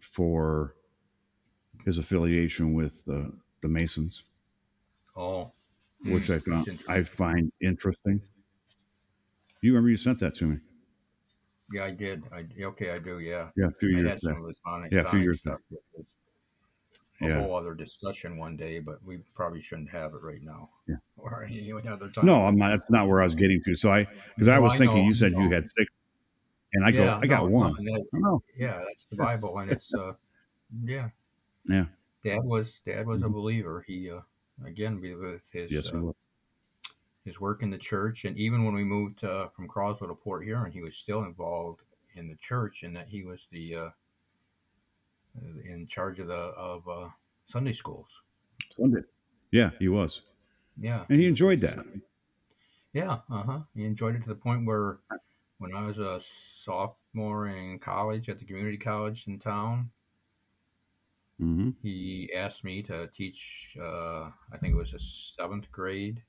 for 0.01 0.75
his 1.85 1.99
affiliation 1.99 2.75
with 2.75 3.05
the 3.05 3.33
the 3.63 3.69
Masons, 3.69 4.25
Oh, 5.17 5.51
which 6.05 6.31
I 6.31 6.39
found 6.39 6.67
I 6.89 7.03
find 7.03 7.51
interesting. 7.61 8.21
You 9.63 9.73
remember 9.73 9.91
you 9.91 9.97
sent 9.97 10.21
that 10.21 10.35
to 10.35 10.47
me? 10.47 10.59
yeah, 11.73 11.85
I 11.85 11.91
did. 11.93 12.23
I 12.33 12.45
okay, 12.63 12.91
I 12.93 12.99
do. 12.99 13.19
Yeah, 13.21 13.49
Yeah, 13.57 13.69
a 13.69 13.71
few 13.73 13.89
I 13.97 14.01
years 14.01 14.09
had 14.11 14.21
some 14.21 14.33
back. 14.35 14.43
of 14.43 14.49
his 14.49 14.61
Sonic, 14.65 14.93
Yeah, 14.93 14.99
a 15.01 15.03
few 15.05 15.11
Sonic 15.11 15.25
years 15.25 15.39
stuff. 15.41 15.59
with 15.71 15.81
his- 15.97 16.07
a 17.21 17.29
Yeah. 17.29 17.41
whole 17.41 17.55
other 17.57 17.75
discussion 17.75 18.37
one 18.37 18.57
day, 18.57 18.79
but 18.79 19.03
we 19.05 19.19
probably 19.35 19.61
shouldn't 19.61 19.91
have 19.91 20.15
it 20.15 20.23
right 20.23 20.43
now. 20.43 20.71
Yeah. 20.89 20.97
Or 21.17 21.45
any 21.45 21.73
other 21.73 22.09
time. 22.11 22.27
No, 22.27 22.43
I'm 22.47 22.57
not. 22.57 22.69
That's 22.71 22.91
not 22.91 23.09
where 23.09 23.21
I 23.21 23.25
was 23.25 23.35
getting 23.35 23.61
to. 23.65 23.75
So 23.75 23.91
I, 23.91 24.07
because 24.35 24.49
I 24.49 24.59
was 24.59 24.75
I 24.75 24.79
thinking 24.79 24.99
know, 24.99 25.05
you 25.05 25.15
said 25.15 25.33
you 25.33 25.39
know. 25.39 25.51
had 25.51 25.67
six, 25.67 25.91
and 26.75 26.85
I 26.85 26.93
go, 26.93 27.05
Yeah, 27.05 27.19
I 27.21 27.27
got 27.27 27.43
no, 27.43 27.49
no, 27.49 27.57
one. 27.57 27.73
that- 27.85 28.41
yeah, 28.57 28.81
that's 28.87 29.07
the 29.07 29.17
Bible, 29.17 29.59
and 29.59 29.71
it's 29.71 29.93
uh, 29.95 30.13
yeah, 30.85 31.09
Yeah. 31.65 31.87
Dad 32.23 32.45
was 32.45 32.81
Dad 32.87 33.07
was 33.07 33.23
a 33.23 33.27
Mhm. 33.27 33.33
believer. 33.33 33.85
He 33.87 34.11
uh, 34.11 34.21
again 34.65 35.01
with 35.01 35.43
his 35.53 35.73
yes, 35.73 35.93
uh, 35.93 36.13
his 37.25 37.41
work 37.41 37.63
in 37.63 37.71
the 37.71 37.79
church, 37.79 38.25
and 38.25 38.37
even 38.39 38.65
when 38.65 38.75
we 38.75 38.85
moved 38.85 39.25
uh, 39.25 39.49
from 39.49 39.67
Croswell 39.67 40.09
to 40.11 40.15
Port 40.15 40.45
Huron, 40.45 40.71
he 40.71 40.83
was 40.83 40.97
still 40.97 41.25
involved 41.25 41.81
in 42.15 42.29
the 42.29 42.37
church, 42.37 42.83
and 42.85 42.95
that 42.97 43.09
he 43.09 43.25
was 43.25 43.49
the 43.51 43.75
uh, 43.75 43.91
in 45.65 45.87
charge 45.87 46.19
of 46.21 46.29
the 46.29 46.35
of 46.35 46.89
uh, 46.89 47.09
Sunday 47.45 47.73
schools. 47.73 48.23
Sunday. 48.71 49.03
Yeah, 49.51 49.71
he 49.79 49.89
was, 49.89 50.23
Yeah, 50.79 51.07
and 51.09 51.21
he 51.21 51.27
enjoyed 51.27 51.61
that. 51.63 51.85
Yeah, 52.93 53.21
uh 53.31 53.43
huh. 53.45 53.61
He 53.75 53.85
enjoyed 53.85 54.17
it 54.17 54.23
to 54.23 54.29
the 54.29 54.35
point 54.35 54.67
where 54.67 54.99
when 55.59 55.75
I 55.75 55.87
was 55.87 55.99
a 55.99 56.21
sophomore 56.21 57.49
in 57.49 57.79
college 57.79 58.29
at 58.29 58.39
the 58.39 58.45
community 58.45 58.79
college 58.79 59.27
in 59.29 59.39
town, 59.39 59.93
hmm 61.39 61.71
he 61.83 62.31
asked 62.35 62.65
me 62.65 62.83
to 62.83 63.07
teach. 63.09 63.77
Uh, 63.81 64.31
I 64.53 64.59
think 64.61 64.75
it 64.75 64.79
was 64.79 64.93
a 64.95 64.99
seventh 64.99 65.71
grade, 65.73 66.23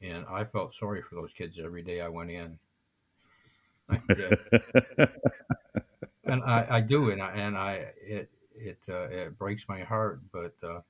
and 0.00 0.24
I 0.26 0.44
felt 0.44 0.72
sorry 0.72 1.02
for 1.02 1.16
those 1.16 1.32
kids 1.32 1.58
every 1.58 1.82
day 1.82 2.00
I 2.00 2.08
went 2.08 2.30
in. 2.30 2.58
I. 3.88 4.00
and 6.26 6.42
I, 6.44 6.66
I 6.70 6.80
do, 6.80 7.10
and 7.10 7.22
I 7.22 7.30
and 7.32 7.56
I 7.56 7.72
it 8.00 8.30
it 8.54 8.78
uh, 8.88 9.08
it 9.08 9.38
breaks 9.38 9.68
my 9.68 9.80
heart, 9.80 10.20
but 10.32 10.54
uh, 10.62 10.80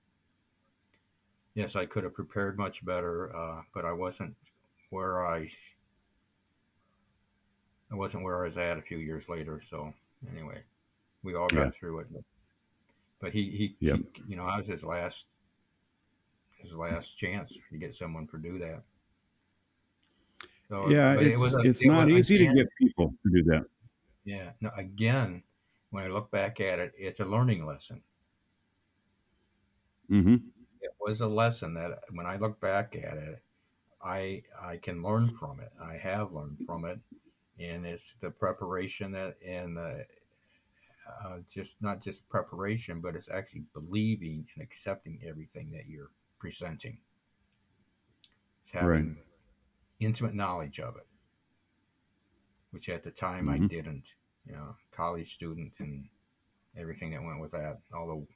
yes, 1.55 1.77
I 1.77 1.87
could 1.87 2.05
have 2.05 2.15
prepared 2.15 2.59
much 2.59 2.85
better, 2.85 3.35
uh, 3.35 3.63
but 3.73 3.85
I 3.85 3.93
wasn't 3.93 4.37
where 4.91 5.27
I 5.27 5.51
I 7.91 7.95
wasn't 7.95 8.25
where 8.25 8.41
I 8.43 8.47
was 8.47 8.57
at 8.59 8.79
a 8.79 8.83
few 8.83 8.99
years 8.99 9.29
later. 9.29 9.61
So 9.63 9.95
anyway, 10.31 10.65
we 11.23 11.35
all 11.35 11.49
got 11.49 11.67
Yeah. 11.67 11.71
through 11.71 12.01
it, 12.01 12.09
but 12.13 12.25
but 13.21 13.33
he 13.33 13.51
he, 13.51 13.77
Yep. 13.81 14.01
he 14.15 14.23
you 14.29 14.37
know 14.37 14.45
I 14.45 14.59
was 14.59 14.69
his 14.69 14.85
last 14.85 15.27
his 16.59 16.73
last 16.75 17.17
chance 17.19 17.59
to 17.71 17.79
get 17.79 17.95
someone 17.95 18.27
to 18.29 18.39
do 18.39 18.59
that. 18.59 18.83
So, 20.69 20.89
yeah, 20.91 21.15
but 21.15 21.27
it 21.27 21.31
it's 21.33 21.41
was 21.41 21.55
a- 21.55 21.59
it's 21.69 21.83
it 21.83 21.89
not 21.89 22.09
easy 22.11 22.39
to 22.39 22.55
get 22.55 22.67
people 22.79 23.15
to 23.23 23.31
do 23.31 23.43
that. 23.45 23.65
Yeah. 24.25 24.55
No, 24.61 24.71
again, 24.77 25.45
when 25.91 26.05
I 26.05 26.09
look 26.09 26.31
back 26.31 26.61
at 26.61 26.79
it, 26.79 26.93
it's 26.97 27.21
a 27.21 27.25
learning 27.25 27.65
lesson. 27.65 28.03
hmm 30.09 30.55
It 30.81 30.95
was 31.01 31.21
a 31.21 31.27
lesson 31.27 31.75
that 31.75 32.05
when 32.13 32.27
I 32.27 32.37
look 32.37 32.61
back 32.61 32.95
at 32.95 33.17
it, 33.19 33.43
I 34.03 34.45
I 34.61 34.79
can 34.79 35.03
learn 35.03 35.29
from 35.29 35.61
it. 35.61 35.73
I 35.81 35.95
have 35.97 36.33
learned 36.33 36.61
from 36.67 36.85
it, 36.85 37.01
and 37.59 37.87
it's 37.87 38.15
the 38.17 38.31
preparation 38.31 39.13
that 39.13 39.43
and 39.43 39.77
the 39.77 40.07
uh, 41.07 41.41
just 41.49 41.81
not 41.83 42.01
just 42.01 42.29
preparation, 42.29 43.01
but 43.01 43.15
it's 43.17 43.29
actually 43.29 43.61
believing 43.73 44.49
and 44.55 44.63
accepting 44.63 45.21
everything 45.23 45.71
that 45.73 45.87
you're 45.87 46.11
presenting. 46.39 47.01
It's 48.61 48.71
having 48.71 49.23
intimate 50.01 50.35
knowledge 50.35 50.81
of 50.81 50.97
it, 50.97 51.09
which 52.75 52.89
at 52.89 53.05
the 53.05 53.11
time 53.13 53.49
I 53.49 53.59
Mhm. 53.59 53.69
didn't. 53.69 54.15
You 54.45 54.53
know, 54.53 54.77
college 54.91 55.33
student 55.35 55.73
and 55.79 56.11
everything 56.77 57.13
that 57.13 57.23
went 57.23 57.41
with 57.41 57.53
that, 57.53 57.81
all 57.95 58.09
the 58.09 58.27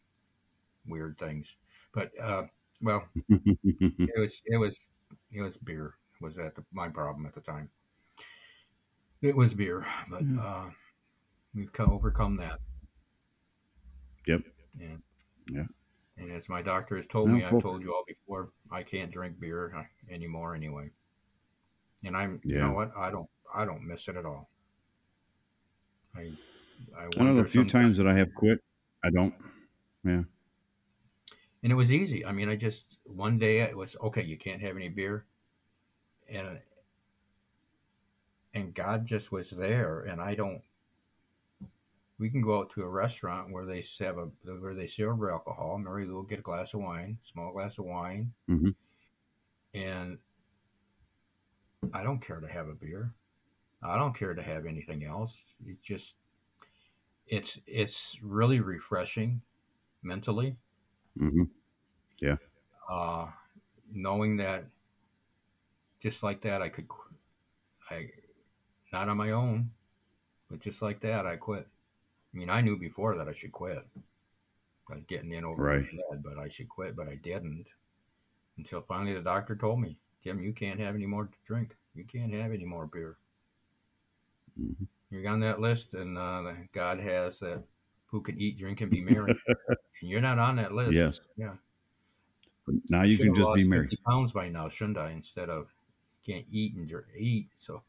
weird 0.86 1.18
things. 1.18 1.56
But 1.92 2.18
uh, 2.18 2.46
well, 2.80 3.08
it 3.28 4.18
was 4.18 4.40
it 4.46 4.56
was 4.56 4.90
it 5.32 5.42
was 5.42 5.56
beer 5.58 5.96
was 6.20 6.36
that 6.36 6.54
the, 6.54 6.64
my 6.72 6.88
problem 6.88 7.26
at 7.26 7.34
the 7.34 7.40
time. 7.40 7.70
It 9.20 9.36
was 9.36 9.52
beer, 9.54 9.84
but 10.08 10.22
Yeah. 10.22 10.40
uh, 10.40 10.70
we've 11.54 11.72
co- 11.72 11.92
overcome 11.92 12.36
that. 12.36 12.60
Yep. 14.26 14.42
And 14.80 15.02
Yeah. 15.50 15.66
And 16.16 16.30
as 16.32 16.48
my 16.48 16.62
doctor 16.62 16.96
has 16.96 17.06
told 17.06 17.28
No, 17.28 17.34
me, 17.36 17.44
I've 17.44 17.60
told 17.62 17.82
you 17.82 17.94
all 17.94 18.04
before, 18.06 18.52
I 18.70 18.82
can't 18.82 19.10
drink 19.12 19.38
beer 19.40 19.74
uh, 19.74 19.84
anymore 20.12 20.54
anyway. 20.54 20.90
And 22.04 22.16
I'm, 22.16 22.40
you 22.44 22.58
know 22.58 22.72
what? 22.72 22.96
I 22.96 23.10
don't, 23.10 23.28
I 23.54 23.64
don't 23.64 23.82
miss 23.86 24.08
it 24.08 24.16
at 24.16 24.24
all. 24.26 24.48
I, 26.14 26.30
I, 26.96 27.06
I 27.18 27.22
know 27.24 27.34
the 27.42 27.48
few 27.48 27.64
times 27.64 27.96
that 27.98 28.06
I 28.06 28.14
have 28.16 28.34
quit, 28.34 28.62
I 29.04 29.10
don't. 29.10 29.34
Yeah. 30.04 30.22
and 31.62 31.72
it 31.72 31.74
was 31.74 31.92
easy. 31.92 32.24
I 32.24 32.32
mean, 32.32 32.48
I 32.48 32.56
just 32.56 32.98
one 33.04 33.38
day 33.38 33.60
it 33.60 33.76
was 33.76 33.96
okay. 34.02 34.24
You 34.24 34.36
can't 34.36 34.60
have 34.62 34.76
any 34.76 34.88
beer, 34.88 35.24
and 36.28 36.60
and 38.54 38.74
God 38.74 39.06
just 39.06 39.30
was 39.32 39.50
there, 39.50 40.00
and 40.00 40.20
I 40.20 40.34
don't. 40.34 40.62
We 42.18 42.30
can 42.30 42.42
go 42.42 42.58
out 42.58 42.70
to 42.70 42.82
a 42.82 42.88
restaurant 42.88 43.52
where 43.52 43.64
they 43.64 43.84
have 44.00 44.18
a 44.18 44.28
where 44.60 44.74
they 44.74 44.86
serve 44.86 45.22
alcohol. 45.22 45.78
Mary 45.78 46.04
Lou 46.06 46.14
will 46.14 46.22
get 46.22 46.40
a 46.40 46.42
glass 46.42 46.74
of 46.74 46.80
wine, 46.80 47.18
small 47.22 47.52
glass 47.52 47.78
of 47.78 47.84
wine, 47.84 48.32
Mhm. 48.48 48.74
and 49.74 50.18
I 51.92 52.02
don't 52.02 52.20
care 52.20 52.40
to 52.40 52.48
have 52.48 52.68
a 52.68 52.74
beer. 52.74 53.12
I 53.82 53.96
don't 53.96 54.16
care 54.16 54.34
to 54.34 54.42
have 54.42 54.66
anything 54.66 55.04
else. 55.04 55.36
It 55.66 55.80
just 55.82 56.16
it's 57.26 57.58
it's 57.66 58.18
really 58.22 58.60
refreshing 58.60 59.42
mentally. 60.02 60.56
Hmm 61.18 61.44
uh, 62.90 63.30
knowing 63.92 64.36
that 64.38 64.64
just 66.00 66.22
like 66.22 66.40
that 66.42 66.62
I 66.62 66.68
could 66.68 66.88
I 67.90 68.10
not 68.92 69.08
on 69.08 69.16
my 69.16 69.30
own 69.32 69.70
but 70.50 70.60
just 70.60 70.80
like 70.82 71.00
that 71.00 71.26
I 71.26 71.36
quit. 71.36 71.66
I 72.34 72.36
mean 72.36 72.50
I 72.50 72.60
knew 72.60 72.76
before 72.78 73.16
that 73.16 73.28
I 73.28 73.32
should 73.32 73.52
quit. 73.52 73.86
I 74.90 74.94
was 74.94 75.04
getting 75.06 75.32
in 75.32 75.44
over 75.44 75.62
Right. 75.62 75.82
my 75.82 75.86
head 76.10 76.22
but 76.24 76.38
I 76.38 76.48
should 76.48 76.68
quit 76.68 76.96
but 76.96 77.08
I 77.08 77.16
didn't 77.16 77.68
until 78.56 78.80
finally 78.82 79.14
the 79.14 79.20
doctor 79.20 79.54
told 79.54 79.80
me 79.80 79.98
Tim 80.22 80.40
you 80.42 80.52
can't 80.52 80.80
have 80.80 80.94
any 80.94 81.06
more 81.06 81.26
to 81.26 81.38
drink. 81.46 81.76
You 81.94 82.04
can't 82.04 82.32
have 82.32 82.52
any 82.52 82.64
more 82.64 82.86
beer 82.86 83.16
hmm 84.58 84.84
you're 85.10 85.26
on 85.30 85.40
that 85.40 85.58
list 85.58 85.94
and 85.94 86.18
uh, 86.18 86.52
God 86.74 87.00
has 87.00 87.38
that 87.38 87.64
who 88.06 88.20
can 88.20 88.38
eat 88.38 88.58
drink 88.58 88.82
and 88.82 88.90
be 88.90 89.00
merry 89.00 89.34
and 89.68 90.10
you're 90.10 90.20
not 90.20 90.38
on 90.38 90.56
that 90.56 90.72
list 90.74 90.92
Yes. 90.92 91.20
yeah 91.36 91.54
But 92.66 92.74
now 92.90 93.04
you 93.04 93.16
can 93.16 93.34
just 93.34 93.54
be 93.54 93.64
married. 93.64 93.96
pounds 94.06 94.32
by 94.32 94.50
now, 94.50 94.68
shouldn't 94.68 94.98
I? 94.98 95.12
Instead 95.12 95.48
of 95.48 95.68
can't 96.26 96.44
eat 96.50 96.74
and 96.74 96.86
drink, 96.86 97.06
eat. 97.16 97.48
So, 97.56 97.82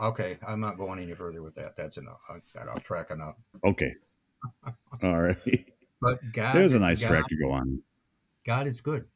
okay, 0.00 0.38
I'm 0.46 0.58
not 0.58 0.78
going 0.78 0.98
any 0.98 1.14
further 1.14 1.42
with 1.42 1.54
that. 1.54 1.76
That's 1.76 1.96
enough. 1.96 2.20
I, 2.28 2.38
that 2.54 2.68
I'll 2.68 2.78
track 2.80 3.12
enough. 3.12 3.36
Okay. 3.62 3.94
All 5.04 5.22
right. 5.22 5.36
But 6.00 6.18
God, 6.32 6.56
There's 6.56 6.74
a 6.74 6.80
nice 6.80 7.00
God, 7.00 7.06
track 7.08 7.28
to 7.28 7.36
go 7.36 7.52
on. 7.52 7.80
God 8.44 8.66
is 8.66 8.80
good. 8.80 9.06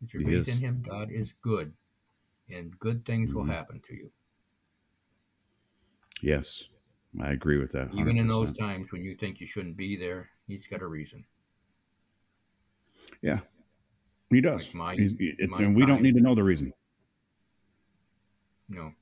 Put 0.00 0.14
your 0.14 0.44
faith 0.44 0.48
in 0.54 0.58
Him. 0.58 0.84
God 0.86 1.10
is 1.10 1.34
good, 1.42 1.72
and 2.48 2.78
good 2.78 3.04
things 3.04 3.34
will 3.34 3.44
Mhm. 3.44 3.48
happen 3.50 3.80
to 3.88 3.94
you, 3.96 4.12
Yes. 6.22 6.64
I 7.20 7.30
agree 7.32 7.58
with 7.58 7.72
that. 7.72 7.92
even 7.94 8.18
in 8.18 8.28
those 8.28 8.56
times 8.56 8.92
when 8.92 9.02
you 9.02 9.16
think 9.16 9.40
you 9.40 9.46
shouldn't 9.46 9.76
be 9.76 9.96
there. 9.96 10.28
He's 10.46 10.66
got 10.66 10.80
a 10.82 10.86
reason. 10.86 11.24
Yeah, 13.22 13.40
he 14.30 14.40
does. 14.40 14.66
Like 14.68 14.74
my- 14.74 14.94
He's- 14.94 15.14
it's, 15.18 15.50
my 15.50 15.64
and 15.64 15.74
we 15.74 15.84
don't 15.86 16.02
need 16.02 16.14
to 16.14 16.20
know 16.20 16.34
the 16.34 16.44
reason. 16.44 16.72
No. 18.68 18.92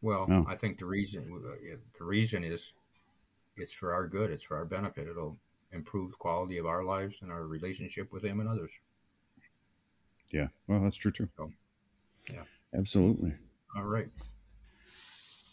Well, 0.00 0.26
No. 0.28 0.46
I 0.48 0.54
think 0.54 0.78
the 0.78 0.86
reason 0.86 1.32
uh, 1.44 1.76
the 1.98 2.04
reason 2.04 2.44
is 2.44 2.72
it's 3.56 3.72
for 3.72 3.92
our 3.92 4.06
good. 4.06 4.30
It's 4.30 4.42
for 4.44 4.56
our 4.56 4.64
benefit. 4.64 5.08
It'll 5.08 5.36
improve 5.72 6.12
the 6.12 6.16
quality 6.16 6.58
of 6.58 6.66
our 6.66 6.84
lives 6.84 7.18
and 7.22 7.32
our 7.32 7.44
relationship 7.46 8.12
with 8.12 8.22
Him 8.24 8.38
and 8.38 8.48
others. 8.48 8.70
Yeah. 10.30 10.48
Well, 10.68 10.80
that's 10.80 10.96
true 10.96 11.10
too. 11.10 11.28
So, 11.36 11.50
yeah. 12.32 12.44
Absolutely. 12.74 13.34
All 13.74 13.82
right. 13.84 14.08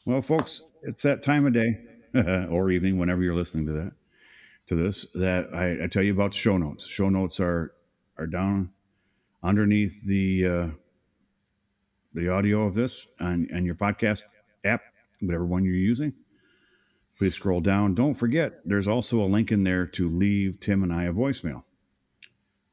Well, 0.06 0.22
folks, 0.22 0.62
it's 0.84 1.02
that 1.02 1.24
time 1.24 1.48
of 1.48 1.54
day 1.54 1.80
or 2.50 2.70
evening, 2.70 3.00
whenever 3.00 3.24
you're 3.24 3.34
listening 3.34 3.66
to 3.66 3.74
that, 3.74 3.92
to 4.68 4.76
this, 4.76 5.12
that 5.14 5.48
I, 5.52 5.86
I 5.86 5.88
tell 5.88 6.04
you 6.04 6.14
about 6.14 6.32
show 6.32 6.58
notes. 6.58 6.86
Show 6.86 7.10
notes 7.10 7.40
are 7.40 7.74
are 8.16 8.28
down 8.28 8.72
underneath 9.42 10.06
the 10.06 10.46
uh, 10.46 10.68
the 12.14 12.30
audio 12.30 12.68
of 12.68 12.76
this 12.76 13.08
and, 13.18 13.50
and 13.50 13.66
your 13.66 13.74
podcast 13.74 14.22
app, 14.64 14.82
whatever 15.22 15.46
one 15.46 15.66
you're 15.66 15.74
using. 15.74 16.14
Please 17.18 17.34
scroll 17.34 17.62
down. 17.62 17.96
Don't 17.96 18.14
forget, 18.14 18.60
there's 18.64 18.88
also 18.88 19.22
a 19.22 19.26
link 19.26 19.52
in 19.52 19.64
there 19.64 19.88
to 19.88 20.08
leave 20.08 20.60
Tim 20.60 20.84
and 20.84 20.94
I 20.94 21.06
a 21.06 21.14
voicemail. 21.14 21.64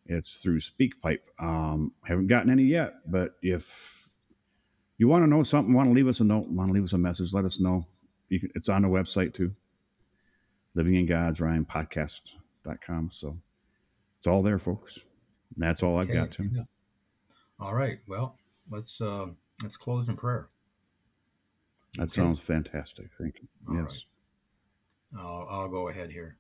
It's 0.05 0.37
through 0.37 0.59
SpeakPipe. 0.59 1.21
Um, 1.39 1.93
haven't 2.05 2.27
gotten 2.27 2.51
any 2.51 2.65
yet, 2.65 2.95
but 3.07 3.37
if 3.41 4.02
you 4.99 5.09
want 5.09 5.23
to 5.25 5.27
know 5.31 5.43
something, 5.43 5.75
want 5.75 5.89
to 5.89 5.95
leave 5.95 6.09
us 6.09 6.21
a 6.21 6.25
note, 6.25 6.47
want 6.49 6.69
to 6.69 6.75
leave 6.75 6.85
us 6.85 6.93
a 6.93 6.99
message, 6.99 7.33
let 7.35 7.45
us 7.45 7.61
know. 7.61 7.87
You 8.29 8.41
can, 8.41 8.51
it's 8.55 8.69
on 8.69 8.83
the 8.83 8.89
website 8.89 9.35
too. 9.35 9.55
Living 10.75 10.95
in 10.95 11.07
God's 11.07 11.41
Ryan 11.41 11.65
podcast. 11.65 12.33
gmail.com. 12.67 13.11
So 13.11 13.37
it's 14.19 14.27
all 14.27 14.43
there, 14.43 14.59
folks. 14.59 14.97
And 15.55 15.63
that's 15.63 15.83
all 15.83 15.99
I've 15.99 16.07
Okay, 16.09 16.15
got, 16.15 16.31
Tim. 16.31 16.51
yeah. 16.55 16.63
All 17.61 17.75
right. 17.75 17.99
Well, 18.09 18.37
let's 18.71 19.01
uh, 19.01 19.27
let's 19.63 19.77
close 19.77 20.09
in 20.09 20.17
prayer. 20.17 20.49
That 21.97 22.05
Okay. 22.05 22.13
sounds 22.13 22.39
fantastic. 22.39 23.09
Thank 23.21 23.37
you. 23.43 23.49
All 23.69 23.75
yes, 23.83 24.05
I'll, 25.19 25.47
I'll 25.51 25.69
go 25.69 25.89
ahead 25.89 26.11
here. 26.11 26.39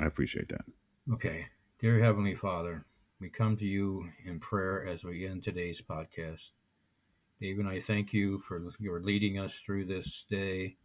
I 0.00 0.04
appreciate 0.06 0.48
that. 0.48 0.64
Okay. 1.12 1.46
Dear 1.78 1.98
Heavenly 1.98 2.34
Father, 2.34 2.84
we 3.20 3.28
come 3.30 3.56
to 3.56 3.64
you 3.64 4.08
in 4.24 4.38
prayer 4.38 4.86
as 4.86 5.02
we 5.02 5.26
end 5.26 5.42
today's 5.42 5.80
podcast. 5.80 6.50
And 7.44 7.68
I 7.68 7.80
thank 7.80 8.12
you 8.12 8.38
for 8.38 8.62
your 8.78 9.00
leading 9.00 9.36
us 9.40 9.54
through 9.54 9.86
this 9.86 10.24
day 10.30 10.76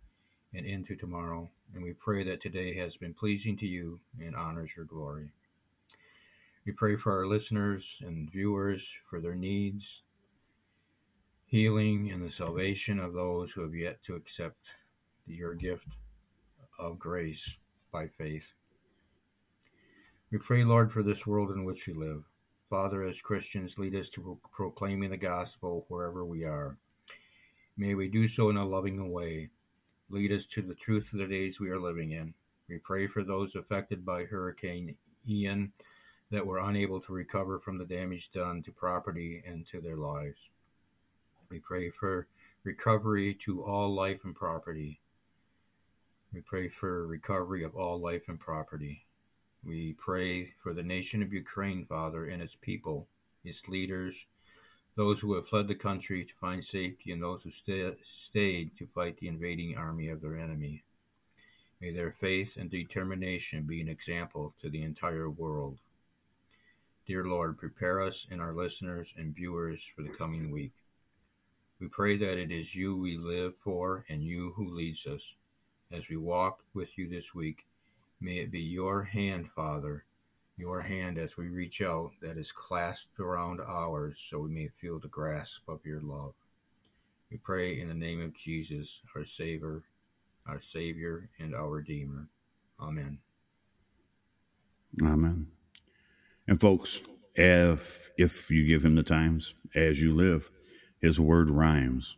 and 0.55 0.65
into 0.65 0.95
tomorrow. 0.95 1.51
And 1.75 1.83
we 1.83 1.93
pray 1.93 2.23
that 2.23 2.41
today 2.41 2.73
has 2.77 2.97
been 2.97 3.13
pleasing 3.13 3.55
to 3.57 3.67
you 3.67 3.99
and 4.19 4.35
honors 4.35 4.71
your 4.75 4.87
glory. 4.87 5.29
We 6.65 6.71
pray 6.71 6.95
for 6.95 7.15
our 7.15 7.27
listeners 7.27 8.01
and 8.03 8.31
viewers 8.31 8.91
for 9.07 9.21
their 9.21 9.35
needs, 9.35 10.01
healing, 11.45 12.09
and 12.11 12.25
the 12.25 12.31
salvation 12.31 12.99
of 12.99 13.13
those 13.13 13.51
who 13.51 13.61
have 13.61 13.75
yet 13.75 14.01
to 14.05 14.15
accept 14.15 14.77
your 15.27 15.53
gift 15.53 15.85
of 16.79 16.97
grace 16.97 17.55
by 17.91 18.07
faith. 18.07 18.53
We 20.31 20.39
pray, 20.39 20.63
Lord, 20.63 20.91
for 20.91 21.03
this 21.03 21.27
world 21.27 21.51
in 21.51 21.65
which 21.65 21.85
we 21.85 21.93
live. 21.93 22.23
Father, 22.70 23.03
as 23.03 23.22
Christians, 23.22 23.80
lead 23.80 23.95
us 23.95 24.09
to 24.09 24.38
proclaiming 24.51 25.09
the 25.09 25.18
gospel 25.18 25.86
wherever 25.88 26.26
we 26.26 26.43
are. 26.43 26.78
May 27.78 27.95
we 27.95 28.09
do 28.09 28.28
so 28.28 28.49
in 28.49 28.57
a 28.57 28.65
loving 28.65 29.11
way. 29.11 29.49
Lead 30.09 30.34
us 30.34 30.45
to 30.47 30.61
the 30.61 30.76
truth 30.76 31.13
of 31.13 31.20
the 31.20 31.28
days 31.28 31.59
we 31.59 31.70
are 31.70 31.80
living 31.80 32.11
in. 32.11 32.34
We 32.68 32.80
pray 32.80 33.07
for 33.07 33.24
those 33.24 33.55
affected 33.55 34.05
by 34.05 34.26
Hurricane 34.26 34.95
Ian 35.28 35.72
that 36.30 36.45
were 36.45 36.59
unable 36.59 36.99
to 37.01 37.13
recover 37.13 37.59
from 37.59 37.78
the 37.78 37.86
damage 37.86 38.32
done 38.32 38.61
to 38.63 38.72
property 38.72 39.41
and 39.47 39.65
to 39.68 39.80
their 39.80 39.95
lives. 39.95 40.49
We 41.49 41.59
pray 41.59 41.89
for 41.89 42.28
recovery 42.65 43.34
to 43.45 43.63
all 43.63 43.93
life 43.93 44.26
and 44.26 44.36
property. 44.36 44.99
We 46.34 46.41
pray 46.41 46.68
for 46.68 47.07
recovery 47.07 47.63
of 47.63 47.78
all 47.78 48.01
life 48.01 48.24
and 48.28 48.38
property. 48.38 49.06
We 49.63 49.93
pray 49.93 50.53
for 50.61 50.73
the 50.73 50.83
nation 50.83 51.21
of 51.21 51.33
Ukraine, 51.33 51.85
Father, 51.85 52.25
and 52.25 52.41
its 52.41 52.55
people, 52.55 53.07
its 53.43 53.67
leaders, 53.67 54.27
those 54.95 55.19
who 55.19 55.35
have 55.35 55.47
fled 55.47 55.67
the 55.67 55.75
country 55.75 56.25
to 56.25 56.33
find 56.39 56.63
safety, 56.63 57.11
and 57.11 57.21
those 57.21 57.43
who 57.43 57.51
sta 57.51 57.95
stayed 58.03 58.75
to 58.77 58.87
fight 58.87 59.17
the 59.17 59.27
invading 59.27 59.77
army 59.77 60.09
of 60.09 60.21
their 60.21 60.37
enemy. 60.37 60.83
May 61.79 61.91
their 61.91 62.11
faith 62.11 62.57
and 62.57 62.69
determination 62.69 63.63
be 63.63 63.81
an 63.81 63.87
example 63.87 64.55
to 64.61 64.69
the 64.69 64.81
entire 64.81 65.29
world. 65.29 65.79
Dear 67.05 67.25
Lord, 67.25 67.57
prepare 67.57 68.01
us 68.01 68.25
and 68.31 68.41
our 68.41 68.53
listeners 68.53 69.13
and 69.15 69.35
viewers 69.35 69.83
for 69.95 70.01
the 70.01 70.09
coming 70.09 70.51
week. 70.51 70.73
We 71.79 71.87
pray 71.87 72.17
that 72.17 72.39
it 72.39 72.51
is 72.51 72.73
you 72.73 72.97
we 72.97 73.17
live 73.17 73.53
for 73.63 74.03
and 74.09 74.23
you 74.23 74.53
who 74.55 74.73
leads 74.73 75.05
us. 75.05 75.35
As 75.91 76.09
we 76.09 76.17
walk 76.17 76.63
with 76.73 76.97
you 76.97 77.07
this 77.07 77.35
week, 77.35 77.67
may 78.20 78.38
it 78.38 78.51
be 78.51 78.61
your 78.61 79.03
hand, 79.03 79.49
Father, 79.55 80.05
your 80.57 80.82
hand 80.82 81.18
as 81.18 81.38
we 81.38 81.49
reach 81.49 81.82
out 81.82 82.11
that 82.22 82.38
is 82.38 82.51
clasped 82.51 83.20
around 83.20 83.61
ours 83.61 84.26
so 84.30 84.39
we 84.39 84.49
may 84.49 84.70
feel 84.82 84.99
the 84.99 85.07
grasp 85.07 85.61
of 85.68 85.86
your 85.86 86.01
love. 86.01 86.34
We 87.30 87.38
pray 87.38 87.80
in 87.80 87.89
the 87.89 87.93
name 87.93 88.22
of 88.22 88.36
Jesus, 88.36 89.01
our 89.15 89.26
Savior, 89.26 89.84
our 90.47 90.61
Savior 90.61 91.30
and 91.39 91.53
our 91.53 91.70
Redeemer. 91.70 92.28
Amen. 92.80 93.20
Amen. 95.01 95.47
And 96.47 96.59
folks, 96.59 97.01
if 97.36 98.09
if 98.18 98.49
you 98.49 98.65
give 98.65 98.84
him 98.84 98.95
the 98.95 99.03
times 99.03 99.53
as 99.76 100.01
you 100.01 100.15
live, 100.15 100.49
his 101.01 101.20
word 101.20 101.49
rhymes. 101.49 102.18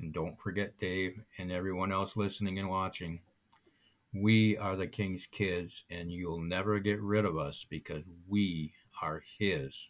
And 0.00 0.12
don't 0.12 0.38
forget, 0.38 0.78
Dave, 0.78 1.20
and 1.38 1.50
everyone 1.50 1.92
else 1.92 2.16
listening 2.16 2.58
and 2.58 2.68
watching, 2.68 3.20
we 4.14 4.56
are 4.56 4.76
the 4.76 4.86
King's 4.86 5.26
kids, 5.26 5.84
and 5.90 6.10
you'll 6.10 6.40
never 6.40 6.78
get 6.78 7.00
rid 7.00 7.24
of 7.24 7.36
us 7.36 7.66
because 7.68 8.04
we 8.26 8.72
are 9.02 9.22
His, 9.38 9.88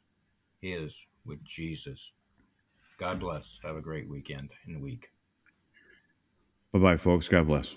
His 0.61 1.07
with 1.25 1.45
Jesus. 1.45 2.13
God 2.99 3.21
bless. 3.21 3.61
Have 3.63 3.77
a 3.77 3.81
great 3.81 4.09
weekend 4.09 4.51
and 4.67 4.83
week. 4.83 5.13
Bye 6.73 6.81
bye, 6.81 6.97
folks. 6.97 7.29
God 7.29 7.47
bless. 7.47 7.77